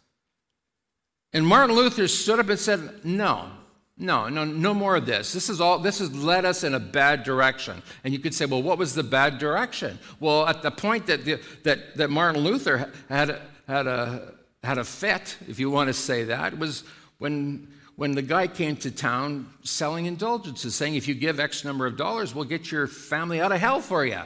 And 1.33 1.47
Martin 1.47 1.75
Luther 1.75 2.07
stood 2.07 2.37
up 2.37 2.49
and 2.49 2.59
said, 2.59 3.03
No, 3.03 3.49
no, 3.97 4.27
no, 4.27 4.43
no 4.43 4.73
more 4.73 4.97
of 4.97 5.05
this. 5.05 5.31
This 5.31 5.49
is 5.49 5.61
all 5.61 5.79
this 5.79 5.99
has 5.99 6.13
led 6.13 6.43
us 6.43 6.63
in 6.63 6.73
a 6.73 6.79
bad 6.79 7.23
direction. 7.23 7.81
And 8.03 8.13
you 8.13 8.19
could 8.19 8.33
say, 8.33 8.45
well, 8.45 8.61
what 8.61 8.77
was 8.77 8.93
the 8.93 9.03
bad 9.03 9.37
direction? 9.39 9.99
Well, 10.19 10.45
at 10.47 10.61
the 10.61 10.71
point 10.71 11.07
that 11.07 11.23
the, 11.23 11.39
that, 11.63 11.95
that 11.95 12.09
Martin 12.09 12.43
Luther 12.43 12.91
had 13.07 13.39
had 13.67 13.87
a 13.87 14.33
had 14.63 14.77
a 14.77 14.83
fit, 14.83 15.37
if 15.47 15.59
you 15.59 15.69
want 15.69 15.87
to 15.87 15.93
say 15.93 16.25
that, 16.25 16.57
was 16.57 16.83
when 17.19 17.69
when 17.95 18.11
the 18.11 18.21
guy 18.21 18.47
came 18.47 18.75
to 18.77 18.91
town 18.91 19.49
selling 19.63 20.05
indulgences, 20.05 20.75
saying, 20.75 20.95
if 20.95 21.07
you 21.07 21.15
give 21.15 21.39
X 21.39 21.63
number 21.63 21.85
of 21.85 21.95
dollars, 21.95 22.35
we'll 22.35 22.43
get 22.43 22.69
your 22.69 22.87
family 22.87 23.39
out 23.39 23.53
of 23.53 23.59
hell 23.59 23.79
for 23.79 24.05
you. 24.05 24.19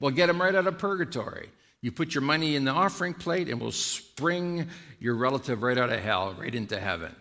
We'll 0.00 0.10
get 0.10 0.26
them 0.26 0.42
right 0.42 0.54
out 0.54 0.66
of 0.66 0.78
purgatory. 0.78 1.48
You 1.80 1.92
put 1.92 2.14
your 2.14 2.22
money 2.22 2.56
in 2.56 2.64
the 2.64 2.72
offering 2.72 3.14
plate, 3.14 3.48
and 3.48 3.60
we'll 3.60 3.70
spring 3.70 4.68
your 4.98 5.14
relative 5.14 5.62
right 5.62 5.78
out 5.78 5.90
of 5.90 6.00
hell, 6.00 6.34
right 6.38 6.52
into 6.52 6.80
heaven. 6.80 7.14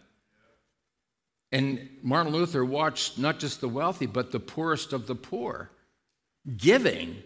And 1.51 1.89
Martin 2.01 2.31
Luther 2.31 2.63
watched 2.63 3.17
not 3.17 3.39
just 3.39 3.61
the 3.61 3.67
wealthy, 3.67 4.05
but 4.05 4.31
the 4.31 4.39
poorest 4.39 4.93
of 4.93 5.07
the 5.07 5.15
poor 5.15 5.69
giving 6.57 7.21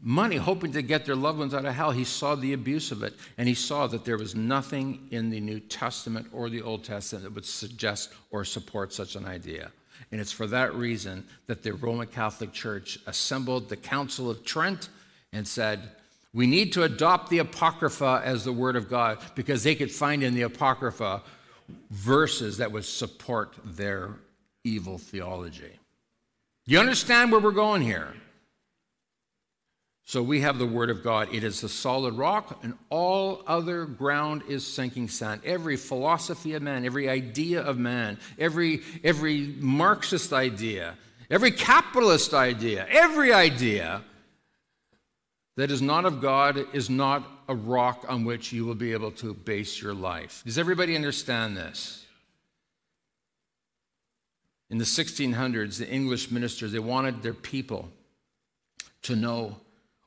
money, 0.00 0.36
hoping 0.36 0.72
to 0.72 0.82
get 0.82 1.06
their 1.06 1.14
loved 1.14 1.38
ones 1.38 1.54
out 1.54 1.64
of 1.64 1.74
hell. 1.74 1.92
He 1.92 2.04
saw 2.04 2.34
the 2.34 2.52
abuse 2.52 2.90
of 2.90 3.04
it, 3.04 3.14
and 3.38 3.46
he 3.46 3.54
saw 3.54 3.86
that 3.86 4.04
there 4.04 4.18
was 4.18 4.34
nothing 4.34 5.06
in 5.10 5.30
the 5.30 5.40
New 5.40 5.60
Testament 5.60 6.26
or 6.32 6.50
the 6.50 6.62
Old 6.62 6.82
Testament 6.82 7.24
that 7.24 7.34
would 7.34 7.44
suggest 7.44 8.12
or 8.30 8.44
support 8.44 8.92
such 8.92 9.14
an 9.14 9.24
idea. 9.24 9.70
And 10.10 10.20
it's 10.20 10.32
for 10.32 10.48
that 10.48 10.74
reason 10.74 11.24
that 11.46 11.62
the 11.62 11.74
Roman 11.74 12.08
Catholic 12.08 12.52
Church 12.52 12.98
assembled 13.06 13.68
the 13.68 13.76
Council 13.76 14.28
of 14.28 14.44
Trent 14.44 14.88
and 15.32 15.46
said, 15.46 15.92
we 16.34 16.46
need 16.46 16.72
to 16.72 16.82
adopt 16.82 17.30
the 17.30 17.38
Apocrypha 17.38 18.22
as 18.24 18.44
the 18.44 18.52
Word 18.52 18.74
of 18.74 18.88
God 18.88 19.18
because 19.34 19.62
they 19.62 19.74
could 19.74 19.92
find 19.92 20.22
in 20.22 20.34
the 20.34 20.42
Apocrypha 20.42 21.22
verses 21.90 22.58
that 22.58 22.72
would 22.72 22.84
support 22.84 23.54
their 23.64 24.16
evil 24.64 24.98
theology. 24.98 25.78
You 26.66 26.78
understand 26.78 27.32
where 27.32 27.40
we're 27.40 27.50
going 27.52 27.82
here? 27.82 28.14
So 30.04 30.22
we 30.22 30.40
have 30.40 30.58
the 30.58 30.66
Word 30.66 30.90
of 30.90 31.02
God. 31.02 31.32
It 31.32 31.44
is 31.44 31.60
the 31.60 31.68
solid 31.68 32.14
rock, 32.14 32.62
and 32.62 32.74
all 32.90 33.42
other 33.46 33.86
ground 33.86 34.42
is 34.48 34.66
sinking 34.66 35.08
sand. 35.08 35.40
Every 35.44 35.76
philosophy 35.76 36.54
of 36.54 36.62
man, 36.62 36.84
every 36.84 37.08
idea 37.08 37.62
of 37.62 37.78
man, 37.78 38.18
every, 38.38 38.82
every 39.04 39.54
Marxist 39.58 40.32
idea, 40.32 40.94
every 41.30 41.50
capitalist 41.50 42.34
idea, 42.34 42.86
every 42.90 43.32
idea 43.32 44.02
that 45.56 45.70
is 45.70 45.82
not 45.82 46.04
of 46.04 46.20
God 46.20 46.64
is 46.72 46.88
not 46.88 47.24
a 47.48 47.54
rock 47.54 48.04
on 48.08 48.24
which 48.24 48.52
you 48.52 48.64
will 48.64 48.74
be 48.74 48.92
able 48.92 49.10
to 49.12 49.34
base 49.34 49.80
your 49.80 49.94
life. 49.94 50.42
Does 50.44 50.58
everybody 50.58 50.96
understand 50.96 51.56
this? 51.56 52.06
In 54.70 54.78
the 54.78 54.84
1600s, 54.84 55.78
the 55.78 55.88
English 55.88 56.30
ministers, 56.30 56.72
they 56.72 56.78
wanted 56.78 57.22
their 57.22 57.34
people 57.34 57.90
to 59.02 59.14
know 59.14 59.56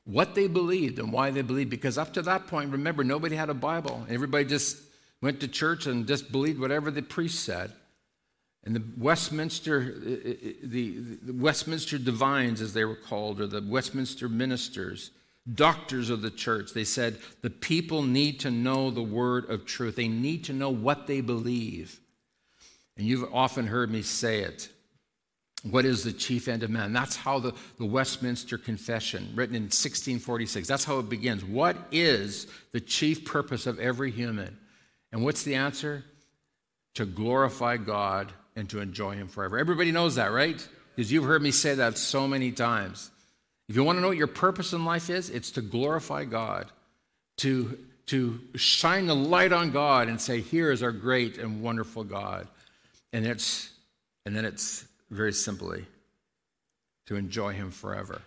what 0.04 0.34
they 0.34 0.48
believed 0.48 0.98
and 0.98 1.12
why 1.12 1.30
they 1.30 1.42
believed, 1.42 1.70
because 1.70 1.98
up 1.98 2.12
to 2.14 2.22
that 2.22 2.48
point, 2.48 2.72
remember, 2.72 3.04
nobody 3.04 3.36
had 3.36 3.48
a 3.48 3.54
Bible. 3.54 4.04
Everybody 4.08 4.44
just 4.44 4.78
went 5.20 5.40
to 5.40 5.48
church 5.48 5.86
and 5.86 6.06
just 6.06 6.32
believed 6.32 6.58
whatever 6.58 6.90
the 6.90 7.02
priest 7.02 7.44
said. 7.44 7.72
And 8.64 8.74
the 8.74 8.82
Westminster, 8.98 9.94
the, 10.62 11.18
the 11.22 11.32
Westminster 11.32 11.98
divines, 11.98 12.60
as 12.60 12.72
they 12.72 12.84
were 12.84 12.96
called, 12.96 13.40
or 13.40 13.46
the 13.46 13.62
Westminster 13.62 14.28
ministers, 14.28 15.12
doctors 15.52 16.10
of 16.10 16.22
the 16.22 16.30
church. 16.30 16.72
They 16.72 16.84
said 16.84 17.18
the 17.42 17.50
people 17.50 18.02
need 18.02 18.40
to 18.40 18.50
know 18.50 18.90
the 18.90 19.02
word 19.02 19.48
of 19.50 19.66
truth, 19.66 19.96
they 19.96 20.08
need 20.08 20.44
to 20.44 20.52
know 20.52 20.70
what 20.70 21.06
they 21.06 21.20
believe. 21.20 22.00
And 22.96 23.06
you've 23.06 23.32
often 23.34 23.66
heard 23.66 23.90
me 23.90 24.02
say 24.02 24.40
it. 24.40 24.70
What 25.70 25.84
is 25.84 26.04
the 26.04 26.12
chief 26.12 26.48
end 26.48 26.62
of 26.62 26.70
man? 26.70 26.92
That's 26.92 27.16
how 27.16 27.40
the, 27.40 27.52
the 27.78 27.84
Westminster 27.84 28.56
Confession, 28.56 29.32
written 29.34 29.56
in 29.56 29.64
1646, 29.64 30.68
that's 30.68 30.84
how 30.84 30.98
it 31.00 31.08
begins. 31.08 31.44
What 31.44 31.76
is 31.90 32.46
the 32.72 32.80
chief 32.80 33.24
purpose 33.24 33.66
of 33.66 33.78
every 33.80 34.10
human? 34.10 34.58
And 35.12 35.24
what's 35.24 35.42
the 35.42 35.56
answer? 35.56 36.04
To 36.94 37.04
glorify 37.04 37.78
God 37.78 38.32
and 38.54 38.70
to 38.70 38.80
enjoy 38.80 39.16
Him 39.16 39.28
forever. 39.28 39.58
Everybody 39.58 39.92
knows 39.92 40.14
that, 40.14 40.30
right? 40.30 40.66
Because 40.94 41.10
you've 41.10 41.24
heard 41.24 41.42
me 41.42 41.50
say 41.50 41.74
that 41.74 41.98
so 41.98 42.28
many 42.28 42.52
times. 42.52 43.10
If 43.68 43.74
you 43.74 43.82
want 43.82 43.96
to 43.96 44.00
know 44.00 44.08
what 44.08 44.16
your 44.16 44.28
purpose 44.28 44.72
in 44.72 44.84
life 44.84 45.10
is, 45.10 45.28
it's 45.30 45.50
to 45.52 45.60
glorify 45.60 46.24
God, 46.24 46.70
to, 47.38 47.78
to 48.06 48.40
shine 48.54 49.06
the 49.06 49.16
light 49.16 49.52
on 49.52 49.70
God 49.70 50.08
and 50.08 50.20
say, 50.20 50.40
Here 50.40 50.70
is 50.70 50.82
our 50.82 50.92
great 50.92 51.38
and 51.38 51.62
wonderful 51.62 52.04
God. 52.04 52.46
And, 53.12 53.26
it's, 53.26 53.70
and 54.24 54.36
then 54.36 54.44
it's 54.44 54.86
very 55.10 55.32
simply 55.32 55.84
to 57.06 57.16
enjoy 57.16 57.54
Him 57.54 57.70
forever. 57.70 58.22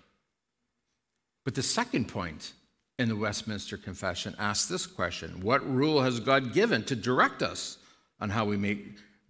But 1.46 1.56
the 1.56 1.64
second 1.64 2.10
point 2.10 2.54
in 2.98 3.08
the 3.08 3.16
Westminster 3.16 3.78
Confession 3.78 4.36
asks 4.38 4.68
this 4.68 4.86
question 4.86 5.42
What 5.42 5.66
rule 5.66 6.02
has 6.02 6.20
God 6.20 6.54
given 6.54 6.84
to 6.86 6.96
direct 6.96 7.42
us 7.42 7.78
on 8.20 8.30
how 8.30 8.44
we 8.44 8.58
may 8.58 8.80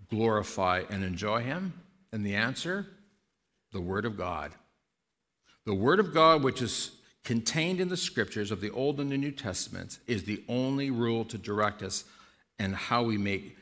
glorify 0.10 0.84
and 0.90 1.04
enjoy 1.04 1.44
Him? 1.44 1.74
And 2.12 2.26
the 2.26 2.36
answer 2.36 2.88
the 3.72 3.82
Word 3.82 4.06
of 4.06 4.18
God. 4.18 4.52
The 5.70 5.76
Word 5.76 6.00
of 6.00 6.16
God, 6.16 6.42
which 6.42 6.64
is 6.64 6.90
contained 7.24 7.80
in 7.80 7.90
the 7.90 7.96
scriptures 7.96 8.50
of 8.50 8.60
the 8.60 8.72
Old 8.72 9.00
and 9.00 9.12
the 9.12 9.18
New 9.20 9.30
Testaments, 9.30 10.00
is 10.08 10.24
the 10.24 10.44
only 10.50 10.90
rule 10.90 11.24
to 11.26 11.38
direct 11.38 11.84
us 11.84 12.06
and 12.58 12.74
how 12.74 13.04
we 13.04 13.20
make 13.20 13.56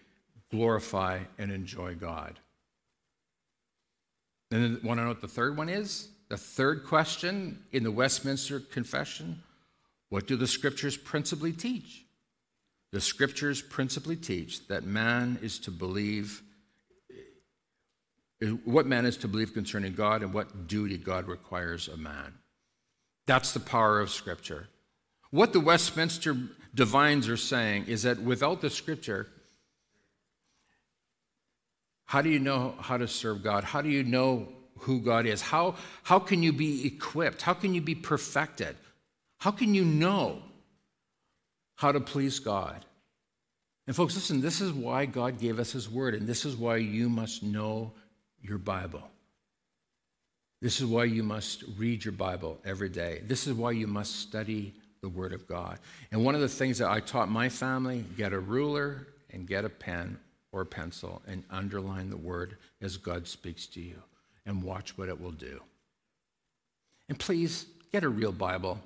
glorify 0.50 1.20
and 1.38 1.52
enjoy 1.52 1.96
God. 1.96 2.40
And 4.52 4.64
then 4.64 4.80
want 4.86 5.00
to 5.00 5.04
know 5.04 5.10
what 5.10 5.20
the 5.20 5.28
third 5.28 5.58
one 5.58 5.68
is? 5.68 6.08
The 6.30 6.38
third 6.38 6.86
question 6.86 7.66
in 7.74 7.84
the 7.84 7.92
Westminster 7.92 8.62
Confession 8.62 9.44
what 10.08 10.28
do 10.28 10.38
the 10.38 10.48
scriptures 10.48 10.96
principally 10.96 11.52
teach? 11.52 12.06
The 12.94 13.02
scriptures 13.02 13.62
principally 13.62 14.16
teach 14.16 14.66
that 14.70 14.86
man 14.86 15.40
is 15.42 15.60
to 15.60 15.72
believe 15.72 16.42
what 18.66 18.86
man 18.86 19.06
is 19.06 19.18
to 19.18 19.28
believe 19.28 19.54
concerning 19.54 19.94
God 19.94 20.22
and 20.22 20.34
what 20.34 20.68
duty 20.68 20.98
God 20.98 21.28
requires 21.28 21.88
of 21.88 22.00
man. 22.00 22.34
That's 23.26 23.52
the 23.52 23.60
power 23.60 24.00
of 24.00 24.10
Scripture. 24.10 24.68
What 25.32 25.54
the 25.54 25.60
Westminster 25.60 26.36
divines 26.74 27.28
are 27.28 27.38
saying 27.38 27.86
is 27.88 28.04
that 28.04 28.22
without 28.22 28.62
the 28.62 28.70
Scripture, 28.70 29.28
how 32.06 32.22
do 32.22 32.30
you 32.30 32.40
know 32.40 32.76
how 32.80 32.98
to 32.98 33.08
serve 33.08 33.44
God? 33.44 33.64
How 33.64 33.82
do 33.82 33.90
you 33.90 34.04
know 34.04 34.48
who 34.80 35.02
God 35.02 35.26
is? 35.26 35.42
How, 35.42 35.76
how 36.04 36.20
can 36.20 36.42
you 36.44 36.54
be 36.54 36.86
equipped? 36.88 37.42
How 37.42 37.54
can 37.54 37.74
you 37.74 37.82
be 37.82 37.96
perfected? 37.96 38.78
How 39.40 39.52
can 39.52 39.74
you 39.74 39.84
know 39.84 40.42
how 41.76 41.92
to 41.92 42.00
please 42.00 42.40
God? 42.40 42.86
And, 43.88 43.96
folks, 43.96 44.16
listen, 44.16 44.42
this 44.42 44.62
is 44.62 44.72
why 44.72 45.06
God 45.06 45.40
gave 45.40 45.60
us 45.60 45.72
His 45.72 45.90
Word, 45.90 46.14
and 46.14 46.28
this 46.28 46.46
is 46.46 46.56
why 46.56 46.78
you 46.78 47.10
must 47.10 47.44
know 47.44 47.94
your 48.48 48.58
Bible. 48.58 49.10
This 50.62 50.80
is 50.80 50.88
why 50.88 51.04
you 51.04 51.22
must 51.22 51.64
read 51.78 52.04
your 52.04 52.14
Bible 52.14 52.58
every 52.66 52.90
day. 52.90 53.22
This 53.26 53.46
is 53.46 53.54
why 53.54 53.72
you 53.72 53.88
must 53.88 54.16
study 54.16 54.74
the 55.02 55.10
Word 55.10 55.34
of 55.34 55.48
God. 55.48 55.80
And 56.12 56.26
one 56.26 56.36
of 56.36 56.42
the 56.42 56.50
things 56.50 56.80
that 56.80 56.90
I 56.90 57.00
taught 57.00 57.30
my 57.30 57.50
family 57.50 58.04
get 58.18 58.34
a 58.34 58.40
ruler 58.40 59.08
and 59.32 59.48
get 59.48 59.66
a 59.66 59.70
pen 59.70 60.18
or 60.52 60.66
pencil 60.66 61.22
and 61.28 61.44
underline 61.52 62.10
the 62.10 62.18
Word 62.18 62.58
as 62.82 62.98
God 62.98 63.28
speaks 63.28 63.68
to 63.68 63.82
you 63.82 64.02
and 64.46 64.64
watch 64.64 64.98
what 64.98 65.10
it 65.10 65.22
will 65.22 65.32
do. 65.32 65.62
And 67.10 67.20
please 67.20 67.68
get 67.92 68.04
a 68.04 68.10
real 68.10 68.32
Bible. 68.32 68.80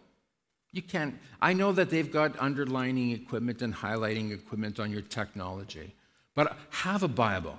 You 0.73 0.81
can't, 0.81 1.17
I 1.41 1.53
know 1.53 1.71
that 1.71 1.89
they've 1.89 2.11
got 2.11 2.37
underlining 2.39 3.11
equipment 3.11 3.61
and 3.61 3.73
highlighting 3.73 4.31
equipment 4.31 4.79
on 4.79 4.91
your 4.91 5.01
technology, 5.01 5.95
but 6.35 6.57
have 6.69 7.03
a 7.03 7.07
Bible 7.07 7.57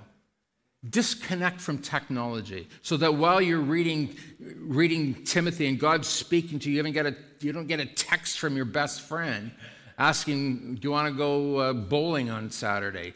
disconnect 0.89 1.61
from 1.61 1.77
technology 1.77 2.67
so 2.81 2.97
that 2.97 3.15
while 3.15 3.41
you're 3.41 3.61
reading, 3.61 4.15
reading 4.39 5.23
Timothy 5.23 5.67
and 5.67 5.79
God's 5.79 6.07
speaking 6.07 6.59
to 6.59 6.69
you, 6.69 6.73
you, 6.73 6.79
haven't 6.79 6.93
get 6.93 7.05
a, 7.05 7.15
you 7.39 7.53
don't 7.53 7.67
get 7.67 7.79
a 7.79 7.85
text 7.85 8.39
from 8.39 8.55
your 8.55 8.65
best 8.65 9.01
friend 9.01 9.51
asking, 9.97 10.75
Do 10.75 10.87
you 10.87 10.91
want 10.91 11.07
to 11.07 11.17
go 11.17 11.57
uh, 11.57 11.73
bowling 11.73 12.29
on 12.29 12.51
Saturday? 12.51 13.13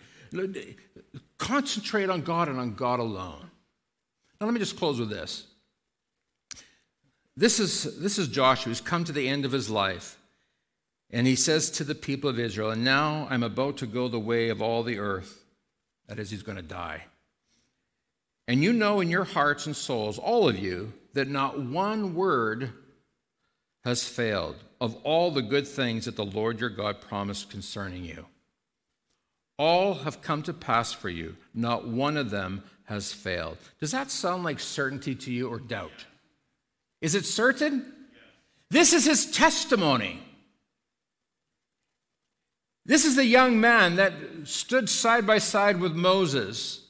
Concentrate 1.37 2.09
on 2.09 2.21
God 2.21 2.47
and 2.47 2.59
on 2.59 2.75
God 2.75 2.99
alone. 2.99 3.49
Now, 4.39 4.47
let 4.47 4.53
me 4.53 4.59
just 4.59 4.77
close 4.77 4.99
with 4.99 5.09
this. 5.09 5.45
This 7.35 7.59
is, 7.59 7.99
this 7.99 8.17
is 8.17 8.27
Joshua 8.27 8.69
who's 8.69 8.81
come 8.81 9.03
to 9.03 9.11
the 9.11 9.27
end 9.27 9.45
of 9.45 9.51
his 9.51 9.69
life. 9.69 10.17
And 11.09 11.25
he 11.25 11.35
says 11.35 11.69
to 11.71 11.83
the 11.83 11.95
people 11.95 12.29
of 12.29 12.39
Israel, 12.39 12.71
And 12.71 12.83
now 12.83 13.27
I'm 13.29 13.43
about 13.43 13.77
to 13.77 13.87
go 13.87 14.07
the 14.07 14.19
way 14.19 14.49
of 14.49 14.61
all 14.61 14.83
the 14.83 14.99
earth. 14.99 15.43
That 16.07 16.19
is, 16.19 16.31
he's 16.31 16.43
going 16.43 16.57
to 16.57 16.61
die. 16.61 17.05
And 18.47 18.63
you 18.63 18.71
know 18.71 19.01
in 19.01 19.09
your 19.09 19.25
hearts 19.25 19.65
and 19.65 19.75
souls, 19.75 20.17
all 20.17 20.47
of 20.47 20.57
you, 20.57 20.93
that 21.13 21.27
not 21.27 21.59
one 21.59 22.15
word 22.15 22.71
has 23.83 24.07
failed 24.07 24.55
of 24.79 24.95
all 25.03 25.31
the 25.31 25.41
good 25.41 25.67
things 25.67 26.05
that 26.05 26.15
the 26.15 26.25
Lord 26.25 26.59
your 26.59 26.69
God 26.69 27.01
promised 27.01 27.49
concerning 27.49 28.05
you. 28.05 28.25
All 29.57 29.95
have 29.95 30.21
come 30.21 30.43
to 30.43 30.53
pass 30.53 30.93
for 30.93 31.09
you, 31.09 31.35
not 31.53 31.87
one 31.87 32.15
of 32.15 32.29
them 32.29 32.63
has 32.85 33.11
failed. 33.11 33.57
Does 33.79 33.91
that 33.91 34.11
sound 34.11 34.43
like 34.43 34.59
certainty 34.59 35.15
to 35.15 35.31
you 35.31 35.49
or 35.49 35.59
doubt? 35.59 36.05
Is 37.01 37.15
it 37.15 37.25
certain? 37.25 37.91
This 38.69 38.93
is 38.93 39.05
his 39.05 39.31
testimony. 39.31 40.21
This 42.85 43.03
is 43.03 43.15
the 43.15 43.25
young 43.25 43.59
man 43.59 43.97
that 43.97 44.13
stood 44.43 44.89
side 44.89 45.27
by 45.27 45.39
side 45.39 45.79
with 45.79 45.93
Moses 45.93 46.86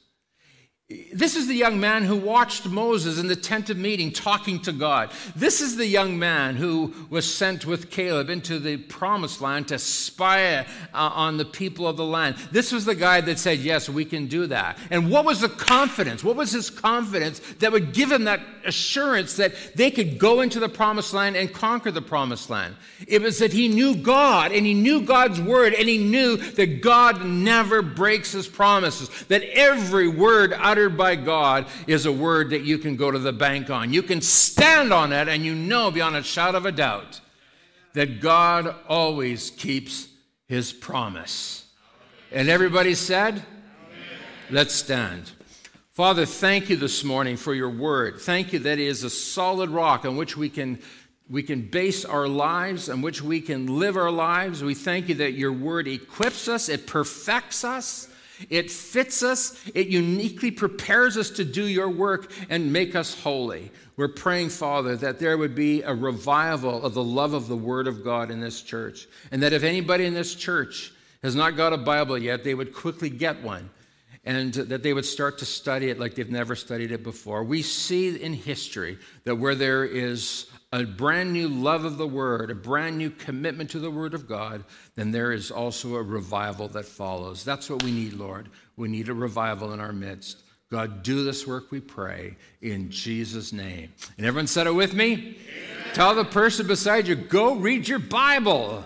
This 1.12 1.36
is 1.36 1.46
the 1.46 1.54
young 1.54 1.80
man 1.80 2.04
who 2.04 2.16
watched 2.16 2.64
Moses 2.64 3.18
in 3.18 3.26
the 3.26 3.36
tent 3.36 3.68
of 3.68 3.76
meeting 3.76 4.10
talking 4.10 4.58
to 4.62 4.72
God. 4.72 5.10
This 5.36 5.60
is 5.60 5.76
the 5.76 5.84
young 5.84 6.18
man 6.18 6.56
who 6.56 6.94
was 7.10 7.30
sent 7.30 7.66
with 7.66 7.90
Caleb 7.90 8.30
into 8.30 8.58
the 8.58 8.78
promised 8.78 9.42
land 9.42 9.68
to 9.68 9.78
spy 9.78 10.56
uh, 10.56 10.64
on 10.94 11.36
the 11.36 11.44
people 11.44 11.86
of 11.86 11.98
the 11.98 12.06
land. 12.06 12.36
This 12.52 12.72
was 12.72 12.86
the 12.86 12.94
guy 12.94 13.20
that 13.20 13.38
said, 13.38 13.58
Yes, 13.58 13.90
we 13.90 14.06
can 14.06 14.28
do 14.28 14.46
that. 14.46 14.78
And 14.90 15.10
what 15.10 15.26
was 15.26 15.42
the 15.42 15.50
confidence? 15.50 16.24
What 16.24 16.36
was 16.36 16.52
his 16.52 16.70
confidence 16.70 17.40
that 17.58 17.70
would 17.70 17.92
give 17.92 18.10
him 18.10 18.24
that 18.24 18.40
assurance 18.64 19.36
that 19.36 19.52
they 19.74 19.90
could 19.90 20.18
go 20.18 20.40
into 20.40 20.58
the 20.58 20.70
promised 20.70 21.12
land 21.12 21.36
and 21.36 21.52
conquer 21.52 21.90
the 21.90 22.00
promised 22.00 22.48
land? 22.48 22.76
It 23.06 23.20
was 23.20 23.40
that 23.40 23.52
he 23.52 23.68
knew 23.68 23.94
God 23.94 24.52
and 24.52 24.64
he 24.64 24.72
knew 24.72 25.02
God's 25.02 25.38
word 25.38 25.74
and 25.74 25.86
he 25.86 25.98
knew 25.98 26.38
that 26.38 26.80
God 26.80 27.26
never 27.26 27.82
breaks 27.82 28.32
his 28.32 28.48
promises, 28.48 29.10
that 29.24 29.42
every 29.52 30.08
word 30.08 30.54
out 30.54 30.77
uttered 30.78 30.96
by 30.96 31.16
God 31.16 31.66
is 31.88 32.06
a 32.06 32.12
word 32.12 32.50
that 32.50 32.62
you 32.62 32.78
can 32.78 32.94
go 32.94 33.10
to 33.10 33.18
the 33.18 33.32
bank 33.32 33.68
on. 33.68 33.92
You 33.92 34.00
can 34.00 34.20
stand 34.20 34.92
on 34.92 35.12
it, 35.12 35.26
and 35.26 35.44
you 35.44 35.52
know 35.52 35.90
beyond 35.90 36.14
a 36.14 36.22
shadow 36.22 36.58
of 36.58 36.66
a 36.66 36.72
doubt 36.72 37.20
that 37.94 38.20
God 38.20 38.72
always 38.88 39.50
keeps 39.50 40.06
his 40.46 40.72
promise. 40.72 41.66
And 42.30 42.48
everybody 42.48 42.94
said, 42.94 43.34
Amen. 43.34 43.44
Let's 44.50 44.72
stand. 44.72 45.32
Father, 45.90 46.24
thank 46.24 46.70
you 46.70 46.76
this 46.76 47.02
morning 47.02 47.36
for 47.36 47.54
your 47.54 47.70
word. 47.70 48.20
Thank 48.20 48.52
you 48.52 48.60
that 48.60 48.78
it 48.78 48.86
is 48.86 49.02
a 49.02 49.10
solid 49.10 49.70
rock 49.70 50.04
on 50.04 50.16
which 50.16 50.36
we 50.36 50.48
can, 50.48 50.78
we 51.28 51.42
can 51.42 51.62
base 51.62 52.04
our 52.04 52.28
lives, 52.28 52.88
on 52.88 53.02
which 53.02 53.20
we 53.20 53.40
can 53.40 53.80
live 53.80 53.96
our 53.96 54.12
lives. 54.12 54.62
We 54.62 54.74
thank 54.74 55.08
you 55.08 55.16
that 55.16 55.32
your 55.32 55.52
word 55.52 55.88
equips 55.88 56.46
us, 56.46 56.68
it 56.68 56.86
perfects 56.86 57.64
us. 57.64 58.08
It 58.48 58.70
fits 58.70 59.22
us, 59.22 59.60
it 59.74 59.88
uniquely 59.88 60.50
prepares 60.50 61.16
us 61.16 61.30
to 61.30 61.44
do 61.44 61.64
your 61.64 61.88
work 61.88 62.32
and 62.48 62.72
make 62.72 62.94
us 62.94 63.20
holy. 63.20 63.70
We're 63.96 64.08
praying, 64.08 64.50
Father, 64.50 64.96
that 64.96 65.18
there 65.18 65.36
would 65.36 65.54
be 65.54 65.82
a 65.82 65.94
revival 65.94 66.84
of 66.84 66.94
the 66.94 67.02
love 67.02 67.34
of 67.34 67.48
the 67.48 67.56
Word 67.56 67.88
of 67.88 68.04
God 68.04 68.30
in 68.30 68.40
this 68.40 68.62
church. 68.62 69.08
And 69.32 69.42
that 69.42 69.52
if 69.52 69.64
anybody 69.64 70.04
in 70.04 70.14
this 70.14 70.34
church 70.34 70.92
has 71.22 71.34
not 71.34 71.56
got 71.56 71.72
a 71.72 71.78
Bible 71.78 72.16
yet, 72.16 72.44
they 72.44 72.54
would 72.54 72.72
quickly 72.72 73.10
get 73.10 73.42
one 73.42 73.70
and 74.24 74.52
that 74.52 74.82
they 74.82 74.92
would 74.92 75.06
start 75.06 75.38
to 75.38 75.46
study 75.46 75.88
it 75.88 75.98
like 75.98 76.14
they've 76.14 76.30
never 76.30 76.54
studied 76.54 76.92
it 76.92 77.02
before. 77.02 77.42
We 77.42 77.62
see 77.62 78.14
in 78.14 78.34
history 78.34 78.98
that 79.24 79.36
where 79.36 79.54
there 79.54 79.84
is 79.84 80.50
a 80.72 80.84
brand 80.84 81.32
new 81.32 81.48
love 81.48 81.84
of 81.84 81.96
the 81.96 82.06
Word, 82.06 82.50
a 82.50 82.54
brand 82.54 82.98
new 82.98 83.10
commitment 83.10 83.70
to 83.70 83.78
the 83.78 83.90
Word 83.90 84.14
of 84.14 84.28
God, 84.28 84.64
then 84.96 85.10
there 85.10 85.32
is 85.32 85.50
also 85.50 85.96
a 85.96 86.02
revival 86.02 86.68
that 86.68 86.84
follows. 86.84 87.44
That's 87.44 87.70
what 87.70 87.82
we 87.82 87.90
need, 87.90 88.12
Lord. 88.12 88.48
We 88.76 88.88
need 88.88 89.08
a 89.08 89.14
revival 89.14 89.72
in 89.72 89.80
our 89.80 89.92
midst. 89.92 90.42
God, 90.70 91.02
do 91.02 91.24
this 91.24 91.46
work, 91.46 91.70
we 91.70 91.80
pray, 91.80 92.36
in 92.60 92.90
Jesus' 92.90 93.54
name. 93.54 93.90
And 94.18 94.26
everyone 94.26 94.46
said 94.46 94.66
it 94.66 94.74
with 94.74 94.92
me? 94.92 95.12
Amen. 95.14 95.34
Tell 95.94 96.14
the 96.14 96.26
person 96.26 96.66
beside 96.66 97.08
you, 97.08 97.14
go 97.14 97.54
read 97.54 97.88
your 97.88 97.98
Bible. 97.98 98.84